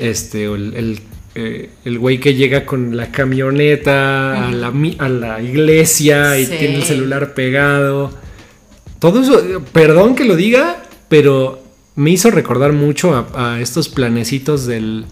Este, 0.00 0.44
el, 0.44 0.74
el, 0.74 1.00
eh, 1.34 1.70
el 1.84 1.98
güey 1.98 2.18
que 2.20 2.34
llega 2.34 2.66
con 2.66 2.96
la 2.96 3.10
camioneta 3.12 4.48
a, 4.48 4.50
la, 4.50 4.72
a 4.98 5.08
la 5.08 5.40
iglesia 5.40 6.38
y 6.38 6.46
tiene 6.46 6.76
el 6.76 6.82
celular 6.82 7.32
pegado. 7.34 8.10
Todo 8.98 9.22
eso, 9.22 9.62
perdón 9.72 10.14
que 10.14 10.24
lo 10.24 10.34
diga, 10.36 10.82
pero 11.08 11.62
me 11.94 12.10
hizo 12.10 12.30
recordar 12.30 12.72
mucho 12.72 13.14
a, 13.14 13.54
a 13.54 13.60
estos 13.60 13.88
planecitos 13.88 14.66
del, 14.66 15.04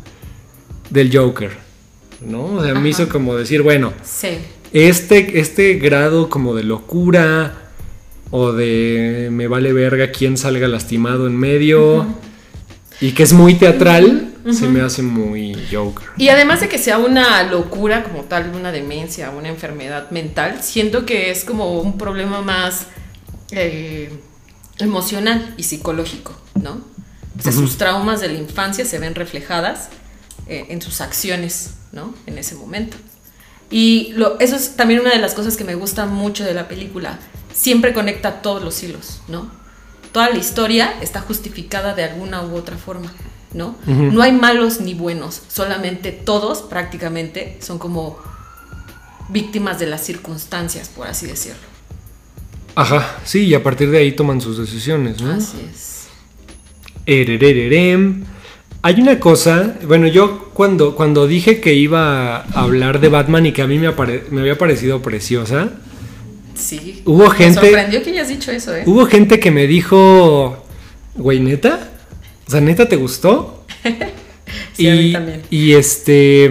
del 0.91 1.17
Joker. 1.17 1.51
¿No? 2.21 2.45
O 2.55 2.65
sea, 2.65 2.75
me 2.75 2.89
hizo 2.89 3.09
como 3.09 3.37
decir, 3.37 3.63
bueno, 3.63 3.93
Sí. 4.03 4.39
este, 4.73 5.39
este 5.39 5.75
grado 5.75 6.29
como 6.31 6.55
de 6.55 6.63
locura 6.65 7.55
o 8.31 8.53
de 8.53 9.29
me 9.31 9.47
vale 9.49 9.73
verga 9.73 10.11
quién 10.11 10.37
salga 10.37 10.67
lastimado 10.67 11.27
en 11.27 11.37
medio 11.37 12.07
y 13.01 13.13
que 13.13 13.23
es 13.23 13.33
muy 13.35 13.55
teatral, 13.55 14.33
se 14.51 14.67
me 14.69 14.81
hace 14.81 15.03
muy 15.03 15.55
Joker. 15.71 16.09
Y 16.17 16.29
además 16.31 16.61
de 16.61 16.69
que 16.69 16.79
sea 16.79 16.99
una 16.99 17.43
locura 17.45 18.03
como 18.03 18.23
tal, 18.25 18.51
una 18.55 18.73
demencia, 18.73 19.31
una 19.31 19.49
enfermedad 19.49 20.11
mental, 20.11 20.63
siento 20.63 21.05
que 21.05 21.31
es 21.31 21.45
como 21.45 21.81
un 21.81 21.99
problema 21.99 22.41
más 22.41 22.87
eh, 23.51 24.11
emocional 24.79 25.55
y 25.57 25.63
psicológico, 25.63 26.33
¿no? 26.55 26.81
O 27.39 27.43
sea, 27.43 27.53
sus 27.53 27.77
traumas 27.77 28.21
de 28.21 28.29
la 28.29 28.39
infancia 28.39 28.85
se 28.85 28.99
ven 28.99 29.15
reflejadas 29.15 29.89
eh, 30.47 30.67
en 30.71 30.81
sus 30.81 31.01
acciones, 31.01 31.75
¿no? 31.93 32.15
En 32.27 32.39
ese 32.39 32.55
momento. 32.55 32.97
Y 33.71 34.13
lo, 34.15 34.39
eso 34.41 34.57
es 34.57 34.77
también 34.77 35.01
una 35.01 35.11
de 35.11 35.19
las 35.19 35.35
cosas 35.35 35.57
que 35.57 35.65
me 35.65 35.75
gusta 35.75 36.07
mucho 36.07 36.45
de 36.45 36.55
la 36.55 36.69
película. 36.69 37.19
Siempre 37.53 37.93
conecta 37.93 38.43
todos 38.43 38.63
los 38.63 38.83
hilos, 38.83 39.21
¿no? 39.29 39.51
Toda 40.13 40.31
la 40.31 40.39
historia 40.39 40.95
está 41.03 41.21
justificada 41.21 41.95
de 41.95 42.05
alguna 42.05 42.43
u 42.43 42.57
otra 42.57 42.77
forma, 42.79 43.13
¿no? 43.53 43.77
No 43.87 44.23
hay 44.23 44.33
malos 44.33 44.81
ni 44.81 44.95
buenos, 44.95 45.43
solamente 45.49 46.13
todos 46.13 46.63
prácticamente 46.63 47.59
son 47.61 47.79
como 47.79 48.19
víctimas 49.29 49.79
de 49.79 49.87
las 49.87 50.03
circunstancias, 50.03 50.89
por 50.89 51.07
así 51.07 51.27
decirlo. 51.27 51.76
Ajá, 52.77 53.19
sí, 53.25 53.47
y 53.47 53.55
a 53.55 53.63
partir 53.63 53.91
de 53.91 53.99
ahí 53.99 54.13
toman 54.13 54.41
sus 54.41 54.59
decisiones, 54.59 55.21
¿no? 55.21 55.33
Así 55.33 55.57
es. 55.69 56.07
Ererererem. 57.07 58.25
Hay 58.83 59.01
una 59.01 59.19
cosa, 59.19 59.77
bueno, 59.87 60.07
yo 60.07 60.51
cuando, 60.53 60.95
cuando 60.95 61.27
dije 61.27 61.61
que 61.61 61.75
iba 61.75 62.37
a 62.37 62.43
hablar 62.55 63.01
de 63.01 63.09
Batman 63.09 63.47
y 63.47 63.53
que 63.53 63.63
a 63.63 63.67
mí 63.67 63.79
me, 63.79 63.89
había 63.89 64.59
parecido 64.59 65.03
preciosa, 65.03 65.71
Sí. 66.55 67.03
Hubo 67.05 67.29
gente- 67.29 67.61
Me 67.61 67.67
sorprendió 67.67 68.03
que 68.03 68.11
hayas 68.11 68.29
dicho 68.29 68.51
eso, 68.51 68.75
¿eh? 68.75 68.83
hubo 68.87 69.05
gente 69.07 69.39
que 69.41 69.51
me 69.51 69.67
dijo, 69.67 70.65
güey, 71.15 71.39
neta, 71.41 71.91
o 72.47 72.51
sea, 72.51 72.61
neta, 72.63 72.89
¿te 72.89 72.97
gustó? 72.97 73.65
Sí, 74.75 74.89
a 74.89 74.93
mí 74.95 75.01
y, 75.09 75.13
también. 75.13 75.43
y 75.51 75.73
este, 75.73 76.45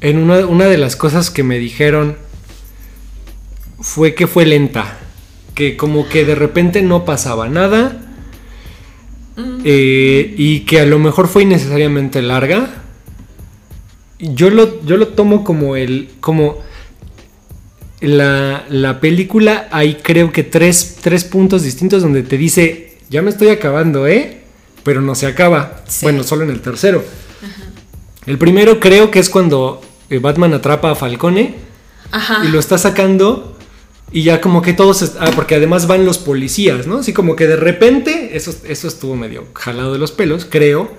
en 0.00 0.18
una, 0.18 0.44
una 0.46 0.66
de 0.66 0.76
las 0.76 0.94
cosas 0.94 1.30
que 1.30 1.42
me 1.42 1.58
dijeron 1.58 2.16
fue 3.80 4.14
que 4.14 4.26
fue 4.26 4.44
lenta, 4.44 4.98
que 5.54 5.76
como 5.76 6.08
que 6.08 6.24
de 6.24 6.34
repente 6.34 6.82
no 6.82 7.04
pasaba 7.04 7.48
nada 7.48 8.00
Mm. 9.36 9.62
eh, 9.64 10.34
y 10.36 10.60
que 10.60 10.78
a 10.80 10.86
lo 10.86 10.98
mejor 11.00 11.26
fue 11.26 11.42
innecesariamente 11.42 12.22
larga. 12.22 12.70
Yo 14.20 14.48
lo, 14.50 14.84
yo 14.84 14.96
lo 14.96 15.08
tomo 15.08 15.42
como 15.42 15.74
el, 15.76 16.10
como 16.20 16.58
la, 18.00 18.64
la 18.68 19.00
película, 19.00 19.68
hay 19.72 19.96
creo 19.96 20.30
que 20.32 20.44
tres, 20.44 20.98
tres 21.02 21.24
puntos 21.24 21.62
distintos 21.62 22.02
donde 22.02 22.22
te 22.22 22.38
dice, 22.38 22.98
ya 23.10 23.22
me 23.22 23.30
estoy 23.30 23.48
acabando, 23.48 24.06
¿eh? 24.06 24.42
Pero 24.84 25.00
no 25.00 25.14
se 25.14 25.26
acaba. 25.26 25.82
Sí. 25.88 26.06
Bueno, 26.06 26.22
solo 26.22 26.44
en 26.44 26.50
el 26.50 26.60
tercero. 26.60 27.02
El 28.26 28.38
primero 28.38 28.78
creo 28.80 29.10
que 29.10 29.18
es 29.18 29.28
cuando 29.28 29.80
eh, 30.10 30.18
Batman 30.18 30.54
atrapa 30.54 30.92
a 30.92 30.94
Falcone 30.94 31.56
Ajá. 32.12 32.44
y 32.44 32.48
lo 32.52 32.58
está 32.60 32.78
sacando 32.78 33.53
y 34.12 34.22
ya 34.22 34.40
como 34.40 34.62
que 34.62 34.72
todos... 34.72 35.14
Ah, 35.18 35.30
porque 35.34 35.54
además 35.56 35.86
van 35.86 36.04
los 36.04 36.18
policías, 36.18 36.86
¿no? 36.86 36.98
Así 36.98 37.12
como 37.12 37.34
que 37.36 37.46
de 37.46 37.56
repente, 37.56 38.36
eso, 38.36 38.54
eso 38.68 38.86
estuvo 38.88 39.16
medio 39.16 39.46
jalado 39.54 39.92
de 39.92 39.98
los 39.98 40.12
pelos, 40.12 40.46
creo. 40.48 40.90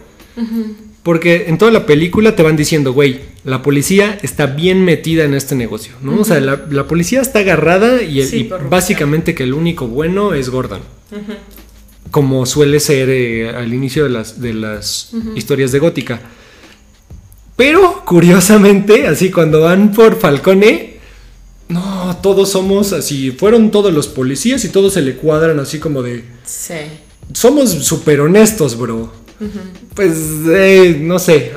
Porque 1.01 1.45
en 1.47 1.58
toda 1.58 1.72
la 1.72 1.86
película 1.86 2.36
te 2.36 2.43
van 2.43 2.58
diciendo, 2.58 2.91
güey, 2.91 3.22
la 3.43 3.62
policía 3.62 4.18
está 4.24 4.47
bien 4.47 4.84
metida 4.84 5.24
en 5.24 5.34
este 5.36 5.56
negocio, 5.56 5.93
¿no? 6.01 6.20
O 6.20 6.26
sea, 6.26 6.39
la, 6.41 6.66
la 6.70 6.88
policía 6.88 7.22
está 7.22 7.39
agarrada 7.39 8.01
y, 8.01 8.20
el- 8.22 8.28
Sí, 8.28 8.38
y 8.38 8.43
corrupción. 8.45 8.70
básicamente 8.70 9.36
que 9.36 9.43
el 9.43 9.53
único 9.53 9.88
bueno 9.88 10.34
es 10.34 10.49
Gordon. 10.49 10.82
Como 12.12 12.45
suele 12.45 12.80
ser 12.80 13.10
eh, 13.12 13.49
al 13.49 13.74
inicio 13.74 14.03
de 14.03 14.10
las, 14.10 14.41
de 14.41 14.53
las 14.56 15.12
historias 15.36 15.72
de 15.72 15.80
Gótica. 15.80 16.22
Pero, 17.56 18.03
curiosamente, 18.06 19.08
así 19.08 19.32
cuando 19.32 19.62
van 19.62 19.91
por 19.93 20.20
Falcone, 20.20 20.95
no, 21.70 21.95
todos 22.14 22.51
somos 22.51 22.93
así, 22.93 23.32
fueron 23.32 23.72
todos 23.72 23.93
los 23.93 24.08
policías 24.08 24.64
y 24.66 24.70
todos 24.70 24.93
se 24.93 25.01
le 25.01 25.16
cuadran 25.16 25.60
así 25.60 25.80
como 25.80 26.01
de, 26.01 26.24
Sí. 26.45 26.76
somos 27.34 27.72
súper 27.72 28.22
honestos, 28.22 28.78
bro. 28.78 29.12
Pues, 29.95 30.16
eh, 30.49 30.97
no 31.01 31.20
sé. 31.20 31.51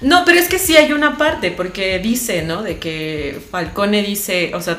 No, 0.00 0.22
pero 0.24 0.38
es 0.38 0.48
que 0.48 0.58
sí 0.58 0.76
hay 0.76 0.92
una 0.92 1.16
parte, 1.16 1.50
porque 1.50 1.98
dice, 1.98 2.42
¿no? 2.42 2.62
De 2.62 2.78
que 2.78 3.40
Falcone 3.50 4.02
dice, 4.02 4.52
o 4.54 4.60
sea, 4.60 4.78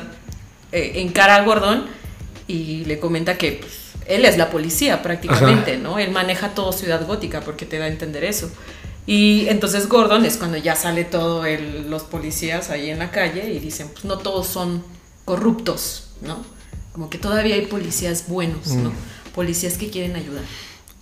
eh, 0.72 0.92
encara 0.96 1.36
a 1.36 1.44
Gordon 1.44 1.84
y 2.46 2.84
le 2.84 2.98
comenta 2.98 3.36
que 3.36 3.52
pues, 3.60 3.72
él 4.06 4.24
es 4.24 4.38
la 4.38 4.50
policía 4.50 5.02
prácticamente, 5.02 5.72
Ajá. 5.72 5.80
¿no? 5.82 5.98
Él 5.98 6.10
maneja 6.10 6.50
todo 6.54 6.72
Ciudad 6.72 7.06
Gótica 7.06 7.40
porque 7.40 7.66
te 7.66 7.78
da 7.78 7.84
a 7.86 7.88
entender 7.88 8.24
eso. 8.24 8.50
Y 9.06 9.48
entonces 9.48 9.88
Gordon 9.88 10.24
es 10.24 10.36
cuando 10.36 10.56
ya 10.56 10.76
sale 10.76 11.04
todo 11.04 11.44
el- 11.46 11.90
los 11.90 12.02
policías 12.04 12.70
ahí 12.70 12.90
en 12.90 12.98
la 13.00 13.10
calle 13.10 13.52
y 13.52 13.58
dicen, 13.58 13.88
pues 13.92 14.04
no 14.04 14.18
todos 14.18 14.46
son 14.46 14.82
corruptos, 15.24 16.10
¿no? 16.22 16.38
Como 16.92 17.08
que 17.10 17.18
todavía 17.18 17.54
hay 17.54 17.66
policías 17.66 18.24
buenos, 18.28 18.68
¿no? 18.68 18.92
Policías 19.34 19.78
que 19.78 19.90
quieren 19.90 20.16
ayudar. 20.16 20.42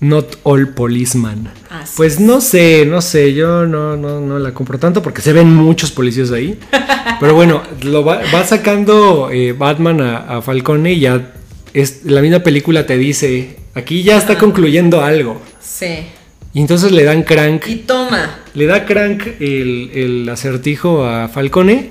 Not 0.00 0.36
all 0.44 0.68
policeman. 0.74 1.50
Así 1.70 1.94
Pues 1.96 2.14
es. 2.14 2.20
no 2.20 2.40
sé, 2.40 2.84
no 2.86 3.00
sé, 3.00 3.34
yo 3.34 3.66
no, 3.66 3.96
no, 3.96 4.20
no 4.20 4.38
la 4.38 4.54
compro 4.54 4.78
tanto 4.78 5.02
porque 5.02 5.22
se 5.22 5.32
ven 5.32 5.52
muchos 5.52 5.90
policías 5.90 6.30
ahí. 6.30 6.58
Pero 7.20 7.34
bueno, 7.34 7.62
lo 7.82 8.04
va, 8.04 8.20
va 8.32 8.44
sacando 8.46 9.28
eh, 9.32 9.52
Batman 9.54 10.00
a, 10.02 10.36
a 10.36 10.42
Falcone 10.42 10.92
y 10.92 11.00
ya 11.00 11.32
es, 11.74 12.04
la 12.04 12.20
misma 12.22 12.40
película 12.40 12.86
te 12.86 12.96
dice, 12.96 13.56
aquí 13.74 14.02
ya 14.04 14.18
está 14.18 14.38
concluyendo 14.38 15.02
algo. 15.02 15.40
Sí. 15.60 16.06
Y 16.54 16.60
entonces 16.60 16.92
le 16.92 17.04
dan 17.04 17.22
crank, 17.24 17.66
Y 17.68 17.76
toma. 17.76 18.40
le 18.54 18.66
da 18.66 18.86
crank 18.86 19.22
el, 19.40 19.90
el 19.94 20.28
acertijo 20.28 21.04
a 21.04 21.28
Falcone 21.28 21.90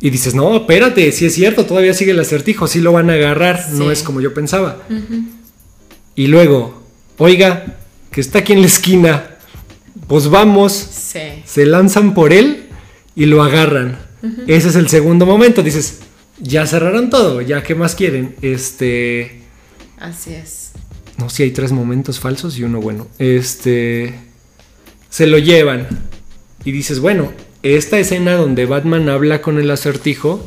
y 0.00 0.10
dices, 0.10 0.34
no, 0.34 0.56
espérate, 0.56 1.10
si 1.12 1.26
es 1.26 1.34
cierto, 1.34 1.64
todavía 1.66 1.94
sigue 1.94 2.12
el 2.12 2.20
acertijo, 2.20 2.66
sí 2.66 2.80
lo 2.80 2.92
van 2.92 3.10
a 3.10 3.14
agarrar, 3.14 3.64
no 3.72 3.90
es 3.90 4.02
como 4.02 4.20
yo 4.20 4.32
pensaba. 4.34 4.78
Y 6.14 6.26
luego, 6.28 6.82
oiga, 7.18 7.76
que 8.10 8.20
está 8.20 8.40
aquí 8.40 8.52
en 8.52 8.60
la 8.60 8.66
esquina, 8.66 9.26
pues 10.08 10.28
vamos, 10.28 10.72
Sí. 10.72 11.20
se 11.44 11.66
lanzan 11.66 12.14
por 12.14 12.32
él 12.32 12.64
y 13.14 13.26
lo 13.26 13.42
agarran. 13.42 13.98
Ese 14.46 14.68
es 14.68 14.76
el 14.76 14.88
segundo 14.88 15.26
momento, 15.26 15.62
dices, 15.62 16.00
ya 16.38 16.66
cerraron 16.66 17.10
todo, 17.10 17.40
ya 17.42 17.62
qué 17.62 17.74
más 17.74 17.94
quieren. 17.94 18.34
Este, 18.42 19.42
Así 19.98 20.34
es. 20.34 20.72
No, 21.18 21.28
si 21.30 21.42
hay 21.44 21.50
tres 21.50 21.72
momentos 21.72 22.18
falsos 22.20 22.58
y 22.58 22.64
uno 22.64 22.80
bueno. 22.80 23.06
Este, 23.18 24.14
se 25.10 25.26
lo 25.26 25.38
llevan 25.38 25.86
y 26.64 26.72
dices, 26.72 27.00
bueno, 27.00 27.32
esta 27.62 27.98
escena 27.98 28.34
donde 28.34 28.66
Batman 28.66 29.08
habla 29.08 29.42
con 29.42 29.58
el 29.58 29.70
acertijo. 29.70 30.46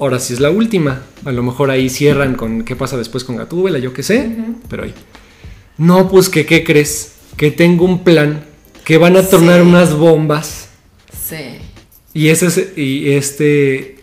Ahora 0.00 0.18
sí 0.20 0.32
es 0.32 0.40
la 0.40 0.50
última. 0.50 1.02
A 1.26 1.32
lo 1.32 1.42
mejor 1.42 1.70
ahí 1.70 1.90
cierran 1.90 2.34
con 2.34 2.62
qué 2.64 2.76
pasa 2.76 2.96
después 2.96 3.24
con 3.24 3.36
Gatúbela, 3.36 3.78
yo 3.78 3.92
qué 3.92 4.02
sé. 4.02 4.30
Pero 4.70 4.84
ahí. 4.84 4.94
No, 5.76 6.08
pues 6.10 6.28
que 6.30 6.46
qué 6.46 6.64
crees? 6.64 7.12
Que 7.36 7.50
tengo 7.50 7.84
un 7.84 8.02
plan. 8.04 8.44
Que 8.84 8.96
van 8.96 9.16
a 9.16 9.22
tornar 9.22 9.60
Sí. 9.62 9.66
unas 9.68 9.94
bombas. 9.94 10.68
Sí. 11.28 11.58
Y 12.14 12.28
ese 12.28 12.46
es, 12.46 12.78
y 12.78 13.10
este. 13.10 13.93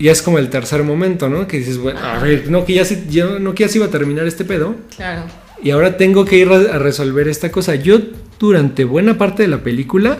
Ya 0.00 0.12
es 0.12 0.22
como 0.22 0.38
el 0.38 0.48
tercer 0.50 0.82
momento, 0.82 1.28
¿no? 1.28 1.46
Que 1.46 1.58
dices, 1.58 1.78
bueno, 1.78 2.00
a 2.00 2.18
ver, 2.18 2.50
no 2.50 2.64
que 2.64 2.74
ya 2.74 2.84
se, 2.84 3.04
ya- 3.08 3.38
no 3.38 3.54
que 3.54 3.64
ya 3.64 3.68
se 3.68 3.78
iba 3.78 3.86
a 3.86 3.90
terminar 3.90 4.26
este 4.26 4.44
pedo. 4.44 4.74
Claro. 4.96 5.24
Y 5.62 5.70
ahora 5.70 5.96
tengo 5.98 6.24
que 6.24 6.38
ir 6.38 6.48
a 6.48 6.56
a 6.74 6.78
resolver 6.78 7.28
esta 7.28 7.50
cosa. 7.52 7.74
Yo 7.74 7.98
durante 8.38 8.84
buena 8.84 9.18
parte 9.18 9.42
de 9.42 9.48
la 9.48 9.62
película 9.62 10.16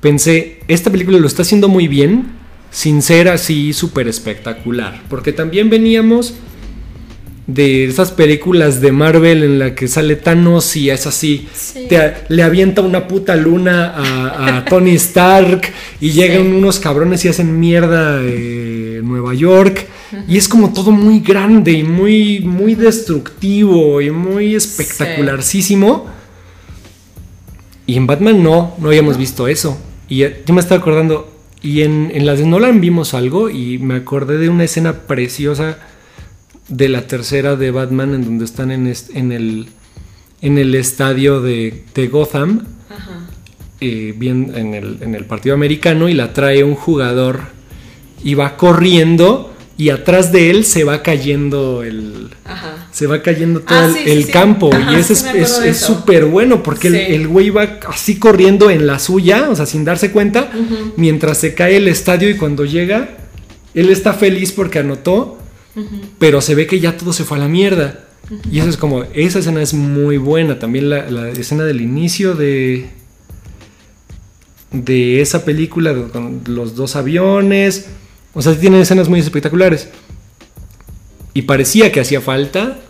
pensé, 0.00 0.60
esta 0.68 0.90
película 0.90 1.18
lo 1.18 1.26
está 1.26 1.42
haciendo 1.42 1.68
muy 1.68 1.88
bien, 1.88 2.26
sin 2.70 3.00
ser 3.02 3.28
así 3.28 3.72
súper 3.72 4.08
espectacular. 4.08 5.00
Porque 5.08 5.32
también 5.32 5.70
veníamos 5.70 6.34
de 7.48 7.86
esas 7.86 8.12
películas 8.12 8.80
de 8.82 8.92
Marvel 8.92 9.42
en 9.42 9.58
la 9.58 9.74
que 9.74 9.88
sale 9.88 10.16
Thanos 10.16 10.76
y 10.76 10.90
es 10.90 11.06
así. 11.06 11.48
Sí. 11.54 11.86
te- 11.88 12.12
le 12.28 12.42
avienta 12.42 12.82
una 12.82 13.08
puta 13.08 13.34
luna 13.36 13.94
a, 13.96 14.58
a 14.58 14.64
Tony 14.68 14.92
Stark 14.96 15.62
y 16.00 16.10
llegan 16.10 16.46
unos 16.52 16.78
cabrones 16.78 17.24
y 17.24 17.28
hacen 17.28 17.58
mierda 17.58 18.20
eh, 18.22 18.98
en 19.00 19.08
Nueva 19.08 19.32
York. 19.34 19.86
Y 20.28 20.36
es 20.36 20.46
como 20.46 20.72
todo 20.74 20.90
muy 20.90 21.20
grande 21.20 21.72
y 21.72 21.82
muy, 21.84 22.40
muy 22.40 22.74
destructivo 22.74 24.00
y 24.02 24.10
muy 24.10 24.54
espectacularcísimo. 24.54 26.06
Y 27.86 27.96
en 27.96 28.06
Batman 28.06 28.42
no, 28.42 28.74
no 28.78 28.88
habíamos 28.88 29.16
visto 29.16 29.48
eso. 29.48 29.78
Y 30.08 30.22
eh, 30.22 30.42
yo 30.46 30.52
me 30.54 30.60
estaba 30.60 30.80
acordando, 30.80 31.32
y 31.62 31.80
en, 31.82 32.10
en 32.14 32.26
las 32.26 32.38
de 32.38 32.46
Nolan 32.46 32.80
vimos 32.80 33.14
algo 33.14 33.48
y 33.50 33.78
me 33.78 33.94
acordé 33.96 34.36
de 34.38 34.48
una 34.50 34.64
escena 34.64 34.92
preciosa 35.06 35.78
de 36.68 36.88
la 36.88 37.06
tercera 37.06 37.56
de 37.56 37.70
Batman 37.70 38.14
en 38.14 38.24
donde 38.24 38.44
están 38.44 38.70
en, 38.70 38.86
el, 38.86 39.68
en 40.42 40.58
el 40.58 40.74
estadio 40.74 41.40
de, 41.40 41.84
de 41.94 42.08
Gotham, 42.08 42.66
Ajá. 42.90 43.20
eh, 43.80 44.14
bien 44.16 44.52
en 44.54 44.74
el, 44.74 44.98
en 45.00 45.14
el 45.14 45.24
partido 45.24 45.54
americano 45.54 46.08
y 46.08 46.14
la 46.14 46.32
trae 46.32 46.62
un 46.64 46.74
jugador 46.74 47.40
y 48.22 48.34
va 48.34 48.56
corriendo 48.56 49.54
y 49.78 49.90
atrás 49.90 50.32
de 50.32 50.50
él 50.50 50.64
se 50.64 50.82
va 50.84 51.02
cayendo 51.02 51.84
el... 51.84 52.30
Ajá. 52.44 52.88
Se 52.90 53.06
va 53.06 53.22
cayendo 53.22 53.60
todo 53.60 53.78
Ah, 53.78 53.84
el, 53.86 53.92
sí, 53.92 54.00
sí, 54.04 54.10
el 54.10 54.24
sí. 54.24 54.32
campo 54.32 54.70
Ajá, 54.74 54.92
y 54.92 54.96
ese 54.96 55.14
sí 55.14 55.26
es- 55.34 55.78
súper 55.78 56.24
bueno 56.24 56.62
porque 56.64 57.14
el 57.14 57.28
güey 57.28 57.50
va 57.50 57.78
así 57.88 58.18
corriendo 58.18 58.70
en 58.70 58.86
la 58.88 58.98
suya, 58.98 59.48
o 59.50 59.54
sea, 59.54 59.66
sin 59.66 59.84
darse 59.84 60.10
cuenta, 60.10 60.50
mientras 60.96 61.38
se 61.38 61.54
cae 61.54 61.76
el 61.76 61.86
estadio 61.86 62.28
y 62.28 62.34
cuando 62.36 62.64
llega, 62.64 63.10
él 63.74 63.88
está 63.90 64.14
feliz 64.14 64.50
porque 64.50 64.80
anotó, 64.80 65.37
pero 66.18 66.40
se 66.40 66.54
ve 66.54 66.66
que 66.66 66.80
ya 66.80 66.96
todo 66.96 67.12
se 67.12 67.24
fue 67.24 67.36
a 67.36 67.40
la 67.40 67.48
mierda. 67.48 68.04
Y 68.50 68.58
eso 68.58 68.68
es 68.68 68.76
como, 68.76 69.04
esa 69.14 69.38
escena 69.38 69.62
es 69.62 69.74
muy 69.74 70.18
buena. 70.18 70.58
También 70.58 70.90
la, 70.90 71.10
la 71.10 71.30
escena 71.30 71.64
del 71.64 71.80
inicio 71.80 72.34
de, 72.34 72.90
de 74.72 75.20
esa 75.20 75.44
película 75.44 75.94
con 76.12 76.42
los 76.46 76.74
dos 76.74 76.96
aviones. 76.96 77.86
O 78.34 78.42
sea, 78.42 78.54
tiene 78.58 78.80
escenas 78.80 79.08
muy 79.08 79.20
espectaculares. 79.20 79.88
Y 81.34 81.42
parecía 81.42 81.92
que 81.92 82.00
hacía 82.00 82.20
falta, 82.20 82.80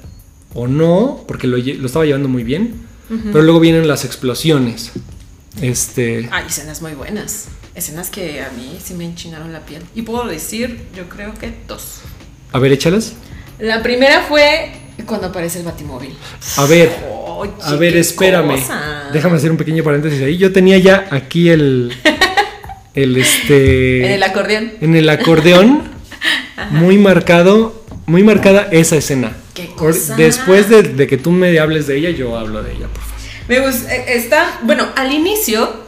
o 0.54 0.66
no, 0.66 1.24
porque 1.28 1.46
lo 1.46 1.56
estaba 1.58 2.04
llevando 2.04 2.28
muy 2.28 2.44
bien. 2.44 2.86
Pero 3.08 3.42
luego 3.42 3.60
vienen 3.60 3.88
las 3.88 4.04
explosiones. 4.04 4.92
Este. 5.62 6.28
Hay 6.30 6.46
escenas 6.46 6.82
muy 6.82 6.92
buenas. 6.92 7.48
Escenas 7.74 8.10
que 8.10 8.42
a 8.42 8.50
mí 8.50 8.76
sí 8.82 8.94
me 8.94 9.04
enchinaron 9.04 9.52
la 9.52 9.64
piel. 9.64 9.82
Y 9.94 10.02
puedo 10.02 10.26
decir, 10.26 10.82
yo 10.94 11.08
creo 11.08 11.32
que 11.34 11.54
dos. 11.66 12.00
A 12.52 12.58
ver, 12.58 12.72
échalas. 12.72 13.14
La 13.58 13.82
primera 13.82 14.22
fue 14.22 14.72
cuando 15.06 15.28
aparece 15.28 15.58
el 15.60 15.64
batimóvil. 15.64 16.14
A 16.56 16.64
ver. 16.66 16.90
Oye, 17.10 17.52
A 17.62 17.74
ver, 17.76 17.96
espérame. 17.96 18.60
cosa. 18.60 19.10
Déjame 19.12 19.36
hacer 19.36 19.50
un 19.50 19.56
pequeño 19.56 19.82
paréntesis 19.84 20.20
ahí. 20.22 20.36
Yo 20.38 20.52
tenía 20.52 20.78
ya 20.78 21.06
aquí 21.10 21.48
el. 21.50 21.92
El 22.94 23.16
este. 23.16 24.06
En 24.06 24.12
el 24.12 24.22
acordeón. 24.24 24.72
en 24.80 24.96
el 24.96 25.08
acordeón. 25.08 25.82
muy 26.70 26.98
marcado. 26.98 27.84
Muy 28.06 28.24
marcada 28.24 28.66
esa 28.72 28.96
escena. 28.96 29.36
Qué 29.54 29.66
cosa. 29.68 30.16
Después 30.16 30.68
de, 30.68 30.82
de 30.82 31.06
que 31.06 31.16
tú 31.16 31.30
me 31.30 31.56
hables 31.60 31.86
de 31.86 31.96
ella, 31.98 32.10
yo 32.10 32.36
hablo 32.36 32.62
de 32.62 32.72
ella, 32.72 32.88
por 32.88 33.02
favor. 33.02 33.18
Me 33.46 33.60
gusta, 33.60 33.94
eh, 33.94 34.04
está, 34.16 34.58
bueno, 34.62 34.88
al 34.96 35.12
inicio, 35.12 35.84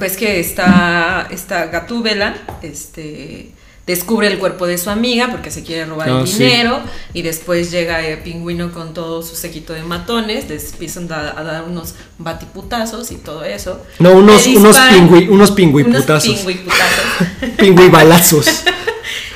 ves 0.00 0.16
que 0.16 0.40
está, 0.40 1.28
está 1.30 1.66
Gatúbela, 1.66 2.34
este, 2.62 3.50
descubre 3.86 4.28
el 4.28 4.38
cuerpo 4.38 4.66
de 4.66 4.78
su 4.78 4.88
amiga 4.90 5.28
porque 5.30 5.50
se 5.50 5.64
quiere 5.64 5.84
robar 5.84 6.08
Ah, 6.10 6.20
el 6.20 6.26
sí. 6.28 6.38
dinero 6.44 6.80
y 7.12 7.22
después 7.22 7.70
llega 7.70 8.06
el 8.06 8.18
pingüino 8.18 8.70
con 8.72 8.94
todo 8.94 9.22
su 9.22 9.34
séquito 9.34 9.72
de 9.72 9.82
matones, 9.82 10.48
les 10.48 10.72
empiezan 10.72 11.10
a, 11.12 11.34
a 11.38 11.42
dar 11.42 11.64
unos 11.64 11.94
batiputazos 12.18 13.10
y 13.10 13.16
todo 13.16 13.44
eso. 13.44 13.82
No, 13.98 14.12
unos, 14.12 14.46
unos, 14.46 14.76
pingüi, 14.78 15.22
unos 15.24 15.30
unos 15.34 15.50
pingüiputazos. 15.52 16.22
pingüiputazos. 16.38 17.04
Pingüibalazos. 17.56 18.46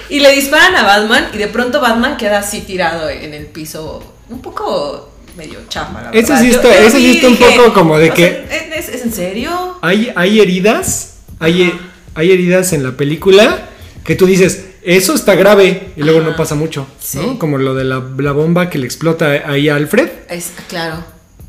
y 0.09 0.21
le 0.21 0.33
disparan 0.33 0.75
a 0.77 0.83
Batman 0.85 1.29
y 1.35 1.39
de 1.39 1.49
pronto 1.49 1.81
Batman 1.81 2.17
queda 2.17 2.39
así 2.39 2.61
tirado 2.61 3.09
en 3.09 3.35
el 3.35 3.47
piso, 3.47 4.03
un 4.29 4.41
poco 4.41 5.11
medio 5.37 5.59
chafa, 5.69 6.11
verdad. 6.13 6.41
sí 6.41 6.51
está- 6.51 6.79
ese 6.79 6.99
sí 6.99 7.17
está 7.17 7.29
un 7.29 7.37
poco 7.37 7.75
como 7.75 7.99
de 7.99 8.11
que- 8.13 8.47
¿es, 8.77 8.89
es 8.89 9.03
en 9.03 9.13
serio? 9.13 9.79
Hay, 9.83 10.13
hay 10.15 10.41
heridas. 10.41 11.11
Hay, 11.41 11.77
hay 12.15 12.31
heridas 12.31 12.73
en 12.73 12.85
la 12.85 12.93
película 12.93 13.71
que 14.05 14.15
tú 14.15 14.27
dices, 14.27 14.67
eso 14.83 15.15
está 15.15 15.35
grave. 15.35 15.89
Y 15.97 16.03
luego 16.03 16.21
Ajá. 16.21 16.31
no 16.31 16.37
pasa 16.37 16.55
mucho. 16.55 16.87
Sí. 17.01 17.19
¿no? 17.19 17.39
Como 17.39 17.59
lo 17.59 17.75
de 17.75 17.85
la, 17.85 18.03
la 18.19 18.33
bomba 18.33 18.69
que 18.71 18.79
le 18.79 18.87
explota 18.87 19.31
ahí 19.47 19.69
a 19.69 19.77
Alfred. 19.77 20.09
Es, 20.29 20.53
claro. 20.69 20.97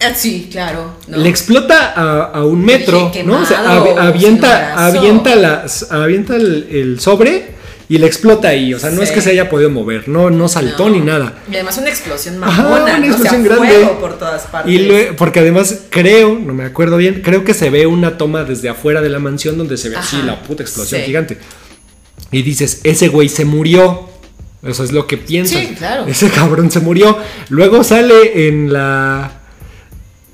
Ah, 0.02 0.14
sí, 0.14 0.50
claro. 0.52 0.94
¿no? 1.08 1.18
Le 1.18 1.30
explota 1.30 1.94
a, 1.96 2.24
a 2.26 2.46
un 2.46 2.64
metro, 2.66 3.08
Dije, 3.14 3.24
¿no? 3.24 3.40
O 3.42 3.46
sea, 3.46 3.60
quemado, 3.62 3.86
avi- 3.96 3.98
avienta, 4.00 4.88
avienta, 4.88 5.36
las, 5.36 5.90
avienta 5.92 6.36
el, 6.36 6.68
el 6.70 7.00
sobre 7.00 7.56
y 7.88 7.98
le 7.98 8.06
explota 8.06 8.50
ahí. 8.50 8.74
O 8.74 8.80
sea, 8.80 8.90
no 8.90 9.02
es 9.02 9.12
que 9.12 9.22
se 9.22 9.30
haya 9.30 9.50
podido 9.50 9.70
mover, 9.70 10.10
no, 10.10 10.30
no 10.30 10.50
saltó 10.50 10.90
No. 10.90 10.96
ni 10.96 11.00
nada. 11.02 11.36
Y 11.50 11.56
además 11.56 11.78
una 11.78 11.90
explosión 11.90 12.44
Ajá, 12.44 12.64
mamona, 12.64 12.84
una 12.84 12.98
¿no? 13.00 13.06
explosión 13.06 13.42
o 13.42 13.46
sea, 13.46 13.56
grande. 13.56 13.74
fuego 13.76 14.00
por 14.02 14.18
todas 14.20 14.42
partes. 14.48 14.74
Y 14.74 14.90
porque 15.18 15.40
además 15.40 15.80
creo, 15.90 16.38
no 16.40 16.54
me 16.54 16.66
acuerdo 16.66 16.98
bien, 16.98 17.22
creo 17.24 17.46
que 17.46 17.54
se 17.54 17.70
ve 17.70 17.88
una 17.88 18.18
toma 18.18 18.44
desde 18.44 18.68
afuera 18.68 19.02
de 19.02 19.08
la 19.10 19.20
mansión 19.20 19.58
donde 19.58 19.78
se 19.78 19.88
ve 19.90 19.96
así 19.96 20.18
Ajá. 20.18 20.26
la 20.26 20.42
puta 20.44 20.62
explosión 20.64 21.00
Sí. 21.02 21.06
gigante. 21.08 21.38
Y 22.32 22.42
dices, 22.42 22.82
ese 22.84 23.08
güey 23.08 23.30
se 23.30 23.46
murió. 23.46 24.10
Eso 24.64 24.84
es 24.84 24.92
lo 24.92 25.06
que 25.06 25.18
piensas. 25.18 25.60
Sí, 25.62 25.76
claro. 25.78 26.06
Ese 26.08 26.30
cabrón 26.30 26.72
se 26.72 26.80
murió. 26.80 27.18
Luego 27.50 27.84
sale 27.84 28.48
en 28.48 28.74
la. 28.74 29.42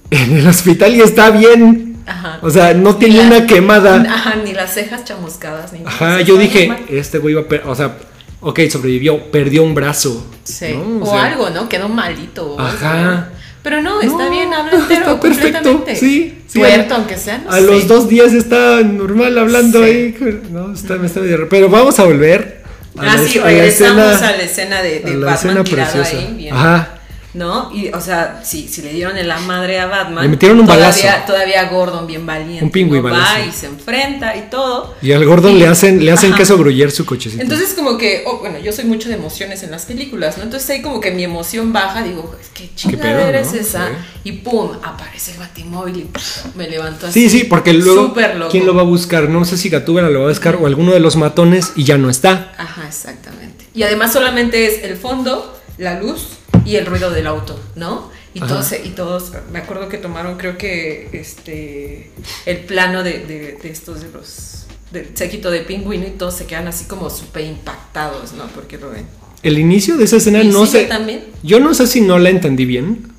En 0.10 0.38
el 0.38 0.48
hospital 0.48 0.96
y 0.96 1.02
está 1.02 1.32
bien. 1.32 1.98
Ajá. 2.06 2.40
O 2.42 2.50
sea, 2.50 2.74
no 2.74 2.96
tiene 2.96 3.18
la- 3.18 3.24
una 3.38 3.46
quemada. 3.48 4.02
Ajá, 4.10 4.36
ni 4.38 4.54
las 4.54 4.74
cejas 4.74 5.04
chamuscadas, 5.04 5.74
ni. 5.74 5.80
Ajá, 5.86 6.22
yo 6.22 6.38
dije, 6.38 6.72
este 6.90 7.18
güey 7.18 7.34
va 7.36 7.42
a. 7.42 7.70
O 7.70 7.76
sea, 7.76 7.98
ok, 8.40 8.62
sobrevivió, 8.70 9.32
perdió 9.32 9.64
un 9.64 9.76
brazo. 9.76 10.26
Sí. 10.44 10.74
¿no? 10.74 11.06
O, 11.06 11.12
sea, 11.12 11.26
algo, 11.26 11.50
¿no? 11.50 11.68
Quedó 11.68 11.90
malito. 11.90 12.58
Ajá. 12.60 13.30
Pero 13.64 13.82
no, 13.82 14.02
está 14.02 14.26
No, 14.26 14.32
bien, 14.32 14.54
habla 14.54 14.72
entero. 14.80 15.02
está 15.02 15.20
perfecto, 15.20 15.86
sí, 15.96 16.40
sí, 16.48 16.62
aunque 16.92 17.16
sea. 17.18 17.38
no 17.40 17.52
A 17.52 17.56
sé. 17.58 17.62
los 17.62 17.88
dos 17.88 18.10
días 18.10 18.34
está 18.34 18.82
normal 18.82 19.38
hablando 19.38 19.80
Sí. 19.84 19.86
ahí. 19.86 20.42
No, 20.52 20.74
está, 20.74 20.96
me 20.96 21.06
está 21.08 21.20
medio- 21.20 21.48
Pero 21.50 21.70
vamos 21.70 22.00
a 22.00 22.04
volver. 22.06 22.62
a 22.98 23.02
Ah, 23.02 23.18
la- 23.18 23.24
sí, 23.24 23.38
a 23.38 23.42
la 23.44 23.48
regresamos 23.48 24.14
escena- 24.14 24.28
a 24.28 24.32
la 24.38 24.44
escena 24.44 24.82
de, 24.82 25.00
de 25.00 25.12
a 25.12 25.16
la 25.16 25.26
Batman 25.28 25.34
escena 25.36 25.64
tirado 25.64 25.92
preciosa. 25.94 26.18
ahí. 26.28 26.34
bien. 26.38 26.54
Ajá. 26.56 26.90
¿No? 27.34 27.72
Y, 27.74 27.88
o 27.90 28.02
sea, 28.02 28.42
sí, 28.44 28.68
si 28.68 28.82
le 28.82 28.92
dieron 28.92 29.18
en 29.18 29.26
la 29.28 29.40
madre 29.40 29.80
a 29.80 29.86
Batman. 29.86 30.24
Le 30.24 30.30
metieron 30.30 30.60
un 30.60 30.66
todavía, 30.66 30.88
balazo. 30.90 31.08
Todavía 31.26 31.70
Gordon, 31.70 32.06
bien 32.06 32.26
valiente. 32.26 32.64
Un 32.66 32.72
pingüi 32.72 33.02
¿no? 33.02 33.10
Va 33.10 33.40
y 33.40 33.52
se 33.54 33.68
enfrenta 33.68 34.36
y 34.36 34.50
todo. 34.50 34.96
Y 35.02 35.14
al 35.14 35.24
Gordon 35.26 35.54
Y- 35.54 35.60
le 35.60 35.68
hacen, 35.68 36.04
le 36.04 36.12
hacen 36.12 36.34
queso 36.34 36.58
gruyer 36.58 36.92
su 36.92 37.06
cochecito. 37.06 37.42
Entonces 37.42 37.74
como 37.74 37.98
que, 37.98 38.24
oh, 38.28 38.40
bueno, 38.40 38.60
yo 38.60 38.74
soy 38.74 38.84
mucho 38.84 39.08
de 39.08 39.16
emociones 39.16 39.64
en 39.64 39.72
las 39.72 39.86
películas, 39.86 40.38
¿no? 40.38 40.44
Entonces 40.44 40.70
ahí 40.72 40.82
como 40.82 41.00
que 41.00 41.12
mi 41.12 41.24
emoción 41.24 41.72
baja, 41.72 42.04
digo, 42.04 42.36
qué 42.54 42.70
chingadera 42.76 43.32
pedo, 43.32 43.42
es 43.42 43.54
¿no? 43.54 43.60
esa. 43.62 43.88
Sí. 43.88 43.94
Y 44.26 44.32
pum, 44.34 44.72
aparece 44.84 45.32
el 45.32 45.38
batimóvil 45.40 45.98
y 45.98 46.04
pff, 46.04 46.54
me 46.56 46.68
levanto 46.70 47.10
sí, 47.12 47.28
así. 47.28 47.40
sí, 47.40 47.44
porque 47.46 47.72
luego. 47.74 48.14
¿Quién 48.52 48.66
lo 48.66 48.76
va 48.76 48.82
a 48.82 48.86
buscar? 48.86 49.30
No 49.30 49.46
sé 49.46 49.56
si 49.58 49.70
Gatúbela 49.70 50.10
lo 50.10 50.20
va 50.20 50.26
a 50.26 50.30
buscar 50.30 50.58
o 50.58 50.68
alguno 50.68 50.92
de 50.92 51.00
los 51.00 51.16
matones 51.16 51.72
y 51.78 51.86
ya 51.86 51.98
no 51.98 52.10
está. 52.10 52.54
Ajá, 52.58 52.84
exactamente. 52.88 53.66
Y 53.74 53.84
además 53.84 54.12
solamente 54.12 54.66
es 54.68 54.84
el 54.84 54.98
fondo, 54.98 55.58
la 55.78 55.98
luz 55.98 56.24
y 56.66 56.76
el 56.76 56.86
ruido 56.86 57.12
del 57.12 57.28
auto, 57.28 57.60
¿no? 57.76 58.12
Y 58.34 58.40
Ajá. 58.40 58.48
todos, 58.48 58.74
y 58.84 58.90
todos, 58.90 59.32
me 59.52 59.60
acuerdo 59.60 59.90
que 59.90 59.98
tomaron 59.98 60.38
creo 60.38 60.58
que 60.58 61.10
este 61.12 62.12
el 62.46 62.60
plano 62.60 63.04
de, 63.04 63.20
de, 63.20 63.58
de 63.62 63.70
estos 63.70 64.02
de 64.02 64.10
los 64.10 64.66
del 64.92 65.10
séquito 65.16 65.52
de 65.52 65.62
pingüino 65.62 66.06
y 66.08 66.12
todos 66.12 66.36
se 66.36 66.46
quedan 66.46 66.68
así 66.68 66.86
como 66.86 67.10
súper 67.10 67.46
impactados, 67.46 68.34
¿no? 68.34 68.46
Porque 68.48 68.78
lo 68.78 68.90
ven. 68.90 69.06
El 69.44 69.58
inicio 69.58 69.98
de 69.98 70.04
esa 70.04 70.18
escena 70.18 70.44
no 70.44 70.66
sé. 70.66 70.86
también. 70.86 71.26
Yo 71.44 71.60
no 71.60 71.74
sé 71.74 71.88
si 71.88 72.02
no 72.02 72.20
la 72.20 72.30
entendí 72.30 72.66
bien 72.66 73.12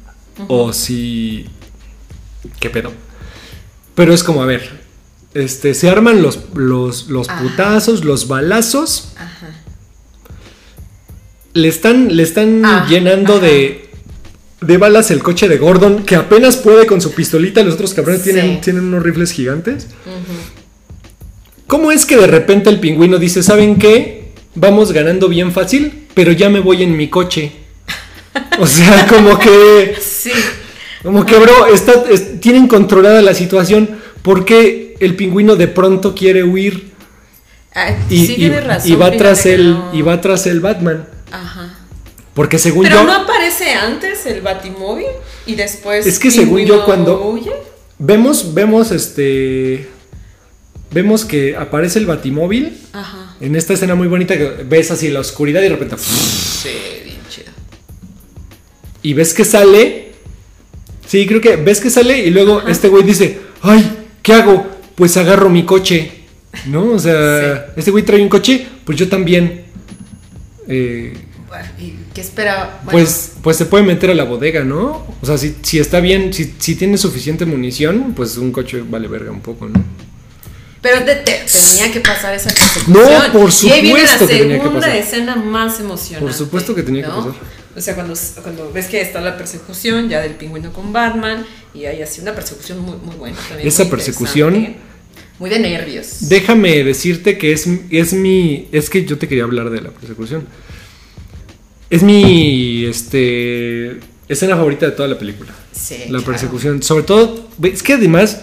o 0.49 0.73
si. 0.73 1.47
¿Qué 2.61 2.71
pedo? 2.71 2.93
Pero 3.95 4.15
es 4.15 4.23
como, 4.23 4.43
a 4.43 4.47
ver. 4.47 4.83
este, 5.35 5.75
se 5.75 5.89
arman 5.89 6.23
los, 6.23 6.41
los, 6.55 7.09
los 7.09 7.29
putazos, 7.29 8.05
los 8.05 8.29
balazos. 8.29 9.13
Ajá. 9.17 9.62
Le 11.55 11.69
están, 11.69 12.17
le 12.17 12.23
están 12.23 12.65
Ah, 12.65 12.87
llenando 12.89 13.35
ajá. 13.37 13.47
de, 13.47 13.89
de 14.63 14.79
balas 14.79 15.11
el 15.11 15.23
coche 15.23 15.49
de 15.49 15.59
Gordon, 15.59 16.05
que 16.05 16.17
apenas 16.17 16.57
puede 16.57 16.87
con 16.87 17.01
su 17.01 17.13
pistolita. 17.13 17.63
Los 17.63 17.75
otros 17.75 17.93
cabrones 17.95 18.23
Sí. 18.23 18.31
tienen, 18.33 18.61
tienen 18.61 18.85
unos 18.85 19.03
rifles 19.03 19.33
gigantes. 19.33 19.89
¿Cómo 21.67 21.91
es 21.93 22.05
que 22.07 22.17
de 22.17 22.27
repente 22.27 22.71
el 22.71 22.81
pingüino 22.81 23.19
dice, 23.19 23.43
¿saben 23.43 23.77
qué? 23.79 24.33
Vamos 24.55 24.93
ganando 24.93 25.29
bien 25.29 25.53
fácil, 25.53 26.07
pero 26.15 26.33
ya 26.33 26.49
me 26.51 26.61
voy 26.61 26.83
en 26.83 26.97
mi 26.97 27.09
coche. 27.09 27.53
O 28.59 28.67
sea, 28.67 29.07
como 29.09 29.39
que... 29.39 29.95
Sí. 30.01 30.33
Como 31.03 31.27
que, 31.27 31.37
bro, 31.37 31.67
está, 31.67 32.05
es- 32.11 32.41
tienen 32.41 32.69
controlada 32.69 33.23
la 33.23 33.35
situación 33.35 33.91
porque 34.23 34.95
el 35.01 35.17
pingüino 35.17 35.57
de 35.57 35.67
pronto 35.69 36.15
quiere 36.15 36.45
huir 36.45 36.93
Ah, 37.75 37.97
y, 38.11 38.27
sí 38.27 38.35
y- 38.39 38.49
razón. 38.51 38.93
y 38.93 38.95
va 38.95 39.11
tras 39.13 39.47
el 39.47 39.71
no. 39.73 39.91
y 39.95 40.03
va 40.03 40.21
tras 40.21 40.47
el 40.47 40.61
Batman. 40.61 41.09
Ajá. 41.33 41.75
Porque 42.35 42.59
según 42.59 42.85
Pero 42.85 42.97
yo, 43.01 43.05
no 43.05 43.13
aparece 43.13 43.73
antes 43.75 44.25
el 44.27 44.41
Batimóvil 44.41 45.07
y 45.47 45.55
después. 45.55 46.07
Es 46.07 46.19
que 46.19 46.31
según 46.31 46.65
yo, 46.65 46.85
cuando- 46.85 47.23
huye. 47.29 47.53
vemos, 47.99 48.55
vemos 48.55 48.91
este. 48.91 49.89
Vemos 50.91 51.25
que 51.25 51.57
aparece 51.57 51.99
el 51.99 52.07
Batimóvil 52.07 52.79
Ajá. 52.93 53.35
en 53.41 53.57
esta 53.57 53.73
escena 53.73 53.95
muy 53.95 54.09
bonita 54.09 54.37
que 54.37 54.45
ves 54.69 54.91
así 54.91 55.09
la 55.09 55.21
oscuridad 55.21 55.61
y 55.61 55.65
de 55.65 55.69
repente. 55.71 55.97
Sí, 55.99 56.69
bien 57.05 57.19
chido. 57.31 57.51
Y 59.03 59.15
ves 59.15 59.33
que 59.35 59.45
sale. 59.45 60.13
Sí, 61.07 61.27
creo 61.27 61.41
que 61.41 61.57
ves 61.57 61.81
que 61.81 61.91
sale 61.91 62.19
y 62.27 62.31
luego 62.31 62.59
Ajá. 62.59 62.71
este 62.71 62.89
güey 62.89 63.03
dice: 63.05 63.41
¡Ay! 63.63 63.91
¿Qué 64.23 64.33
hago? 64.35 64.67
Pues 64.95 65.17
agarro 65.17 65.49
mi 65.51 65.65
coche. 65.65 66.13
¿No? 66.67 66.85
O 66.93 66.99
sea, 66.99 67.73
este 67.77 67.91
güey 67.91 68.05
trae 68.05 68.21
un 68.23 68.29
coche, 68.29 68.67
pues 68.85 68.99
yo 68.99 69.09
también. 69.09 69.65
Eh, 70.73 71.13
Bueno, 71.49 71.67
¿y 71.79 71.95
qué 72.15 72.21
espera? 72.23 72.81
Bueno, 72.85 72.91
Pues, 72.99 73.33
pues 73.43 73.57
se 73.59 73.67
puede 73.67 73.85
meter 73.85 74.11
a 74.11 74.15
la 74.15 74.25
bodega, 74.25 74.65
¿no? 74.65 75.07
O 75.21 75.27
sea, 75.27 75.37
si, 75.37 75.55
si 75.63 75.79
está 75.79 76.01
bien, 76.01 76.33
si, 76.33 76.55
si 76.59 76.75
tiene 76.77 76.97
suficiente 76.97 77.45
munición, 77.45 78.15
pues 78.17 78.39
un 78.39 78.53
coche 78.53 78.83
vale 78.89 79.07
verga 79.09 79.31
un 79.31 79.41
poco, 79.41 79.69
¿no? 79.69 79.83
Pero 80.81 81.05
te- 81.05 81.17
te- 81.17 81.43
tenía 81.45 81.93
que 81.93 82.01
pasar 82.01 82.35
esa 82.35 82.49
persecución. 82.49 82.93
No, 82.93 83.33
por 83.33 83.51
Y 83.63 83.71
ahí 83.71 83.83
viene 83.83 84.03
la 84.03 84.09
supuesto 84.09 84.27
que 84.27 84.39
tenía 84.39 84.57
que 84.57 84.63
segunda 84.65 84.97
escena 84.97 85.37
más 85.37 85.79
emocionante. 85.79 86.27
Por 86.27 86.35
supuesto 86.35 86.75
que 86.75 86.83
tenía 86.83 87.03
que 87.03 87.09
pasar. 87.09 87.33
O 87.77 87.81
sea, 87.81 87.95
cuando, 87.95 88.15
cuando 88.43 88.73
ves 88.73 88.87
que 88.87 89.01
está 89.01 89.21
la 89.21 89.37
persecución 89.37 90.09
ya 90.09 90.21
del 90.21 90.33
pingüino 90.35 90.73
con 90.73 90.93
Batman 90.93 91.47
y 91.75 91.85
hay 91.85 92.03
así 92.03 92.21
una 92.21 92.35
persecución 92.35 92.81
muy, 92.81 92.97
muy 92.97 93.15
buena. 93.17 93.37
también 93.49 93.69
Esa 93.69 93.85
persecución- 93.89 94.75
Muy 95.43 95.51
de 95.51 95.59
nervios. 95.59 96.29
Déjame 96.29 96.85
decirte 96.85 97.37
que 97.37 97.51
es, 97.51 97.69
es 97.91 98.13
mi. 98.13 98.69
Es 98.71 98.89
que 98.89 99.05
yo 99.05 99.19
te 99.19 99.27
quería 99.27 99.43
hablar 99.43 99.71
de 99.71 99.81
la 99.81 99.91
persecución. 99.91 100.47
Es 101.91 102.05
mi. 102.05 102.85
Este. 102.85 103.99
Escena 104.29 104.55
favorita 104.55 104.87
de 104.87 104.93
toda 104.93 105.09
la 105.09 105.19
película. 105.19 105.53
Sí, 105.73 105.97
La 106.03 106.07
claro. 106.07 106.25
persecución. 106.27 106.81
Sobre 106.81 107.03
todo. 107.03 107.49
Es 107.61 107.83
que 107.83 107.95
además. 107.95 108.43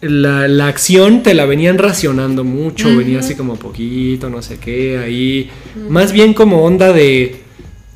La, 0.00 0.48
la 0.48 0.66
acción 0.66 1.22
te 1.22 1.32
la 1.32 1.44
venían 1.44 1.78
racionando 1.78 2.42
mucho. 2.42 2.88
Venía 2.96 3.20
así 3.20 3.36
como 3.36 3.54
poquito, 3.54 4.28
no 4.30 4.42
sé 4.42 4.58
qué. 4.58 4.98
Ahí. 4.98 5.48
Más 5.88 6.10
bien 6.10 6.34
como 6.34 6.64
onda 6.64 6.92
de. 6.92 7.36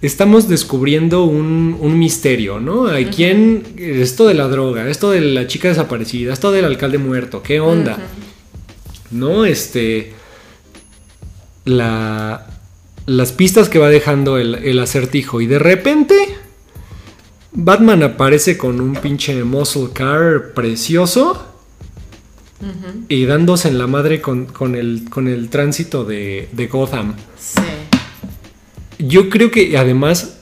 Estamos 0.04 0.48
descubriendo 0.48 1.24
un, 1.24 1.78
un 1.80 1.98
misterio, 1.98 2.60
¿no? 2.60 2.88
Hay 2.88 3.06
quien. 3.06 3.62
Esto 3.78 4.26
de 4.28 4.34
la 4.34 4.48
droga, 4.48 4.86
esto 4.90 5.10
de 5.10 5.22
la 5.22 5.46
chica 5.46 5.68
desaparecida, 5.68 6.34
esto 6.34 6.52
del 6.52 6.66
alcalde 6.66 6.98
muerto, 6.98 7.42
¿qué 7.42 7.58
onda? 7.58 7.98
¿no? 9.10 9.46
Este. 9.46 10.12
La. 11.64 12.46
Las 13.06 13.32
pistas 13.32 13.70
que 13.70 13.78
va 13.78 13.88
dejando 13.88 14.36
el, 14.36 14.56
el 14.56 14.78
acertijo. 14.78 15.40
Y 15.40 15.46
de 15.46 15.58
repente. 15.58 16.14
Batman 17.52 18.02
aparece 18.02 18.58
con 18.58 18.80
un 18.82 18.96
pinche 18.96 19.42
muscle 19.42 19.88
car 19.94 20.52
precioso. 20.54 21.46
Y 23.08 23.24
dándose 23.24 23.68
en 23.68 23.78
la 23.78 23.86
madre 23.86 24.20
con, 24.20 24.46
con 24.46 24.74
el, 24.74 25.04
con 25.08 25.28
el 25.28 25.48
tránsito 25.48 26.04
de, 26.04 26.48
de 26.52 26.66
Gotham. 26.66 27.14
Sí. 27.38 27.60
Yo 29.06 29.28
creo 29.28 29.50
que 29.50 29.76
además 29.76 30.38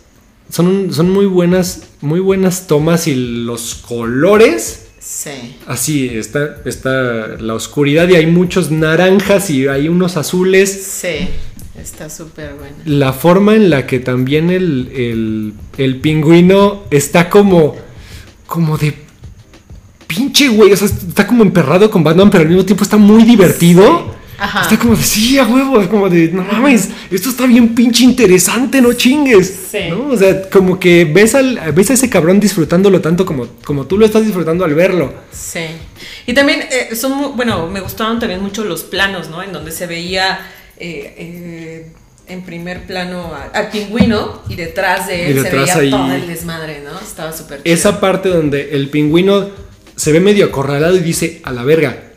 son, 0.50 0.92
son 0.92 1.10
muy 1.10 1.26
buenas. 1.26 1.82
Muy 2.00 2.20
buenas 2.20 2.66
tomas 2.66 3.06
y 3.06 3.14
los 3.14 3.74
colores. 3.74 4.86
Sí. 5.00 5.56
Así 5.66 6.08
está, 6.08 6.58
está 6.64 7.36
la 7.40 7.54
oscuridad 7.54 8.08
y 8.08 8.14
hay 8.16 8.26
muchos 8.26 8.70
naranjas 8.70 9.50
y 9.50 9.66
hay 9.66 9.88
unos 9.88 10.16
azules. 10.16 10.70
Sí. 10.70 11.28
Está 11.74 12.10
súper 12.10 12.54
buena. 12.54 12.76
La 12.84 13.12
forma 13.12 13.56
en 13.56 13.70
la 13.70 13.86
que 13.86 13.98
también 13.98 14.50
el, 14.50 14.92
el, 14.94 15.54
el 15.78 16.00
pingüino 16.00 16.84
está 16.90 17.30
como. 17.30 17.76
como 18.46 18.76
de. 18.76 18.94
pinche 20.06 20.48
güey. 20.48 20.72
O 20.72 20.76
sea, 20.76 20.86
está 20.86 21.26
como 21.26 21.42
emperrado 21.42 21.90
con 21.90 22.04
Batman, 22.04 22.30
pero 22.30 22.42
al 22.42 22.48
mismo 22.48 22.64
tiempo 22.64 22.84
está 22.84 22.98
muy 22.98 23.24
divertido. 23.24 24.14
Ajá. 24.42 24.62
Está 24.62 24.78
como 24.78 24.96
de 24.96 25.02
sí, 25.02 25.38
a 25.38 25.46
huevo. 25.46 25.80
Es 25.80 25.88
como 25.88 26.08
de 26.08 26.28
no 26.28 26.42
mames, 26.42 26.88
esto 27.10 27.28
está 27.30 27.46
bien 27.46 27.74
pinche 27.74 28.04
interesante, 28.04 28.80
no 28.82 28.92
chingues. 28.92 29.54
Sí. 29.70 29.78
¿no? 29.90 30.08
O 30.08 30.16
sea, 30.16 30.48
como 30.50 30.78
que 30.80 31.04
ves, 31.04 31.34
al, 31.34 31.58
ves 31.74 31.90
a 31.90 31.94
ese 31.94 32.10
cabrón 32.10 32.40
disfrutándolo 32.40 33.00
tanto 33.00 33.24
como, 33.24 33.46
como 33.64 33.86
tú 33.86 33.96
lo 33.98 34.04
estás 34.06 34.24
disfrutando 34.24 34.64
al 34.64 34.74
verlo. 34.74 35.12
Sí. 35.32 35.60
Y 36.26 36.34
también 36.34 36.60
eh, 36.70 36.94
son, 36.96 37.36
bueno, 37.36 37.68
me 37.68 37.80
gustaban 37.80 38.18
también 38.18 38.40
mucho 38.42 38.64
los 38.64 38.82
planos, 38.82 39.28
¿no? 39.30 39.42
En 39.42 39.52
donde 39.52 39.70
se 39.72 39.86
veía 39.86 40.40
eh, 40.76 41.14
eh, 41.18 41.92
en 42.28 42.42
primer 42.42 42.84
plano 42.86 43.32
al 43.52 43.68
pingüino 43.70 44.42
y 44.48 44.54
detrás 44.56 45.06
de 45.06 45.26
él 45.26 45.30
Y 45.32 45.34
se 45.34 45.42
detrás 45.44 45.66
veía 45.66 45.76
ahí- 45.76 45.90
todo 45.90 46.14
el 46.14 46.26
desmadre, 46.26 46.80
¿no? 46.84 46.98
Estaba 47.00 47.32
súper 47.32 47.60
esa 47.64 48.00
parte 48.00 48.28
donde 48.28 48.70
el 48.72 48.88
pingüino 48.88 49.50
se 49.96 50.12
ve 50.12 50.20
medio 50.20 50.46
acorralado 50.46 50.96
y 50.96 51.00
dice 51.00 51.40
a 51.44 51.52
la 51.52 51.62
verga. 51.64 52.08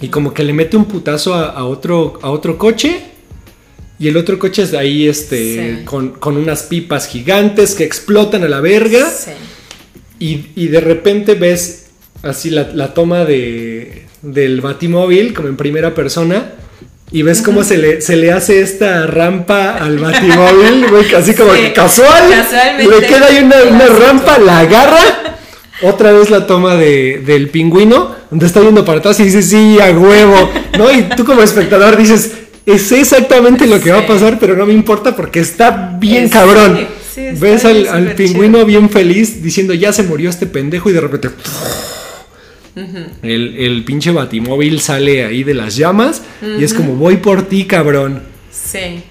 Y 0.00 0.08
como 0.08 0.34
que 0.34 0.42
le 0.44 0.52
mete 0.52 0.76
un 0.76 0.84
putazo 0.84 1.34
a, 1.34 1.50
a 1.50 1.64
otro, 1.64 2.18
a 2.22 2.30
otro 2.30 2.58
coche. 2.58 3.02
Y 3.98 4.08
el 4.08 4.16
otro 4.16 4.38
coche 4.38 4.62
es 4.62 4.72
ahí 4.74 5.08
este, 5.08 5.78
Sí. 5.80 5.84
con, 5.84 6.10
con 6.10 6.36
unas 6.36 6.62
pipas 6.64 7.06
gigantes 7.06 7.74
que 7.74 7.84
explotan 7.84 8.42
a 8.44 8.48
la 8.48 8.60
verga. 8.60 9.08
Sí. 9.10 9.30
Y, 10.18 10.46
y 10.64 10.68
de 10.68 10.80
repente 10.80 11.34
ves 11.34 11.86
así 12.22 12.50
la, 12.50 12.70
la 12.74 12.92
toma 12.94 13.24
de, 13.24 14.06
del 14.22 14.60
batimóvil 14.60 15.32
como 15.34 15.48
en 15.48 15.56
primera 15.56 15.94
persona. 15.94 16.52
Y 17.12 17.22
ves 17.22 17.42
cómo 17.42 17.64
se 17.64 17.76
le, 17.76 18.00
se 18.00 18.16
le 18.16 18.30
hace 18.32 18.60
esta 18.60 19.04
rampa 19.06 19.72
al 19.76 19.98
batimóvil, 19.98 20.86
güey, 20.88 21.12
así 21.14 21.34
como 21.34 21.52
Sí, 21.54 21.60
que 21.62 21.72
casual. 21.72 22.30
casualmente. 22.30 23.00
Le 23.00 23.06
queda 23.06 23.26
ahí 23.26 23.42
una, 23.42 23.56
una 23.64 23.86
rampa, 23.86 24.38
la 24.38 24.58
agarra. 24.60 25.29
Otra 25.82 26.12
vez 26.12 26.28
la 26.30 26.46
toma 26.46 26.76
de, 26.76 27.22
del 27.24 27.48
pingüino, 27.48 28.14
donde 28.30 28.46
está 28.46 28.60
viendo 28.60 28.84
para 28.84 28.98
atrás 28.98 29.18
y 29.20 29.24
dice, 29.24 29.42
sí, 29.42 29.78
a 29.80 29.90
huevo. 29.90 30.50
¿No? 30.78 30.90
Y 30.92 31.02
tú 31.16 31.24
como 31.24 31.42
espectador 31.42 31.96
dices, 31.96 32.32
es 32.66 32.92
exactamente 32.92 33.66
lo 33.66 33.80
que 33.80 33.90
va 33.90 34.00
a 34.00 34.06
pasar, 34.06 34.38
pero 34.38 34.56
no 34.56 34.66
me 34.66 34.74
importa 34.74 35.16
porque 35.16 35.40
está 35.40 35.96
bien 35.98 36.26
Sí, 36.26 36.32
cabrón. 36.32 36.86
sí, 37.14 37.22
está 37.22 37.40
Ves 37.40 37.64
al, 37.64 37.88
al 37.88 38.14
pingüino 38.14 38.64
bien 38.66 38.90
feliz 38.90 39.42
diciendo, 39.42 39.72
ya 39.74 39.92
se 39.92 40.02
murió 40.02 40.28
este 40.30 40.46
pendejo 40.46 40.90
y 40.90 40.92
de 40.92 41.00
repente... 41.00 41.30
El, 43.22 43.56
el 43.58 43.84
pinche 43.84 44.10
batimóvil 44.10 44.80
sale 44.80 45.24
ahí 45.24 45.42
de 45.44 45.54
las 45.54 45.76
llamas 45.76 46.22
y 46.58 46.62
es 46.64 46.72
como 46.72 46.94
voy 46.94 47.16
por 47.16 47.48
ti, 47.48 47.64
cabrón. 47.66 48.22
Sí. 48.52 49.02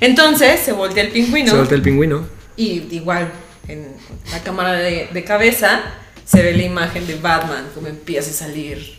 Entonces 0.00 0.60
se 0.60 0.72
voltea 0.72 1.04
el 1.04 1.10
pingüino 1.10 1.50
Se 1.50 1.56
voltea 1.56 1.76
el 1.76 1.82
pingüino. 1.82 2.24
y 2.56 2.82
igual 2.90 3.30
en 3.68 3.88
la 4.30 4.42
cámara 4.42 4.72
de, 4.74 5.08
de 5.12 5.24
cabeza 5.24 5.82
se 6.24 6.42
ve 6.42 6.56
la 6.56 6.62
imagen 6.64 7.06
de 7.06 7.16
Batman 7.16 7.64
como 7.74 7.88
empieza 7.88 8.30
a 8.30 8.34
salir. 8.48 8.98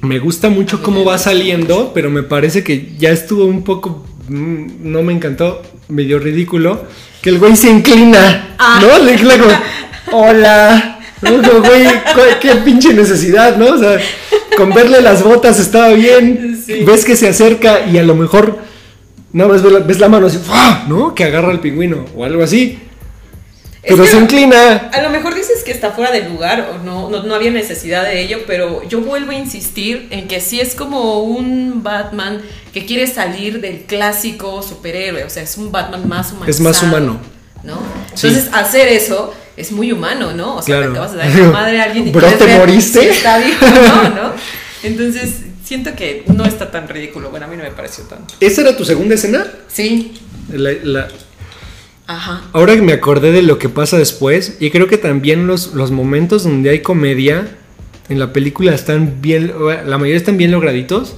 Me 0.00 0.18
gusta 0.18 0.48
mucho 0.48 0.82
cómo 0.82 1.04
va 1.04 1.16
saliendo, 1.18 1.92
pero 1.94 2.10
me 2.10 2.22
parece 2.22 2.64
que 2.64 2.92
ya 2.98 3.10
estuvo 3.10 3.44
un 3.44 3.62
poco. 3.62 4.04
mm, 4.28 4.66
No 4.82 5.02
me 5.02 5.12
encantó, 5.12 5.62
medio 5.88 6.18
ridículo. 6.18 6.84
Que 7.20 7.30
el 7.30 7.38
güey 7.38 7.54
se 7.56 7.70
inclina, 7.70 8.56
Ah. 8.58 8.80
¿no? 8.82 8.98
Le 9.04 9.12
inclina 9.12 9.36
como, 9.38 9.52
hola. 10.28 10.98
qué 12.40 12.56
pinche 12.64 12.92
necesidad, 12.94 13.56
¿no? 13.56 13.66
O 13.74 13.78
sea, 13.78 13.98
con 14.56 14.70
verle 14.74 15.00
las 15.00 15.22
botas 15.22 15.60
estaba 15.60 15.90
bien. 15.90 16.60
Sí. 16.66 16.82
Ves 16.84 17.04
que 17.04 17.14
se 17.16 17.28
acerca 17.28 17.86
y 17.86 17.98
a 17.98 18.02
lo 18.02 18.14
mejor. 18.16 18.58
No, 19.32 19.48
ves, 19.48 19.62
ves 19.62 19.72
la, 19.72 19.78
ves 19.78 19.98
la 20.00 20.08
mano 20.08 20.26
así, 20.26 20.38
¡fua! 20.38 20.84
¿no? 20.88 21.14
Que 21.14 21.24
agarra 21.24 21.50
al 21.50 21.60
pingüino 21.60 22.04
o 22.16 22.24
algo 22.24 22.42
así. 22.42 22.78
Es 23.82 23.90
Pero 23.90 24.04
que 24.04 24.10
se 24.10 24.16
a 24.16 24.20
inclina. 24.20 24.76
A 24.92 25.02
lo 25.02 25.10
mejor 25.10 25.34
dices 25.34 25.64
que 25.64 25.72
está 25.72 25.90
fuera 25.90 26.12
de 26.12 26.22
lugar 26.28 26.70
o 26.72 26.78
no, 26.84 27.10
no, 27.10 27.24
no 27.24 27.34
había 27.34 27.50
necesidad 27.50 28.04
de 28.04 28.20
ello, 28.22 28.38
pero 28.46 28.86
yo 28.88 29.00
vuelvo 29.00 29.32
a 29.32 29.34
insistir 29.34 30.06
en 30.10 30.28
que 30.28 30.40
sí 30.40 30.60
es 30.60 30.74
como 30.76 31.20
un 31.24 31.82
Batman 31.82 32.42
que 32.72 32.86
quiere 32.86 33.08
salir 33.08 33.60
del 33.60 33.82
clásico 33.82 34.62
superhéroe, 34.62 35.24
o 35.24 35.30
sea, 35.30 35.42
es 35.42 35.56
un 35.56 35.72
Batman 35.72 36.08
más 36.08 36.30
humano. 36.30 36.46
Es 36.48 36.60
más 36.60 36.80
humano. 36.82 37.20
¿No? 37.64 37.78
Sí. 38.14 38.28
Entonces, 38.28 38.50
hacer 38.54 38.88
eso 38.88 39.32
es 39.56 39.70
muy 39.72 39.90
humano, 39.92 40.32
¿no? 40.32 40.56
O 40.56 40.62
sea, 40.62 40.76
Claro. 40.78 40.92
le 40.92 40.98
acabas 40.98 41.12
de 41.12 41.18
dar 41.18 41.28
la 41.34 41.50
madre 41.50 41.80
a 41.80 41.84
alguien 41.84 42.08
y 42.08 42.10
Bro, 42.12 42.28
¿te 42.32 42.58
moriste? 42.58 43.00
si 43.00 43.06
está 43.08 43.36
o 43.36 43.64
no, 43.70 44.08
¿no? 44.14 44.32
Entonces, 44.84 45.30
siento 45.64 45.94
que 45.94 46.24
no 46.26 46.44
está 46.44 46.70
tan 46.70 46.88
ridículo. 46.88 47.30
Bueno, 47.30 47.46
a 47.46 47.48
mí 47.48 47.56
no 47.56 47.62
me 47.64 47.70
pareció 47.70 48.04
tanto. 48.04 48.34
¿Esa 48.40 48.62
era 48.62 48.76
tu 48.76 48.84
segunda 48.84 49.14
escena? 49.14 49.46
Sí. 49.68 50.12
La- 50.52 50.72
la- 50.82 51.08
Ajá. 52.06 52.42
Ahora 52.52 52.74
que 52.74 52.82
me 52.82 52.92
acordé 52.92 53.32
de 53.32 53.42
lo 53.42 53.58
que 53.58 53.68
pasa 53.68 53.96
después, 53.98 54.56
y 54.60 54.70
creo 54.70 54.86
que 54.88 54.98
también 54.98 55.46
los, 55.46 55.74
los 55.74 55.90
momentos 55.90 56.42
donde 56.44 56.70
hay 56.70 56.80
comedia 56.80 57.56
en 58.08 58.18
la 58.18 58.32
película 58.32 58.74
están 58.74 59.20
bien, 59.22 59.52
la 59.86 59.98
mayoría 59.98 60.16
están 60.16 60.36
bien 60.36 60.50
lograditos, 60.50 61.14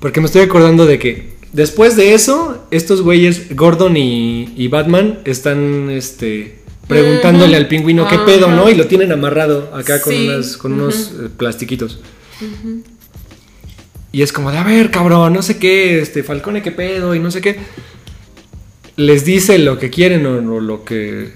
porque 0.00 0.20
me 0.20 0.26
estoy 0.26 0.42
acordando 0.42 0.86
de 0.86 0.98
que 0.98 1.32
después 1.52 1.96
de 1.96 2.14
eso, 2.14 2.66
estos 2.70 3.00
güeyes, 3.02 3.54
Gordon 3.56 3.96
y, 3.96 4.52
y 4.56 4.68
Batman, 4.68 5.20
están 5.24 5.88
este, 5.90 6.58
preguntándole 6.88 7.56
al 7.56 7.68
pingüino 7.68 8.06
qué 8.08 8.16
pedo, 8.26 8.48
¿no? 8.50 8.68
Y 8.68 8.74
lo 8.74 8.86
tienen 8.86 9.12
amarrado 9.12 9.70
acá 9.74 10.00
con, 10.02 10.14
unas- 10.14 10.56
con 10.56 10.72
unos 10.72 11.12
eh, 11.12 11.28
plastiquitos. 11.36 12.00
Y 14.10 14.22
es 14.22 14.32
como 14.32 14.50
de, 14.50 14.58
a 14.58 14.64
ver, 14.64 14.90
cabrón, 14.90 15.32
no 15.34 15.42
sé 15.42 15.58
qué, 15.58 16.00
este, 16.00 16.22
Falcone, 16.22 16.62
qué 16.62 16.72
pedo, 16.72 17.14
y 17.14 17.20
no 17.20 17.30
sé 17.30 17.40
qué. 17.40 17.58
Les 18.98 19.24
dice 19.24 19.58
lo 19.58 19.78
que 19.78 19.90
quieren 19.90 20.26
o, 20.26 20.56
o 20.56 20.60
lo 20.60 20.84
que... 20.84 21.30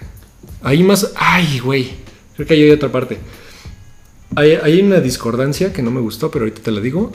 Ahí 0.63 0.83
más... 0.83 1.13
Ay, 1.15 1.61
güey. 1.61 1.91
Creo 2.35 2.47
que 2.49 2.55
ahí 2.55 2.63
hay 2.65 2.71
otra 2.73 2.91
parte. 2.91 3.19
Hay, 4.35 4.59
hay 4.63 4.81
una 4.81 4.99
discordancia 5.01 5.73
que 5.73 5.81
no 5.83 5.91
me 5.93 6.01
gustó, 6.01 6.31
pero 6.31 6.45
ahorita 6.45 6.61
te 6.63 6.73
la 6.73 6.81
digo. 6.81 7.13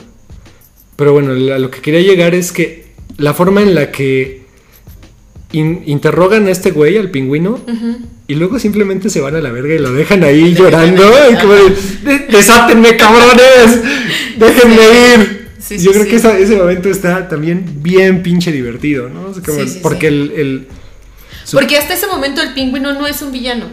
Pero 0.96 1.12
bueno, 1.12 1.32
a 1.54 1.60
lo 1.60 1.70
que 1.70 1.82
quería 1.82 2.00
llegar 2.00 2.34
es 2.34 2.52
que 2.54 2.88
la 3.18 3.34
forma 3.34 3.62
en 3.62 3.76
la 3.76 3.92
que 3.92 4.44
in- 5.52 5.84
interrogan 5.86 6.48
a 6.48 6.52
este 6.52 6.72
güey, 6.72 6.98
al 6.98 7.12
pingüino, 7.12 7.60
y 8.28 8.36
luego 8.36 8.58
simplemente 8.58 9.10
se 9.10 9.20
van 9.20 9.36
a 9.36 9.42
la 9.42 9.52
verga 9.52 9.76
y 9.76 9.80
lo 9.80 9.92
dejan 9.92 10.24
ahí 10.24 10.54
llorando. 10.56 11.04
como 11.42 11.54
"De- 11.54 12.28
desátenme, 12.32 12.96
cabrones, 12.96 13.82
déjenme 14.38 14.76
ir. 14.76 15.37
Sí, 15.68 15.78
Yo 15.78 15.86
sí, 15.86 15.90
creo 15.92 16.04
sí. 16.06 16.10
que 16.12 16.16
esa- 16.16 16.38
ese 16.38 16.56
momento 16.56 16.90
está 16.90 17.28
también 17.28 17.82
bien 17.84 18.24
pinche 18.24 18.52
divertido, 18.52 19.10
¿no? 19.10 19.28
O 19.30 19.34
sea, 19.34 19.44
como- 19.44 19.60
Sí, 19.60 19.68
sí, 19.68 19.80
porque 19.84 20.08
el... 20.08 20.32
el- 20.36 20.68
su- 21.44 21.58
Porque 21.58 21.78
hasta 21.78 21.94
ese 21.94 22.08
momento 22.08 22.42
el 22.42 22.54
pingüino 22.54 22.94
no 22.94 23.06
es 23.08 23.22
un 23.22 23.32
villano. 23.32 23.66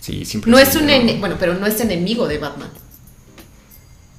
Sí, 0.00 0.24
siempre 0.24 0.50
No 0.50 0.58
es 0.58 0.68
es 0.68 0.76
un 0.76 0.86
bueno, 1.20 1.36
pero 1.40 1.54
no 1.54 1.66
es 1.66 1.80
enemigo 1.80 2.28
de 2.28 2.38
Batman. 2.38 2.70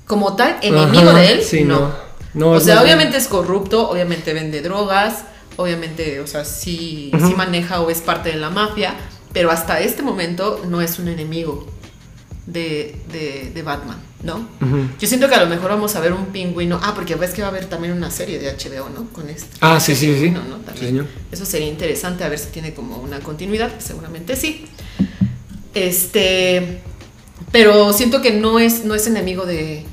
Como 0.05 0.35
tal, 0.35 0.57
enemigo 0.61 1.09
Ajá, 1.09 1.19
de 1.19 1.31
él, 1.33 1.41
sí, 1.43 1.63
no. 1.63 1.79
no. 1.79 2.07
No, 2.33 2.51
o 2.51 2.59
sea, 2.59 2.81
obviamente 2.83 3.17
es 3.17 3.27
corrupto, 3.27 3.89
obviamente 3.89 4.31
vende 4.33 4.61
drogas, 4.61 5.23
obviamente, 5.55 6.19
o 6.19 6.27
sea, 6.27 6.45
sí, 6.45 7.09
sí 7.25 7.33
maneja 7.35 7.81
o 7.81 7.89
es 7.89 7.99
parte 8.01 8.29
de 8.29 8.35
la 8.35 8.49
mafia, 8.51 8.93
pero 9.33 9.49
hasta 9.49 9.79
este 9.79 10.03
momento 10.03 10.61
no 10.67 10.81
es 10.81 10.99
un 10.99 11.07
enemigo 11.07 11.67
de, 12.45 12.95
de- 13.11 13.51
de 13.53 13.61
Batman, 13.63 13.97
¿no? 14.24 14.47
Yo 14.99 15.07
siento 15.07 15.30
que 15.30 15.36
a 15.36 15.43
lo 15.43 15.49
mejor 15.49 15.70
vamos 15.70 15.95
a 15.95 15.99
ver 15.99 16.11
un 16.13 16.28
pingüino. 16.28 16.80
Ah, 16.84 16.93
porque 16.95 17.15
ves 17.15 17.32
que 17.32 17.41
va 17.41 17.47
a 17.47 17.51
haber 17.51 17.65
también 17.65 17.93
una 17.93 18.09
serie 18.11 18.39
de 18.39 18.47
HBO, 18.51 18.89
¿no? 18.89 19.07
Con 19.13 19.30
este. 19.30 19.47
Ah, 19.61 19.80
sí, 19.80 19.95
sí, 19.95 20.07
sí. 20.07 20.11
pingüino, 20.26 20.43
¿no? 20.43 20.57
Sí, 20.57 20.63
También. 20.65 20.86
señor. 20.88 21.05
Eso 21.32 21.45
sería 21.45 21.68
interesante 21.68 22.24
a 22.24 22.30
ver 22.30 22.39
si 22.39 22.47
tiene 22.49 22.74
como 22.74 22.97
una 22.97 23.20
continuidad. 23.20 23.72
Seguramente 23.80 24.36
sí. 24.36 24.65
Este. 25.74 26.82
Pero 27.51 27.93
siento 27.93 28.22
que 28.22 28.32
no 28.34 28.59
es, 28.59 28.84
no 28.86 28.95
es 28.95 29.07
enemigo 29.07 29.45
de. 29.45 29.86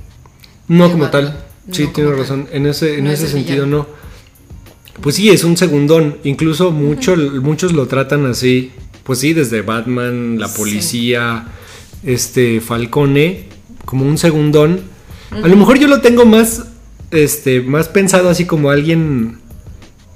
No 0.69 0.85
de 0.87 0.93
como 0.93 1.05
Batman. 1.05 1.25
tal. 1.33 1.45
Sí, 1.75 1.87
tienes 1.95 2.17
razón. 2.19 2.47
tal. 2.47 2.57
En 2.57 2.67
ese, 2.67 2.99
en 2.99 3.05
No 3.05 3.11
ese 3.11 3.27
es 3.27 3.31
sentido 3.33 3.67
no. 3.67 3.87
Pues 5.01 5.17
sí, 5.17 5.29
es 5.31 5.45
un 5.45 5.57
segundón. 5.57 6.19
Incluso 6.25 6.71
mucho, 6.71 7.17
muchos 7.17 7.73
lo 7.73 7.87
tratan 7.87 8.27
así. 8.27 8.73
Pues 9.03 9.19
sí, 9.19 9.35
desde 9.35 9.61
Batman, 9.63 10.39
la 10.39 10.49
Sí. 10.49 10.57
policía, 10.57 11.47
este 12.05 12.61
Falcone, 12.61 13.49
como 13.85 14.05
un 14.05 14.19
segundón. 14.19 14.83
A 15.31 15.49
lo 15.49 15.57
mejor 15.57 15.79
yo 15.79 15.89
lo 15.89 16.01
tengo 16.01 16.25
más, 16.25 16.67
este, 17.11 17.61
más 17.61 17.89
pensado 17.89 18.29
así 18.29 18.47
como 18.47 18.71
alguien, 18.71 19.39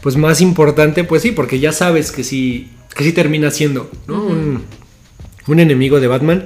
pues 0.03 0.17
más 0.17 0.41
importante, 0.41 1.05
pues 1.05 1.23
sí, 1.23 1.33
porque 1.33 1.59
ya 1.59 1.73
sabes 1.73 2.13
que 2.13 2.25
sí, 2.25 2.71
que 2.95 3.05
sí 3.05 3.13
termina 3.13 3.51
siendo, 3.51 3.91
¿no? 4.07 4.23
un, 4.25 4.63
un 5.47 5.61
enemigo 5.61 6.01
de 6.01 6.07
Batman, 6.07 6.45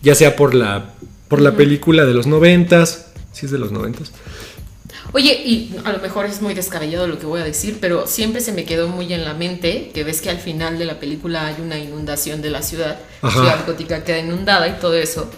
ya 0.00 0.14
sea 0.14 0.36
por 0.36 0.54
la, 0.54 0.94
por 1.28 1.40
la 1.40 1.54
película 1.56 2.06
de 2.06 2.14
los 2.14 2.26
noventas, 2.26 3.12
si 3.32 3.46
es 3.46 3.52
de 3.52 3.58
los 3.58 3.72
noventas. 3.72 4.12
Oye, 5.12 5.32
y 5.42 5.74
a 5.84 5.92
lo 5.92 6.00
mejor 6.00 6.26
es 6.26 6.42
muy 6.42 6.52
descabellado 6.52 7.06
lo 7.06 7.18
que 7.18 7.24
voy 7.24 7.40
a 7.40 7.44
decir, 7.44 7.78
pero 7.80 8.06
siempre 8.06 8.42
se 8.42 8.52
me 8.52 8.64
quedó 8.64 8.88
muy 8.88 9.12
en 9.12 9.24
la 9.24 9.32
mente 9.32 9.90
que 9.94 10.04
ves 10.04 10.20
que 10.20 10.28
al 10.28 10.38
final 10.38 10.78
de 10.78 10.84
la 10.84 11.00
película 11.00 11.46
hay 11.46 11.56
una 11.62 11.78
inundación 11.78 12.42
de 12.42 12.50
la 12.50 12.62
ciudad, 12.62 12.98
Ajá. 13.22 13.40
ciudad 13.40 13.66
gótica 13.66 14.04
queda 14.04 14.18
inundada 14.18 14.68
y 14.68 14.72
todo 14.80 14.94
eso. 14.94 15.30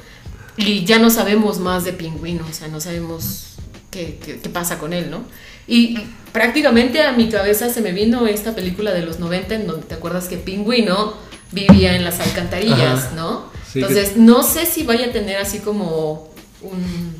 Y 0.56 0.84
ya 0.84 0.98
no 0.98 1.10
sabemos 1.10 1.58
más 1.58 1.84
de 1.84 1.92
Pingüino, 1.92 2.44
o 2.48 2.52
sea, 2.52 2.68
no 2.68 2.80
sabemos 2.80 3.54
qué, 3.90 4.18
qué- 4.24 4.38
qué 4.40 4.48
pasa 4.48 4.78
con 4.78 4.92
él, 4.92 5.10
¿no? 5.10 5.22
Y 5.66 5.98
prácticamente 6.32 7.02
a 7.02 7.12
mi 7.12 7.28
cabeza 7.28 7.70
se 7.70 7.80
me 7.80 7.92
vino 7.92 8.26
esta 8.26 8.54
película 8.54 8.92
de 8.92 9.02
los 9.02 9.18
90 9.20 9.54
en 9.54 9.66
donde 9.66 9.86
te 9.86 9.94
acuerdas 9.94 10.26
que 10.28 10.36
Pingüino 10.36 11.14
vivía 11.52 11.96
en 11.96 12.04
las 12.04 12.20
alcantarillas, 12.20 13.04
Ajá. 13.06 13.12
¿no? 13.16 13.44
Sí, 13.66 13.80
que- 13.80 13.86
Entonces, 13.86 14.16
no 14.16 14.42
sé 14.42 14.66
si 14.66 14.82
vaya 14.82 15.06
a 15.06 15.12
tener 15.12 15.36
así 15.38 15.58
como 15.60 16.28
un, 16.62 17.14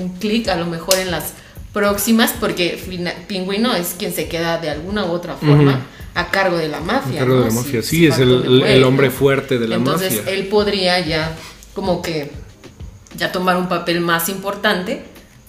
un 0.00 0.08
clic 0.18 0.48
a 0.48 0.56
lo 0.56 0.66
mejor 0.66 0.98
en 0.98 1.10
las 1.10 1.32
próximas, 1.72 2.32
porque 2.38 2.78
Pingüino 3.26 3.74
es 3.74 3.94
quien 3.98 4.12
se 4.12 4.28
queda 4.28 4.58
de 4.58 4.70
alguna 4.70 5.04
u 5.06 5.10
otra 5.10 5.34
forma 5.34 5.86
a 6.14 6.30
cargo 6.30 6.56
de 6.58 6.68
la 6.68 6.80
mafia. 6.80 7.16
A 7.16 7.18
cargo 7.24 7.34
de 7.36 7.40
¿no? 7.40 7.46
la 7.48 7.52
mafia, 7.54 7.82
sí, 7.82 8.06
es 8.06 8.18
el- 8.18 8.84
hombre 8.84 9.10
fuerte 9.10 9.58
de 9.58 9.66
la 9.66 9.76
Entonces, 9.76 10.14
mafia. 10.18 10.32
él 10.32 10.46
podría 10.46 11.00
ya 11.00 11.34
como 11.74 12.00
que 12.02 12.30
ya 13.16 13.32
tomar 13.32 13.56
un 13.56 13.68
papel 13.68 14.00
más 14.00 14.28
importante 14.28 15.04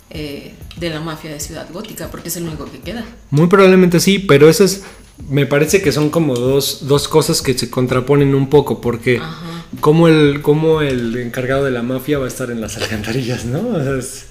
eh, 0.10 0.54
de 0.78 0.90
la 0.90 1.00
mafia 1.02 1.32
de 1.32 1.40
Ciudad 1.40 1.68
Gótica, 1.72 2.10
porque 2.12 2.30
es 2.30 2.38
el 2.38 2.44
único 2.48 2.70
que 2.72 2.80
queda. 2.80 3.04
Muy 3.32 3.48
probablemente 3.48 4.00
sí, 4.00 4.20
pero 4.20 4.50
eso 4.50 4.64
es. 4.64 4.84
Me 5.30 5.46
parece 5.46 5.82
que 5.82 5.94
son 5.94 6.10
como 6.10 6.36
dos, 6.36 6.88
dos 6.88 7.08
cosas 7.08 7.42
que 7.42 7.58
se 7.58 7.70
contraponen 7.70 8.36
un 8.36 8.50
poco, 8.50 8.82
porque 8.82 9.18
Ajá. 9.20 9.66
como 9.80 10.10
el, 10.10 10.42
como 10.42 10.82
el 10.82 11.16
encargado 11.18 11.64
de 11.64 11.72
la 11.72 11.82
mafia 11.84 12.20
va 12.20 12.26
a 12.26 12.28
estar 12.28 12.52
en 12.52 12.60
las 12.60 12.76
alcantarillas, 12.78 13.46
¿no? 13.46 13.60
O 13.70 13.82
sea, 13.84 13.98
es- 13.98 14.26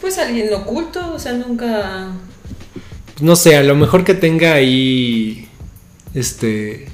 Pues 0.00 0.16
alguien 0.18 0.52
oculto, 0.54 1.12
o 1.12 1.18
sea, 1.18 1.32
nunca... 1.32 2.12
no 3.20 3.34
sé, 3.34 3.56
a 3.56 3.64
lo 3.64 3.74
mejor 3.74 4.04
que 4.04 4.14
tenga 4.14 4.52
ahí. 4.52 5.48
Este. 6.14 6.86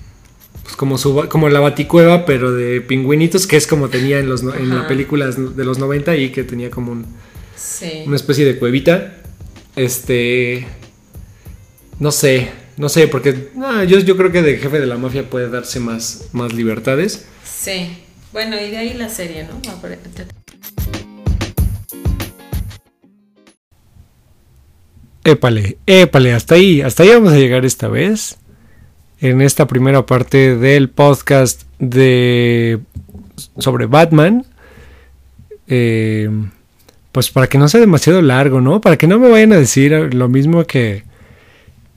Pues 0.64 0.76
como, 0.76 0.98
su, 0.98 1.28
como 1.28 1.48
la 1.50 1.60
baticueva, 1.60 2.24
pero 2.26 2.52
de 2.52 2.80
pingüinitos, 2.80 3.46
que 3.46 3.56
es 3.56 3.66
como 3.66 3.88
tenía 3.90 4.18
en, 4.18 4.28
los, 4.28 4.42
en 4.42 4.70
la 4.70 4.80
Ajá. 4.80 4.88
película 4.88 5.26
de 5.30 5.64
los 5.64 5.78
90 5.78 6.16
y 6.16 6.30
que 6.30 6.42
tenía 6.42 6.70
como 6.70 6.92
un, 6.92 7.06
Sí. 7.56 8.02
una 8.06 8.16
especie 8.16 8.44
de 8.44 8.58
cuevita. 8.58 9.14
Este. 9.76 10.66
No 12.00 12.10
sé, 12.10 12.50
no 12.76 12.88
sé, 12.88 13.06
porque 13.08 13.50
no, 13.54 13.84
yo, 13.84 13.98
yo 14.00 14.16
creo 14.16 14.32
que 14.32 14.42
de 14.42 14.56
jefe 14.58 14.80
de 14.80 14.86
la 14.86 14.96
mafia 14.96 15.28
puede 15.30 15.48
darse 15.48 15.78
más, 15.80 16.28
más 16.32 16.52
libertades. 16.52 17.26
Sí. 17.44 17.98
Bueno, 18.32 18.56
y 18.60 18.70
de 18.70 18.76
ahí 18.78 18.94
la 18.94 19.08
serie, 19.08 19.44
¿no? 19.46 19.60
Épale, 25.24 25.78
épale, 25.86 26.32
hasta 26.32 26.56
ahí, 26.56 26.82
hasta 26.82 27.02
ahí 27.02 27.10
vamos 27.10 27.32
a 27.32 27.36
llegar 27.36 27.64
esta 27.64 27.88
vez. 27.88 28.36
En 29.24 29.40
esta 29.40 29.66
primera 29.66 30.04
parte 30.04 30.54
del 30.54 30.90
podcast 30.90 31.62
de 31.78 32.78
sobre 33.56 33.86
Batman. 33.86 34.44
Eh, 35.66 36.28
pues 37.10 37.30
para 37.30 37.46
que 37.46 37.56
no 37.56 37.66
sea 37.68 37.80
demasiado 37.80 38.20
largo, 38.20 38.60
¿no? 38.60 38.82
Para 38.82 38.98
que 38.98 39.06
no 39.06 39.18
me 39.18 39.30
vayan 39.30 39.54
a 39.54 39.56
decir 39.56 39.92
lo 40.12 40.28
mismo 40.28 40.64
que, 40.64 41.04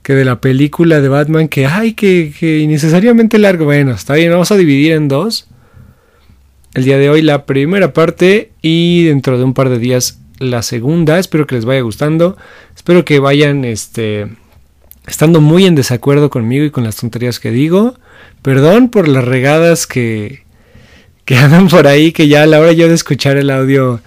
que 0.04 0.14
de 0.14 0.24
la 0.24 0.40
película 0.40 1.02
de 1.02 1.10
Batman, 1.10 1.50
que 1.50 1.66
ay, 1.66 1.96
que, 1.96 2.32
que 2.40 2.60
innecesariamente 2.60 3.38
largo. 3.40 3.66
Bueno, 3.66 3.92
está 3.92 4.14
bien, 4.14 4.32
vamos 4.32 4.54
a 4.54 4.56
dividir 4.56 4.94
en 4.94 5.10
dos. 5.10 5.50
El 6.76 6.86
día 6.86 6.98
de 6.98 7.10
hoy 7.10 7.22
la 7.22 7.46
primera 7.46 7.92
parte 7.92 8.54
y 8.62 9.04
dentro 9.04 9.38
de 9.38 9.44
un 9.44 9.54
par 9.54 9.68
de 9.68 9.80
días 9.80 10.22
la 10.40 10.62
segunda. 10.62 11.20
Espero 11.20 11.46
que 11.46 11.56
les 11.56 11.66
vaya 11.66 11.82
gustando. 11.82 12.38
Espero 12.74 13.04
que 13.04 13.20
vayan 13.20 13.66
este, 13.66 14.30
estando 15.08 15.42
muy 15.42 15.66
en 15.66 15.76
desacuerdo 15.76 16.30
conmigo 16.30 16.66
y 16.66 16.72
con 16.72 16.84
las 16.84 16.98
tonterías 16.98 17.40
que 17.40 17.50
digo. 17.50 17.96
Perdón 18.42 18.90
por 18.90 19.08
las 19.08 19.26
regadas 19.26 19.88
que, 19.88 20.44
que 21.26 21.36
andan 21.38 21.70
por 21.70 21.88
ahí, 21.88 22.12
que 22.12 22.28
ya 22.28 22.44
a 22.44 22.48
la 22.48 22.60
hora 22.60 22.74
yo 22.74 22.88
de 22.88 22.94
escuchar 22.94 23.38
el 23.38 23.50
audio 23.50 24.02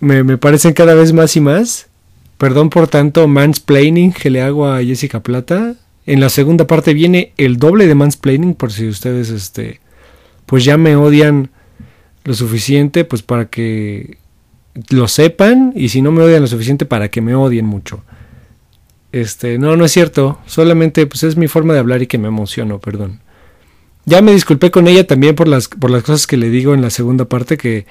me, 0.00 0.24
me 0.24 0.38
parecen 0.38 0.72
cada 0.72 0.94
vez 0.94 1.12
más 1.12 1.36
y 1.36 1.40
más. 1.40 1.86
Perdón 2.38 2.70
por 2.70 2.88
tanto 2.88 3.28
mansplaining 3.28 4.12
que 4.12 4.30
le 4.30 4.42
hago 4.42 4.66
a 4.66 4.82
Jessica 4.82 5.20
Plata. 5.20 5.76
En 6.06 6.20
la 6.20 6.28
segunda 6.28 6.66
parte 6.66 6.92
viene 6.92 7.32
el 7.36 7.58
doble 7.58 7.86
de 7.86 7.94
mansplaining 7.94 8.54
por 8.54 8.72
si 8.72 8.88
ustedes 8.88 9.30
este 9.30 9.80
pues 10.46 10.64
ya 10.64 10.76
me 10.76 10.96
odian 10.96 11.50
lo 12.24 12.34
suficiente 12.34 13.04
pues 13.04 13.22
para 13.22 13.46
que 13.46 14.18
lo 14.90 15.08
sepan 15.08 15.72
y 15.74 15.88
si 15.88 16.02
no 16.02 16.12
me 16.12 16.22
odian 16.22 16.42
lo 16.42 16.46
suficiente 16.46 16.84
para 16.84 17.08
que 17.08 17.20
me 17.20 17.34
odien 17.34 17.66
mucho. 17.66 18.02
Este, 19.14 19.60
no, 19.60 19.76
no 19.76 19.84
es 19.84 19.92
cierto, 19.92 20.40
solamente 20.44 21.06
pues 21.06 21.22
es 21.22 21.36
mi 21.36 21.46
forma 21.46 21.72
de 21.72 21.78
hablar 21.78 22.02
y 22.02 22.08
que 22.08 22.18
me 22.18 22.26
emociono, 22.26 22.80
perdón. 22.80 23.20
Ya 24.06 24.20
me 24.22 24.32
disculpé 24.32 24.72
con 24.72 24.88
ella 24.88 25.06
también 25.06 25.36
por 25.36 25.46
las 25.46 25.68
por 25.68 25.92
las 25.92 26.02
cosas 26.02 26.26
que 26.26 26.36
le 26.36 26.50
digo 26.50 26.74
en 26.74 26.82
la 26.82 26.90
segunda 26.90 27.24
parte 27.26 27.56
que 27.56 27.86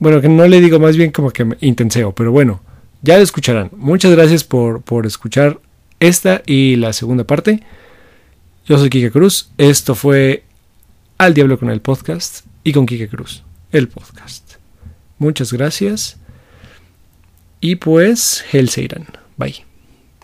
Bueno, 0.00 0.20
que 0.20 0.28
no 0.28 0.46
le 0.46 0.60
digo 0.60 0.78
más 0.78 0.98
bien 0.98 1.12
como 1.12 1.30
que 1.30 1.46
me 1.46 1.56
intenseo, 1.62 2.14
pero 2.14 2.30
bueno, 2.30 2.60
ya 3.00 3.16
lo 3.16 3.22
escucharán. 3.22 3.70
Muchas 3.74 4.12
gracias 4.12 4.44
por, 4.44 4.82
por 4.82 5.06
escuchar 5.06 5.60
esta 5.98 6.42
y 6.44 6.76
la 6.76 6.92
segunda 6.92 7.24
parte. 7.24 7.62
Yo 8.66 8.76
soy 8.76 8.90
Kike 8.90 9.10
Cruz. 9.10 9.48
Esto 9.56 9.94
fue 9.94 10.44
Al 11.16 11.32
Diablo 11.32 11.58
con 11.58 11.70
el 11.70 11.80
podcast 11.80 12.44
y 12.64 12.74
con 12.74 12.84
Kike 12.84 13.08
Cruz, 13.08 13.44
el 13.72 13.88
podcast. 13.88 14.56
Muchas 15.18 15.54
gracias. 15.54 16.18
Y 17.62 17.76
pues, 17.76 18.44
Hell 18.52 18.68
Bye. 19.38 19.69